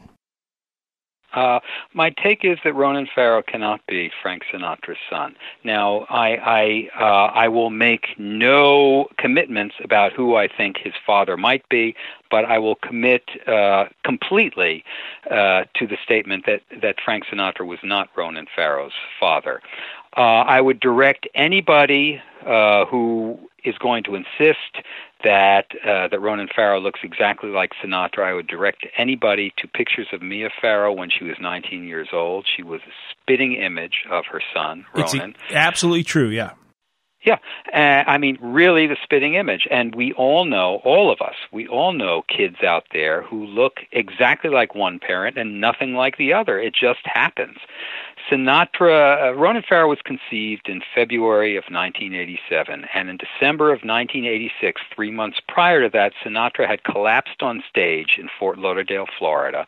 Uh, 1.34 1.60
my 1.94 2.10
take 2.10 2.44
is 2.44 2.58
that 2.64 2.74
Ronan 2.74 3.08
Farrow 3.14 3.42
cannot 3.42 3.82
be 3.88 4.12
Frank 4.22 4.44
Sinatra's 4.52 4.98
son. 5.10 5.36
Now, 5.64 6.06
I 6.10 6.30
I, 6.38 6.90
uh, 7.00 7.32
I 7.34 7.48
will 7.48 7.70
make 7.70 8.08
no 8.18 9.08
commitments 9.18 9.76
about 9.84 10.14
who 10.14 10.36
I 10.36 10.48
think 10.48 10.78
his 10.78 10.94
father 11.06 11.38
might 11.38 11.68
be, 11.70 11.96
but 12.32 12.46
I 12.46 12.58
will 12.58 12.76
commit 12.76 13.24
uh, 13.48 13.86
completely 14.04 14.84
uh, 15.30 15.66
to 15.76 15.88
the 15.88 15.98
statement 16.04 16.46
that 16.46 16.62
that 16.82 16.96
Frank 17.04 17.26
Sinatra 17.26 17.66
was 17.66 17.80
not 17.84 18.10
Ronan 18.16 18.48
Farrow's 18.56 18.94
father. 19.20 19.62
Uh, 20.16 20.22
I 20.22 20.60
would 20.60 20.80
direct 20.80 21.28
anybody 21.36 22.22
uh, 22.46 22.86
who 22.86 23.40
is 23.64 23.78
going 23.78 24.04
to 24.04 24.16
insist 24.16 24.86
that 25.24 25.66
uh, 25.86 26.08
that 26.08 26.20
Ronan 26.20 26.48
Farrow 26.56 26.80
looks 26.80 27.02
exactly 27.04 27.50
like 27.50 27.72
Sinatra. 27.84 28.24
I 28.24 28.34
would 28.34 28.48
direct 28.48 28.86
anybody 28.98 29.54
to 29.58 29.68
pictures 29.68 30.08
of 30.14 30.22
Mia 30.22 30.50
Farrow 30.62 30.94
when 30.94 31.10
she 31.10 31.26
was 31.26 31.36
19 31.42 31.86
years 31.86 32.10
old. 32.14 32.48
She 32.56 32.64
was 32.64 32.82
a 32.82 32.92
spitting 33.12 33.54
image 33.54 34.06
of 34.10 34.26
her 34.32 34.42
son, 34.54 34.86
Ronan. 34.94 35.36
It's 35.46 35.54
absolutely 35.54 36.04
true. 36.04 36.30
Yeah. 36.30 36.52
Yeah, 37.22 37.38
uh, 37.74 38.10
I 38.10 38.18
mean, 38.18 38.38
really 38.42 38.88
the 38.88 38.96
spitting 39.04 39.34
image. 39.34 39.68
And 39.70 39.94
we 39.94 40.14
all 40.14 40.46
know, 40.46 40.80
all 40.86 41.12
of 41.12 41.20
us, 41.22 41.36
we 41.52 41.68
all 41.68 41.92
know 41.92 42.24
kids 42.30 42.64
out 42.64 42.86
there 42.94 43.24
who 43.24 43.46
look 43.46 43.82
exactly 43.92 44.50
like 44.50 44.74
one 44.74 45.00
parent 45.00 45.38
and 45.38 45.60
nothing 45.60 45.96
like 45.96 46.18
the 46.18 46.32
other. 46.32 46.58
It 46.60 46.74
just 46.74 47.02
happens. 47.04 47.58
Sinatra, 48.30 49.30
uh, 49.30 49.36
Ronan 49.36 49.64
Farrow 49.68 49.90
was 49.90 50.00
conceived 50.04 50.70
in 50.70 50.82
February 50.94 51.56
of 51.56 51.64
1987, 51.64 52.86
and 52.94 53.10
in 53.10 53.18
December 53.18 53.72
of 53.72 53.80
1986, 53.80 54.82
three 54.94 55.10
months 55.10 55.40
prior 55.48 55.82
to 55.82 55.90
that, 55.90 56.14
Sinatra 56.24 56.68
had 56.68 56.84
collapsed 56.84 57.42
on 57.42 57.64
stage 57.68 58.18
in 58.20 58.30
Fort 58.38 58.60
Lauderdale, 58.60 59.08
Florida, 59.18 59.66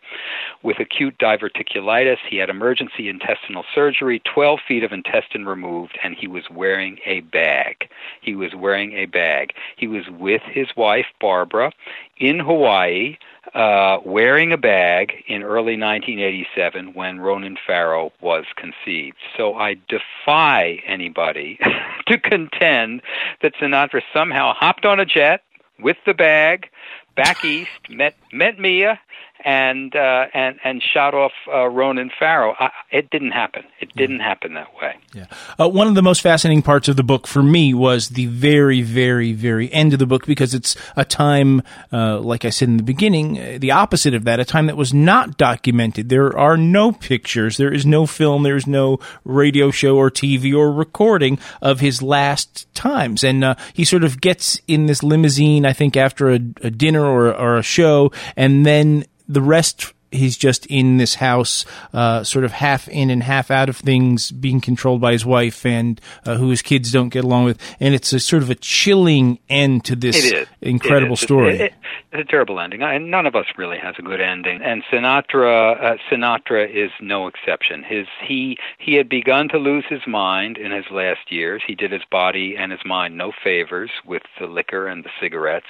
with 0.61 0.79
acute 0.79 1.17
diverticulitis. 1.17 2.17
He 2.29 2.37
had 2.37 2.49
emergency 2.49 3.09
intestinal 3.09 3.65
surgery, 3.73 4.21
12 4.31 4.59
feet 4.67 4.83
of 4.83 4.91
intestine 4.91 5.45
removed, 5.45 5.97
and 6.03 6.15
he 6.15 6.27
was 6.27 6.43
wearing 6.51 6.99
a 7.05 7.21
bag. 7.41 7.89
He 8.21 8.35
was 8.35 8.53
wearing 8.53 8.93
a 8.93 9.05
bag. 9.07 9.53
He 9.75 9.87
was 9.87 10.05
with 10.09 10.43
his 10.43 10.67
wife, 10.77 11.07
Barbara, 11.19 11.71
in 12.17 12.37
Hawaii 12.39 13.17
uh, 13.55 13.97
wearing 14.05 14.53
a 14.53 14.57
bag 14.57 15.13
in 15.27 15.41
early 15.41 15.77
1987 15.77 16.93
when 16.93 17.19
Ronan 17.19 17.57
Farrow 17.65 18.11
was 18.21 18.45
conceived. 18.55 19.17
So 19.35 19.55
I 19.55 19.77
defy 19.89 20.81
anybody 20.85 21.57
to 22.07 22.17
contend 22.19 23.01
that 23.41 23.55
Sinatra 23.55 24.01
somehow 24.13 24.53
hopped 24.53 24.85
on 24.85 24.99
a 24.99 25.05
jet 25.05 25.41
with 25.79 25.97
the 26.05 26.13
bag 26.13 26.69
back 27.15 27.43
east, 27.43 27.71
met 27.89 28.15
met 28.31 28.59
Mia, 28.59 28.99
and 29.43 29.95
uh, 29.95 30.25
and 30.33 30.59
and 30.63 30.81
shot 30.81 31.13
off 31.13 31.31
uh, 31.51 31.67
Ronan 31.67 32.11
Farrow. 32.17 32.55
I, 32.59 32.69
it 32.91 33.09
didn't 33.09 33.31
happen. 33.31 33.63
It 33.79 33.93
didn't 33.95 34.19
happen 34.19 34.53
that 34.53 34.73
way. 34.75 34.97
Yeah. 35.13 35.25
Uh, 35.59 35.69
one 35.69 35.87
of 35.87 35.95
the 35.95 36.01
most 36.01 36.21
fascinating 36.21 36.61
parts 36.61 36.87
of 36.87 36.95
the 36.95 37.03
book 37.03 37.27
for 37.27 37.41
me 37.41 37.73
was 37.73 38.09
the 38.09 38.27
very, 38.27 38.81
very, 38.81 39.33
very 39.33 39.71
end 39.73 39.93
of 39.93 39.99
the 39.99 40.05
book 40.05 40.25
because 40.25 40.53
it's 40.53 40.75
a 40.95 41.05
time, 41.05 41.61
uh, 41.91 42.19
like 42.19 42.45
I 42.45 42.49
said 42.49 42.69
in 42.69 42.77
the 42.77 42.83
beginning, 42.83 43.39
uh, 43.39 43.57
the 43.59 43.71
opposite 43.71 44.13
of 44.13 44.23
that, 44.25 44.39
a 44.39 44.45
time 44.45 44.67
that 44.67 44.77
was 44.77 44.93
not 44.93 45.37
documented. 45.37 46.09
There 46.09 46.37
are 46.37 46.57
no 46.57 46.91
pictures. 46.91 47.57
There 47.57 47.73
is 47.73 47.85
no 47.85 48.05
film. 48.05 48.43
There 48.43 48.55
is 48.55 48.67
no 48.67 48.99
radio 49.25 49.71
show 49.71 49.97
or 49.97 50.11
TV 50.11 50.53
or 50.53 50.71
recording 50.71 51.39
of 51.61 51.79
his 51.79 52.01
last 52.01 52.73
times. 52.73 53.23
And 53.23 53.43
uh, 53.43 53.55
he 53.73 53.85
sort 53.85 54.03
of 54.03 54.21
gets 54.21 54.61
in 54.67 54.85
this 54.85 55.03
limousine, 55.03 55.65
I 55.65 55.73
think, 55.73 55.97
after 55.97 56.29
a, 56.29 56.35
a 56.61 56.69
dinner 56.69 57.05
or, 57.05 57.33
or 57.33 57.57
a 57.57 57.63
show, 57.63 58.11
and 58.35 58.65
then 58.65 59.05
the 59.27 59.41
rest 59.41 59.93
he's 60.11 60.37
just 60.37 60.65
in 60.67 60.97
this 60.97 61.15
house, 61.15 61.65
uh, 61.93 62.23
sort 62.23 62.45
of 62.45 62.51
half 62.51 62.87
in 62.87 63.09
and 63.09 63.23
half 63.23 63.49
out 63.49 63.69
of 63.69 63.77
things, 63.77 64.31
being 64.31 64.61
controlled 64.61 65.01
by 65.01 65.13
his 65.13 65.25
wife 65.25 65.65
and 65.65 65.99
uh, 66.25 66.35
who 66.35 66.49
his 66.49 66.61
kids 66.61 66.91
don't 66.91 67.09
get 67.09 67.23
along 67.23 67.45
with. 67.45 67.59
And 67.79 67.93
it's 67.95 68.13
a 68.13 68.19
sort 68.19 68.43
of 68.43 68.49
a 68.49 68.55
chilling 68.55 69.39
end 69.49 69.85
to 69.85 69.95
this 69.95 70.33
incredible 70.61 71.15
story. 71.15 71.55
It, 71.55 71.61
it, 71.61 71.73
it's 72.11 72.27
a 72.27 72.29
terrible 72.29 72.59
ending, 72.59 72.81
and 72.81 73.09
none 73.09 73.25
of 73.25 73.35
us 73.35 73.45
really 73.57 73.77
has 73.77 73.95
a 73.97 74.01
good 74.01 74.19
ending. 74.19 74.61
And 74.61 74.83
Sinatra, 74.91 75.81
uh, 75.81 75.97
Sinatra 76.09 76.69
is 76.69 76.91
no 77.01 77.27
exception. 77.27 77.83
His 77.83 78.07
he 78.25 78.57
he 78.77 78.95
had 78.95 79.07
begun 79.07 79.47
to 79.49 79.57
lose 79.57 79.85
his 79.89 80.01
mind 80.05 80.57
in 80.57 80.71
his 80.71 80.85
last 80.91 81.31
years. 81.31 81.61
He 81.65 81.73
did 81.73 81.91
his 81.91 82.01
body 82.11 82.55
and 82.57 82.71
his 82.71 82.81
mind 82.85 83.17
no 83.17 83.31
favors 83.43 83.91
with 84.05 84.23
the 84.39 84.47
liquor 84.47 84.87
and 84.87 85.05
the 85.05 85.09
cigarettes, 85.21 85.67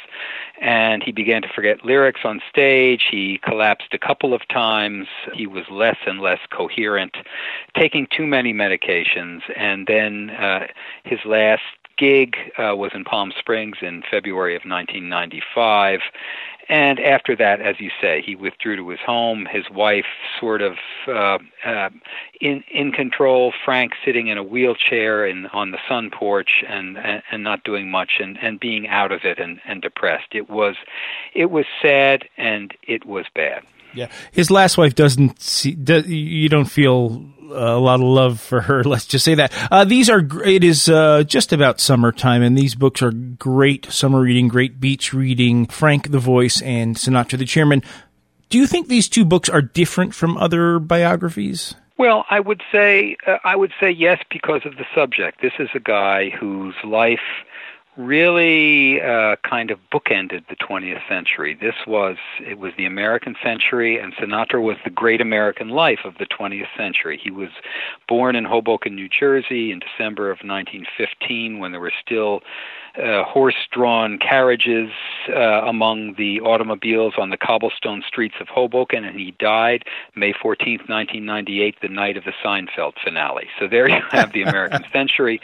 and 0.59 1.03
he 1.03 1.11
began 1.11 1.43
to 1.43 1.47
forget 1.53 1.85
lyrics 1.85 2.21
on 2.23 2.41
stage. 2.49 3.03
He 3.11 3.39
collapsed 3.43 3.93
a 3.93 3.99
couple 3.99 4.30
of 4.33 4.47
times. 4.47 5.07
He 5.33 5.47
was 5.47 5.65
less 5.69 5.97
and 6.05 6.19
less 6.19 6.39
coherent, 6.49 7.15
taking 7.75 8.07
too 8.07 8.27
many 8.27 8.53
medications, 8.53 9.41
and 9.55 9.87
then 9.87 10.31
uh, 10.31 10.67
his 11.03 11.19
last 11.25 11.63
gig 11.97 12.35
uh, 12.57 12.75
was 12.75 12.91
in 12.93 13.03
Palm 13.03 13.31
Springs 13.37 13.77
in 13.81 14.03
February 14.09 14.55
of 14.55 14.61
1995. 14.61 15.99
And 16.69 17.01
after 17.01 17.35
that, 17.35 17.59
as 17.59 17.79
you 17.79 17.89
say, 17.99 18.23
he 18.25 18.35
withdrew 18.35 18.77
to 18.77 18.89
his 18.89 18.99
home. 19.01 19.45
His 19.51 19.69
wife, 19.69 20.05
sort 20.39 20.61
of 20.61 20.77
uh, 21.05 21.37
uh, 21.65 21.89
in 22.39 22.63
in 22.71 22.93
control. 22.93 23.51
Frank 23.65 23.91
sitting 24.05 24.27
in 24.27 24.37
a 24.37 24.43
wheelchair 24.43 25.25
in 25.25 25.47
on 25.47 25.71
the 25.71 25.79
sun 25.89 26.09
porch 26.09 26.63
and 26.67 26.97
and, 26.97 27.21
and 27.29 27.43
not 27.43 27.65
doing 27.65 27.91
much 27.91 28.21
and 28.21 28.37
and 28.41 28.57
being 28.57 28.87
out 28.87 29.11
of 29.11 29.25
it 29.25 29.37
and 29.37 29.59
and 29.65 29.81
depressed. 29.81 30.33
It 30.33 30.49
was 30.49 30.77
it 31.33 31.51
was 31.51 31.65
sad 31.81 32.29
and 32.37 32.73
it 32.83 33.05
was 33.05 33.25
bad. 33.35 33.63
Yeah, 33.93 34.07
his 34.31 34.51
last 34.51 34.77
wife 34.77 34.95
doesn't 34.95 35.41
see. 35.41 35.73
Do, 35.73 35.99
you 36.01 36.49
don't 36.49 36.65
feel 36.65 37.25
a 37.53 37.77
lot 37.77 37.95
of 37.95 38.05
love 38.05 38.39
for 38.39 38.61
her. 38.61 38.83
Let's 38.85 39.05
just 39.05 39.25
say 39.25 39.35
that. 39.35 39.53
Uh, 39.71 39.83
these 39.85 40.09
are. 40.09 40.21
It 40.43 40.63
is 40.63 40.89
uh, 40.89 41.23
just 41.23 41.53
about 41.53 41.79
summertime, 41.79 42.41
and 42.41 42.57
these 42.57 42.75
books 42.75 43.01
are 43.01 43.11
great 43.11 43.85
summer 43.91 44.21
reading, 44.21 44.47
great 44.47 44.79
beach 44.79 45.13
reading. 45.13 45.65
Frank 45.67 46.11
the 46.11 46.19
Voice 46.19 46.61
and 46.61 46.95
Sinatra 46.95 47.37
the 47.37 47.45
Chairman. 47.45 47.83
Do 48.49 48.57
you 48.57 48.67
think 48.67 48.87
these 48.87 49.07
two 49.07 49.23
books 49.23 49.47
are 49.47 49.61
different 49.61 50.13
from 50.13 50.37
other 50.37 50.79
biographies? 50.79 51.73
Well, 51.97 52.25
I 52.29 52.39
would 52.39 52.61
say 52.71 53.15
uh, 53.27 53.37
I 53.43 53.55
would 53.55 53.71
say 53.79 53.91
yes 53.91 54.19
because 54.29 54.61
of 54.65 54.75
the 54.77 54.85
subject. 54.95 55.41
This 55.41 55.53
is 55.59 55.69
a 55.73 55.79
guy 55.79 56.29
whose 56.31 56.75
life 56.83 57.19
really 57.97 59.01
uh, 59.01 59.35
kind 59.47 59.69
of 59.69 59.79
bookended 59.91 60.47
the 60.47 60.55
20th 60.55 61.07
century. 61.09 61.57
This 61.59 61.75
was 61.85 62.17
it 62.39 62.57
was 62.57 62.71
the 62.77 62.85
American 62.85 63.35
century, 63.43 63.99
and 63.99 64.13
Sinatra 64.15 64.61
was 64.61 64.77
the 64.83 64.89
great 64.89 65.21
American 65.21 65.69
life 65.69 65.99
of 66.05 66.17
the 66.17 66.25
20th 66.25 66.67
century. 66.77 67.19
He 67.21 67.31
was 67.31 67.49
born 68.07 68.35
in 68.35 68.45
Hoboken, 68.45 68.95
New 68.95 69.09
Jersey, 69.09 69.71
in 69.71 69.79
December 69.79 70.31
of 70.31 70.39
1915, 70.39 71.59
when 71.59 71.71
there 71.71 71.81
were 71.81 71.93
still 72.05 72.41
uh, 72.97 73.23
horse-drawn 73.23 74.17
carriages 74.17 74.89
uh, 75.29 75.61
among 75.65 76.15
the 76.15 76.41
automobiles 76.41 77.13
on 77.17 77.29
the 77.29 77.37
cobblestone 77.37 78.03
streets 78.05 78.35
of 78.41 78.49
Hoboken, 78.49 79.05
and 79.05 79.17
he 79.17 79.31
died 79.39 79.85
May 80.15 80.33
14th, 80.33 80.89
1998, 80.89 81.75
the 81.81 81.87
night 81.87 82.17
of 82.17 82.25
the 82.25 82.33
Seinfeld 82.43 82.93
finale. 83.01 83.47
So 83.59 83.67
there 83.67 83.87
you 83.87 84.01
have 84.11 84.33
the 84.33 84.41
American 84.41 84.83
century. 84.91 85.39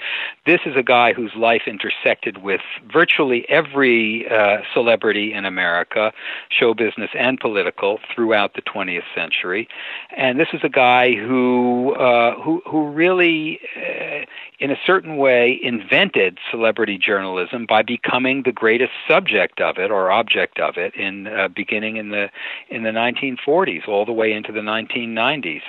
This 0.46 0.60
is 0.66 0.76
a 0.76 0.84
guy 0.84 1.14
whose 1.14 1.34
life 1.36 1.64
intersected 1.68 2.40
with 2.44 2.62
virtually 2.92 3.46
every 3.48 4.28
uh, 4.30 4.58
celebrity 4.74 5.34
in 5.34 5.46
America, 5.46 6.12
show 6.50 6.74
business 6.74 7.12
and 7.18 7.40
political, 7.40 8.00
throughout 8.14 8.56
the 8.56 8.62
20th 8.62 9.04
century, 9.16 9.70
and 10.18 10.38
this 10.38 10.50
is 10.52 10.60
a 10.64 10.70
guy 10.70 11.16
who 11.16 11.94
uh, 11.94 12.36
who 12.42 12.62
who 12.66 12.90
really, 12.90 13.62
uh, 13.78 14.26
in 14.60 14.72
a 14.72 14.78
certain 14.86 15.16
way, 15.16 15.58
invented 15.64 16.40
celebrity 16.52 16.98
journalism 16.98 17.37
journalism 17.38 17.66
by 17.68 17.82
becoming 17.82 18.44
the 18.44 18.52
greatest 18.52 18.92
subject 19.08 19.62
of 19.62 19.78
it 19.78 19.92
or 19.92 20.12
object 20.12 20.60
of 20.60 20.78
it 20.78 20.96
in 20.96 21.28
uh, 21.28 21.48
beginning 21.48 21.98
in 21.98 22.10
the 22.10 22.30
in 22.70 22.84
the 22.84 22.90
1940s 22.90 23.88
all 23.88 24.06
the 24.06 24.12
way 24.12 24.32
into 24.32 24.52
the 24.52 24.60
1990s. 24.60 25.62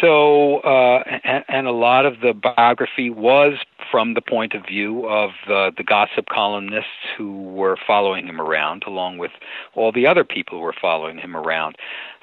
So 0.00 0.58
uh, 0.58 1.02
and, 1.24 1.44
and 1.48 1.66
a 1.66 1.72
lot 1.72 2.06
of 2.06 2.20
the 2.20 2.32
biography 2.32 3.10
was 3.10 3.54
from 3.90 4.14
the 4.14 4.20
point 4.20 4.54
of 4.54 4.66
view 4.66 5.06
of 5.06 5.30
uh, 5.48 5.70
the 5.76 5.84
gossip 5.84 6.26
columnists 6.30 6.90
who 7.16 7.44
were 7.44 7.76
following 7.86 8.26
him 8.26 8.40
around, 8.40 8.84
along 8.86 9.18
with 9.18 9.32
all 9.74 9.92
the 9.92 10.06
other 10.06 10.24
people 10.24 10.58
who 10.58 10.64
were 10.64 10.74
following 10.78 11.18
him 11.18 11.36
around. 11.36 11.76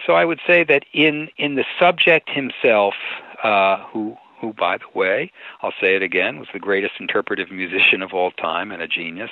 So 0.06 0.14
I 0.14 0.26
would 0.26 0.40
say 0.46 0.64
that 0.64 0.86
in 0.94 1.30
in 1.38 1.56
the 1.56 1.66
subject 1.80 2.30
himself, 2.30 2.94
uh, 3.44 3.78
who 3.88 4.18
who, 4.40 4.54
by 4.54 4.78
the 4.78 4.98
way, 4.98 5.32
I'll 5.62 5.74
say 5.82 5.96
it 5.96 6.02
again, 6.02 6.40
was 6.40 6.48
the 6.54 6.60
greatest 6.60 6.94
interpretive 7.00 7.52
musician 7.52 8.02
of 8.02 8.14
all 8.14 8.32
time 8.32 8.72
and 8.72 8.82
a 8.82 8.88
genius. 8.88 9.30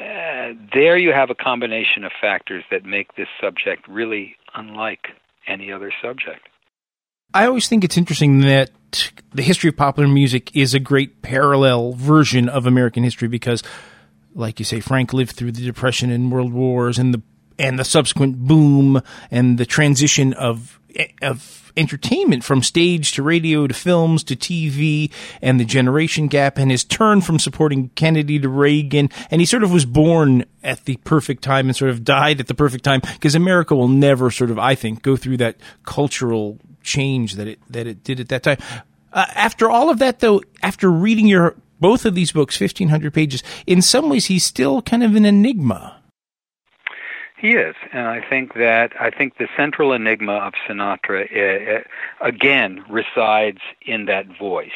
Uh, 0.00 0.52
there 0.74 0.96
you 0.96 1.12
have 1.12 1.30
a 1.30 1.34
combination 1.34 2.04
of 2.04 2.12
factors 2.20 2.64
that 2.70 2.84
make 2.84 3.16
this 3.16 3.28
subject 3.40 3.86
really 3.88 4.36
unlike 4.54 5.08
any 5.46 5.72
other 5.72 5.92
subject. 6.02 6.48
I 7.34 7.46
always 7.46 7.68
think 7.68 7.84
it's 7.84 7.98
interesting 7.98 8.40
that 8.40 8.70
the 9.34 9.42
history 9.42 9.68
of 9.68 9.76
popular 9.76 10.08
music 10.08 10.54
is 10.54 10.74
a 10.74 10.80
great 10.80 11.22
parallel 11.22 11.92
version 11.92 12.48
of 12.48 12.66
American 12.66 13.02
history 13.02 13.28
because, 13.28 13.62
like 14.34 14.58
you 14.58 14.64
say, 14.64 14.80
Frank 14.80 15.12
lived 15.12 15.32
through 15.32 15.52
the 15.52 15.64
Depression 15.64 16.10
and 16.10 16.30
World 16.30 16.52
Wars 16.52 16.98
and 16.98 17.12
the 17.12 17.22
and 17.58 17.78
the 17.78 17.84
subsequent 17.84 18.36
boom 18.38 19.02
and 19.30 19.58
the 19.58 19.66
transition 19.66 20.32
of 20.34 20.78
of 21.22 21.66
entertainment 21.76 22.42
from 22.42 22.62
stage 22.62 23.12
to 23.12 23.22
radio 23.22 23.66
to 23.66 23.74
films 23.74 24.24
to 24.24 24.34
TV 24.34 25.10
and 25.42 25.60
the 25.60 25.64
generation 25.64 26.26
gap 26.26 26.58
and 26.58 26.70
his 26.70 26.84
turn 26.84 27.20
from 27.20 27.38
supporting 27.38 27.90
Kennedy 27.90 28.38
to 28.38 28.48
Reagan. 28.48 29.10
And 29.30 29.40
he 29.40 29.46
sort 29.46 29.62
of 29.62 29.72
was 29.72 29.84
born 29.84 30.44
at 30.64 30.84
the 30.84 30.96
perfect 30.98 31.42
time 31.42 31.66
and 31.66 31.76
sort 31.76 31.90
of 31.90 32.04
died 32.04 32.40
at 32.40 32.46
the 32.46 32.54
perfect 32.54 32.84
time 32.84 33.00
because 33.00 33.34
America 33.34 33.74
will 33.74 33.88
never 33.88 34.30
sort 34.30 34.50
of, 34.50 34.58
I 34.58 34.74
think, 34.74 35.02
go 35.02 35.16
through 35.16 35.36
that 35.38 35.56
cultural 35.84 36.58
change 36.82 37.34
that 37.34 37.46
it, 37.46 37.60
that 37.68 37.86
it 37.86 38.02
did 38.02 38.20
at 38.20 38.28
that 38.30 38.42
time. 38.42 38.58
Uh, 39.12 39.26
after 39.34 39.68
all 39.70 39.90
of 39.90 39.98
that, 39.98 40.20
though, 40.20 40.42
after 40.62 40.90
reading 40.90 41.26
your 41.26 41.56
both 41.78 42.06
of 42.06 42.14
these 42.14 42.32
books, 42.32 42.58
1500 42.58 43.12
pages, 43.12 43.42
in 43.66 43.82
some 43.82 44.08
ways 44.08 44.26
he's 44.26 44.44
still 44.44 44.80
kind 44.80 45.02
of 45.02 45.14
an 45.14 45.26
enigma. 45.26 46.00
He 47.38 47.50
is, 47.50 47.74
and 47.92 48.06
I 48.06 48.26
think 48.26 48.54
that 48.54 48.92
I 48.98 49.10
think 49.10 49.36
the 49.36 49.48
central 49.56 49.92
enigma 49.92 50.32
of 50.32 50.54
Sinatra 50.66 51.26
uh, 51.26 51.82
again 52.22 52.82
resides 52.88 53.60
in 53.82 54.06
that 54.06 54.26
voice. 54.38 54.70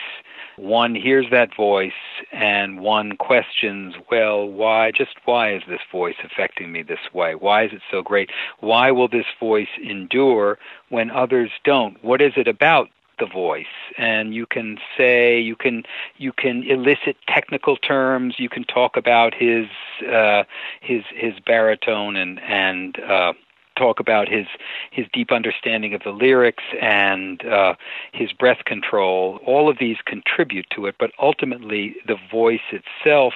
One 0.57 0.95
hears 0.95 1.25
that 1.31 1.57
voice 1.57 1.93
and 2.33 2.81
one 2.81 3.17
questions, 3.17 3.95
well, 4.11 4.47
why, 4.47 4.91
just 4.91 5.13
why 5.25 5.55
is 5.55 5.63
this 5.67 5.81
voice 5.91 6.17
affecting 6.23 6.71
me 6.71 6.83
this 6.83 7.15
way? 7.15 7.35
Why 7.35 7.65
is 7.65 7.73
it 7.73 7.81
so 7.91 8.03
great? 8.03 8.29
Why 8.59 8.91
will 8.91 9.09
this 9.09 9.25
voice 9.39 9.69
endure 9.83 10.59
when 10.91 11.11
others 11.11 11.51
don't? 11.65 11.97
What 12.05 12.21
is 12.21 12.35
it 12.37 12.47
about 12.47 12.91
the 13.21 13.27
voice 13.27 13.67
and 13.99 14.35
you 14.35 14.47
can 14.47 14.79
say 14.97 15.39
you 15.39 15.55
can 15.55 15.85
you 16.17 16.33
can 16.33 16.65
elicit 16.65 17.17
technical 17.29 17.77
terms 17.77 18.35
you 18.39 18.49
can 18.49 18.65
talk 18.65 18.97
about 18.97 19.35
his 19.35 19.67
uh 20.11 20.43
his 20.81 21.03
his 21.15 21.35
baritone 21.47 22.17
and 22.17 22.41
and 22.41 22.99
uh 23.01 23.33
talk 23.81 23.99
about 23.99 24.29
his 24.29 24.47
his 24.91 25.07
deep 25.13 25.33
understanding 25.33 25.95
of 25.95 26.03
the 26.03 26.11
lyrics 26.11 26.65
and 26.81 27.45
uh, 27.47 27.75
his 28.13 28.33
breath 28.33 28.65
control. 28.67 29.41
All 29.47 29.71
of 29.71 29.79
these 29.79 29.97
contribute 30.05 30.67
to 30.75 30.87
it, 30.87 30.97
but 30.99 31.13
ultimately 31.19 31.97
the 32.07 32.17
voice 32.31 32.69
itself 32.71 33.33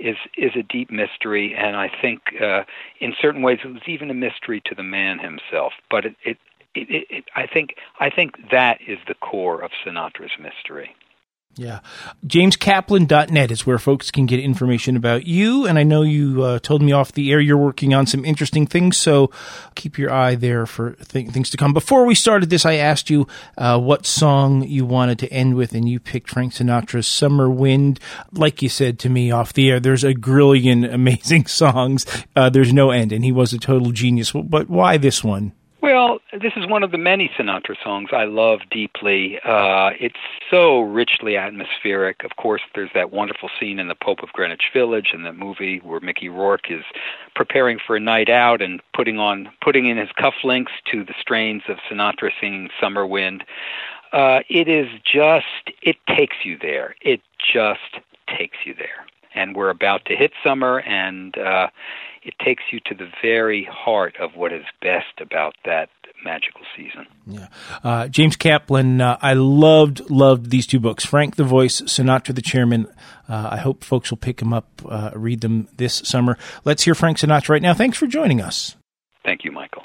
is 0.00 0.16
is 0.36 0.52
a 0.56 0.62
deep 0.62 0.90
mystery, 0.90 1.54
and 1.54 1.76
I 1.76 1.90
think 2.00 2.20
uh, 2.40 2.62
in 3.00 3.14
certain 3.20 3.42
ways 3.42 3.58
it 3.64 3.68
was 3.68 3.82
even 3.86 4.10
a 4.10 4.14
mystery 4.14 4.62
to 4.64 4.74
the 4.74 4.82
man 4.82 5.18
himself. 5.18 5.74
But 5.90 6.06
it, 6.06 6.16
it 6.24 6.38
it, 6.74 7.06
it, 7.10 7.24
I 7.34 7.46
think 7.46 7.74
I 8.00 8.10
think 8.10 8.50
that 8.50 8.78
is 8.86 8.98
the 9.06 9.14
core 9.14 9.62
of 9.62 9.70
Sinatra's 9.84 10.32
mystery. 10.38 10.94
Yeah. 11.54 11.80
JamesKaplan.net 12.26 13.50
is 13.50 13.66
where 13.66 13.78
folks 13.78 14.10
can 14.10 14.24
get 14.24 14.40
information 14.40 14.96
about 14.96 15.26
you. 15.26 15.66
And 15.66 15.78
I 15.78 15.82
know 15.82 16.00
you 16.00 16.42
uh, 16.42 16.58
told 16.60 16.80
me 16.80 16.92
off 16.92 17.12
the 17.12 17.30
air 17.30 17.40
you're 17.40 17.58
working 17.58 17.92
on 17.92 18.06
some 18.06 18.24
interesting 18.24 18.66
things. 18.66 18.96
So 18.96 19.30
keep 19.74 19.98
your 19.98 20.10
eye 20.10 20.34
there 20.34 20.64
for 20.64 20.92
th- 20.92 21.28
things 21.28 21.50
to 21.50 21.58
come. 21.58 21.74
Before 21.74 22.06
we 22.06 22.14
started 22.14 22.48
this, 22.48 22.64
I 22.64 22.74
asked 22.74 23.10
you 23.10 23.26
uh, 23.58 23.78
what 23.78 24.06
song 24.06 24.62
you 24.62 24.86
wanted 24.86 25.18
to 25.20 25.32
end 25.32 25.54
with, 25.56 25.74
and 25.74 25.86
you 25.86 26.00
picked 26.00 26.30
Frank 26.30 26.54
Sinatra's 26.54 27.06
Summer 27.06 27.50
Wind. 27.50 28.00
Like 28.32 28.62
you 28.62 28.70
said 28.70 28.98
to 29.00 29.10
me 29.10 29.30
off 29.30 29.52
the 29.52 29.70
air, 29.70 29.78
there's 29.78 30.04
a 30.04 30.14
grillion 30.14 30.84
amazing 30.92 31.46
songs. 31.46 32.06
Uh, 32.34 32.48
there's 32.48 32.72
no 32.72 32.90
end, 32.90 33.12
and 33.12 33.24
he 33.24 33.32
was 33.32 33.52
a 33.52 33.58
total 33.58 33.92
genius. 33.92 34.32
But 34.32 34.70
why 34.70 34.96
this 34.96 35.22
one? 35.22 35.52
Well, 35.82 36.20
this 36.32 36.52
is 36.54 36.64
one 36.68 36.84
of 36.84 36.92
the 36.92 36.98
many 36.98 37.28
Sinatra 37.36 37.74
songs 37.82 38.10
I 38.12 38.22
love 38.22 38.60
deeply. 38.70 39.40
Uh, 39.44 39.90
it's 39.98 40.14
so 40.48 40.80
richly 40.80 41.36
atmospheric. 41.36 42.22
Of 42.22 42.36
course, 42.36 42.62
there's 42.76 42.92
that 42.94 43.10
wonderful 43.10 43.50
scene 43.58 43.80
in 43.80 43.88
The 43.88 43.96
Pope 43.96 44.22
of 44.22 44.32
Greenwich 44.32 44.70
Village 44.72 45.10
in 45.12 45.24
the 45.24 45.32
movie 45.32 45.78
where 45.78 45.98
Mickey 45.98 46.28
Rourke 46.28 46.70
is 46.70 46.84
preparing 47.34 47.80
for 47.84 47.96
a 47.96 48.00
night 48.00 48.28
out 48.30 48.62
and 48.62 48.80
putting 48.94 49.18
on 49.18 49.50
putting 49.60 49.86
in 49.86 49.96
his 49.96 50.10
cufflinks 50.10 50.70
to 50.92 51.02
the 51.02 51.14
strains 51.20 51.62
of 51.68 51.78
Sinatra 51.90 52.30
singing 52.40 52.70
"Summer 52.80 53.04
Wind." 53.04 53.42
Uh, 54.12 54.42
it 54.48 54.68
is 54.68 54.86
just 55.04 55.72
it 55.82 55.96
takes 56.06 56.36
you 56.44 56.56
there. 56.62 56.94
It 57.00 57.22
just 57.52 57.98
takes 58.28 58.58
you 58.64 58.72
there. 58.74 59.04
And 59.34 59.56
we're 59.56 59.70
about 59.70 60.04
to 60.06 60.16
hit 60.16 60.32
summer, 60.44 60.78
and 60.80 61.36
uh, 61.38 61.68
it 62.22 62.34
takes 62.44 62.64
you 62.70 62.80
to 62.86 62.94
the 62.94 63.08
very 63.22 63.64
heart 63.70 64.14
of 64.20 64.34
what 64.34 64.52
is 64.52 64.64
best 64.80 65.20
about 65.20 65.54
that 65.64 65.88
magical 66.24 66.60
season. 66.76 67.06
Yeah, 67.26 67.48
uh, 67.82 68.08
James 68.08 68.36
Kaplan. 68.36 69.00
Uh, 69.00 69.18
I 69.20 69.32
loved 69.34 70.10
loved 70.10 70.50
these 70.50 70.66
two 70.66 70.80
books, 70.80 71.04
Frank 71.04 71.36
the 71.36 71.44
Voice, 71.44 71.80
Sinatra 71.82 72.34
the 72.34 72.42
Chairman. 72.42 72.86
Uh, 73.28 73.48
I 73.52 73.56
hope 73.56 73.84
folks 73.84 74.10
will 74.10 74.18
pick 74.18 74.38
them 74.38 74.52
up, 74.52 74.68
uh, 74.88 75.10
read 75.14 75.40
them 75.40 75.68
this 75.76 75.94
summer. 75.94 76.38
Let's 76.64 76.82
hear 76.82 76.94
Frank 76.94 77.18
Sinatra 77.18 77.50
right 77.50 77.62
now. 77.62 77.74
Thanks 77.74 77.98
for 77.98 78.06
joining 78.06 78.40
us. 78.40 78.76
Thank 79.24 79.44
you, 79.44 79.52
Michael. 79.52 79.84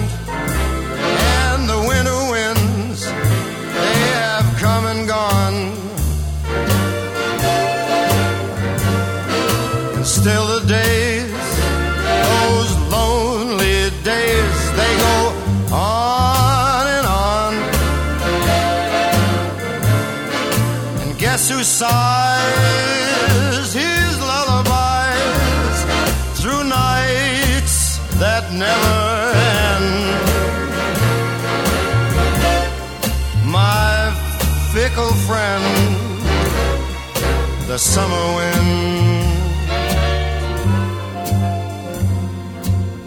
the 37.71 37.79
summer 37.79 38.25
wind. 38.35 39.23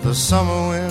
The 0.02 0.14
summer 0.14 0.68
wind, 0.70 0.83